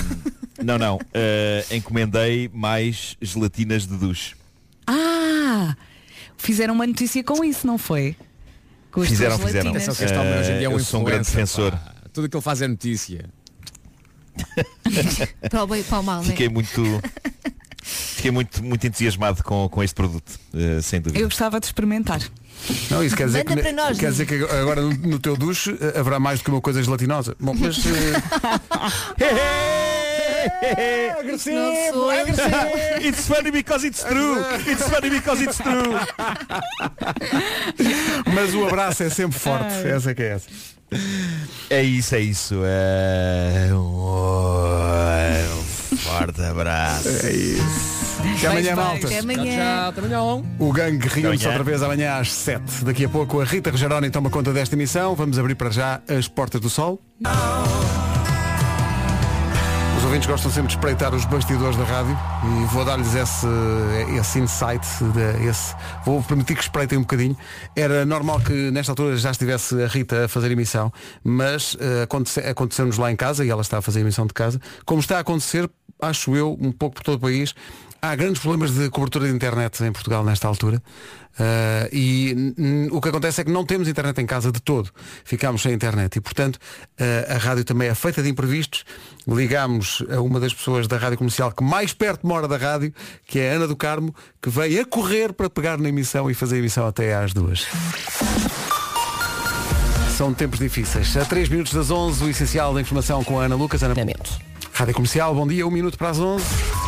não, 0.64 0.78
não. 0.78 1.00
Eh, 1.14 1.66
encomendei 1.72 2.50
mais 2.54 3.18
gelatinas 3.22 3.86
de 3.86 3.98
duche. 3.98 4.36
Ah! 4.88 5.76
Fizeram 6.38 6.74
uma 6.76 6.86
notícia 6.88 7.24
com 7.24 7.44
isso, 7.44 7.66
não 7.66 7.78
foi? 7.78 8.16
Com 8.96 9.02
as 9.02 9.10
Fizeram, 9.10 9.38
fizeram. 9.38 9.72
Atenção 9.72 9.93
que 9.93 10.06
este 10.06 10.18
homem 10.18 10.39
hoje 10.39 10.52
em 10.54 10.58
dia 10.58 10.68
é 10.68 10.70
um 10.70 10.74
eu 10.74 10.80
sou 10.80 11.02
um 11.02 11.04
grande 11.04 11.26
defensor. 11.26 11.72
pá. 11.74 11.93
Tudo 12.14 12.28
o 12.28 12.30
que 12.30 12.38
ele 12.38 12.41
faz 12.41 12.62
é 12.62 12.68
notícia. 12.70 13.30
Para 15.52 15.64
o 15.64 15.68
bem 15.68 15.82
e 15.82 15.84
para 15.84 16.00
o 16.00 16.04
mal, 16.04 16.22
né? 16.22 16.28
Fiquei 16.28 16.48
muito. 16.48 16.82
Fiquei 17.84 18.32
muito, 18.32 18.64
muito 18.64 18.88
entusiasmado 18.88 19.43
com, 19.43 19.68
com 19.68 19.84
este 19.84 19.93
produto, 19.93 20.39
eh, 20.54 20.82
sem 20.82 21.02
dúvida. 21.02 21.20
Eu 21.22 21.28
gostava 21.28 21.60
de 21.60 21.66
experimentar. 21.66 22.22
Não, 22.89 23.04
isso 23.04 23.18
quer 23.18 23.26
dizer, 23.28 23.39
Manda 23.39 23.56
que, 23.58 23.62
para 23.62 23.74
nós, 23.74 24.00
quer 24.00 24.12
dizer 24.12 24.26
que 24.26 24.36
agora 24.36 24.82
no, 24.82 24.91
no 24.93 25.20
teu 25.20 25.36
duche 25.36 25.78
eh, 25.80 26.00
haverá 26.00 26.18
mais 26.20 26.39
do 26.39 26.46
que 26.46 26.52
uma 26.52 26.62
coisa 26.62 26.82
gelatinosa. 26.82 27.36
Bom, 27.38 27.54
mas. 27.54 27.78
eh, 30.62 31.16
agressivo, 31.20 31.56
Não 31.58 31.93
sou 31.93 32.14
eu. 32.14 32.26
It's 33.06 33.28
funny 33.28 33.52
because 33.52 33.86
it's 33.86 34.04
true. 34.04 34.39
It's 34.68 34.84
funny 34.88 35.10
because 35.10 35.43
it's 35.43 35.58
true. 35.58 36.00
mas 38.34 38.54
o 38.54 38.66
abraço 38.66 39.04
é 39.04 39.10
sempre 39.10 39.38
forte. 39.38 39.74
Essa 39.88 40.14
que 40.14 40.24
é 40.24 40.28
essa. 40.34 40.48
É 41.70 41.84
isso, 41.84 42.16
é 42.16 42.20
isso. 42.22 42.56
É... 42.64 43.70
Um 43.74 43.86
forte 45.98 46.41
abraço. 46.41 47.10
É 47.26 47.32
isso. 47.32 48.06
Até 48.38 48.48
amanhã, 48.48 48.76
malta. 48.76 49.08
Até 49.08 49.20
amanhã. 49.20 49.43
tchau, 49.43 49.89
até 49.89 50.02
amanhã. 50.16 50.43
O 50.60 50.72
gangue 50.72 51.08
reúne-se 51.08 51.48
outra 51.48 51.64
vez 51.64 51.82
amanhã 51.84 52.18
às 52.18 52.32
7. 52.32 52.86
Daqui 52.86 53.06
a 53.06 53.10
pouco 53.10 53.41
a 53.41 53.46
Rita 53.46 53.72
Rogeroni 53.72 54.10
toma 54.10 54.30
conta 54.30 54.54
desta 54.54 54.76
emissão. 54.76 55.16
Vamos 55.16 55.38
abrir 55.39 55.56
para 55.56 55.70
já 55.70 56.02
as 56.08 56.28
portas 56.28 56.62
do 56.62 56.70
sol. 56.70 57.00
Ouvintes 60.16 60.30
gostam 60.30 60.49
sempre 60.49 60.68
de 60.70 60.76
espreitar 60.76 61.13
os 61.13 61.26
bastidores 61.26 61.76
da 61.76 61.84
rádio 61.84 62.18
e 62.45 62.66
vou 62.74 62.86
dar-lhes 62.86 63.13
esse, 63.16 63.45
esse 64.18 64.39
insight, 64.39 64.88
esse, 65.45 65.76
vou 66.05 66.24
permitir 66.24 66.55
que 66.55 66.61
espreitem 66.61 66.97
um 66.97 67.01
bocadinho. 67.01 67.36
Era 67.76 68.05
normal 68.05 68.39
que 68.39 68.72
nesta 68.72 68.93
altura 68.93 69.18
já 69.18 69.32
estivesse 69.32 69.84
a 69.84 69.88
Rita 69.88 70.24
a 70.24 70.28
fazer 70.30 70.49
emissão, 70.49 70.89
mas 71.22 71.76
aconte- 72.01 72.39
aconteceu-nos 72.39 72.97
lá 72.97 73.11
em 73.11 73.16
casa 73.18 73.43
e 73.43 73.49
ela 73.49 73.61
está 73.61 73.80
a 73.80 73.82
fazer 73.82 73.99
emissão 73.99 74.26
de 74.26 74.34
casa. 74.34 74.57
Como 74.86 75.01
está 75.01 75.18
a 75.18 75.20
acontecer, 75.20 75.70
acho 76.01 76.34
eu, 76.34 76.57
um 76.61 76.72
pouco 76.72 76.95
por 76.95 77.03
todo 77.03 77.16
o 77.16 77.20
país, 77.20 77.53
há 78.12 78.16
grandes 78.16 78.41
problemas 78.41 78.72
de 78.72 78.89
cobertura 78.89 79.28
de 79.28 79.34
internet 79.34 79.84
em 79.84 79.91
Portugal 79.91 80.24
nesta 80.24 80.47
altura. 80.47 80.82
Uh, 81.38 81.89
e 81.91 82.53
o 82.91 83.01
que 83.01 83.10
acontece 83.10 83.41
é 83.41 83.43
que 83.43 83.51
não 83.51 83.66
temos 83.66 83.88
internet 83.88 84.22
em 84.22 84.26
casa 84.26 84.51
de 84.51 84.62
todo. 84.62 84.89
Ficámos 85.24 85.62
sem 85.62 85.74
internet 85.74 86.16
e, 86.16 86.22
portanto, 86.22 86.56
uh, 86.56 87.36
a 87.36 87.38
rádio 87.38 87.66
também 87.66 87.89
é 87.89 87.95
feita 87.95 88.24
de 88.24 88.30
imprevistos. 88.30 88.86
Ligámos 89.28 90.03
a 90.10 90.22
uma 90.22 90.39
das 90.39 90.53
pessoas 90.53 90.88
da 90.88 90.97
rádio 90.97 91.18
comercial 91.18 91.51
que 91.51 91.64
mais 91.64 91.93
perto 91.93 92.26
mora 92.26 92.47
da 92.47 92.58
rádio, 92.58 92.93
que 93.26 93.39
é 93.39 93.51
a 93.51 93.56
Ana 93.56 93.68
do 93.68 93.76
Carmo, 93.76 94.16
que 94.41 94.49
veio 94.49 94.82
a 94.82 94.86
correr 94.86 95.34
para 95.34 95.49
pegar 95.49 95.78
na 95.78 95.89
emissão 95.89 96.30
e 96.30 96.34
fazer 96.34 96.56
a 96.56 96.60
emissão 96.60 96.88
até 96.88 97.16
às 97.16 97.34
duas. 97.34 97.68
São 100.16 100.34
tempos 100.34 100.60
difíceis. 100.60 101.18
A 101.18 101.26
3 101.26 101.49
minutos 101.49 101.74
das 101.74 101.91
11, 101.91 102.24
o 102.24 102.30
essencial 102.30 102.74
da 102.74 102.80
informação 102.80 103.22
com 103.24 103.39
a 103.39 103.45
Ana 103.45 103.56
Lucas. 103.56 103.84
Ana... 103.84 103.93
Rádio 104.72 104.93
Comercial, 104.93 105.36
bom 105.36 105.45
dia, 105.45 105.68
um 105.68 105.72
minuto 105.72 105.97
para 105.97 106.10
as 106.10 106.20
11. 106.20 106.85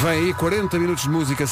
Vem 0.00 0.10
aí 0.10 0.32
40 0.32 0.78
minutos 0.78 1.02
de 1.02 1.10
música 1.10 1.46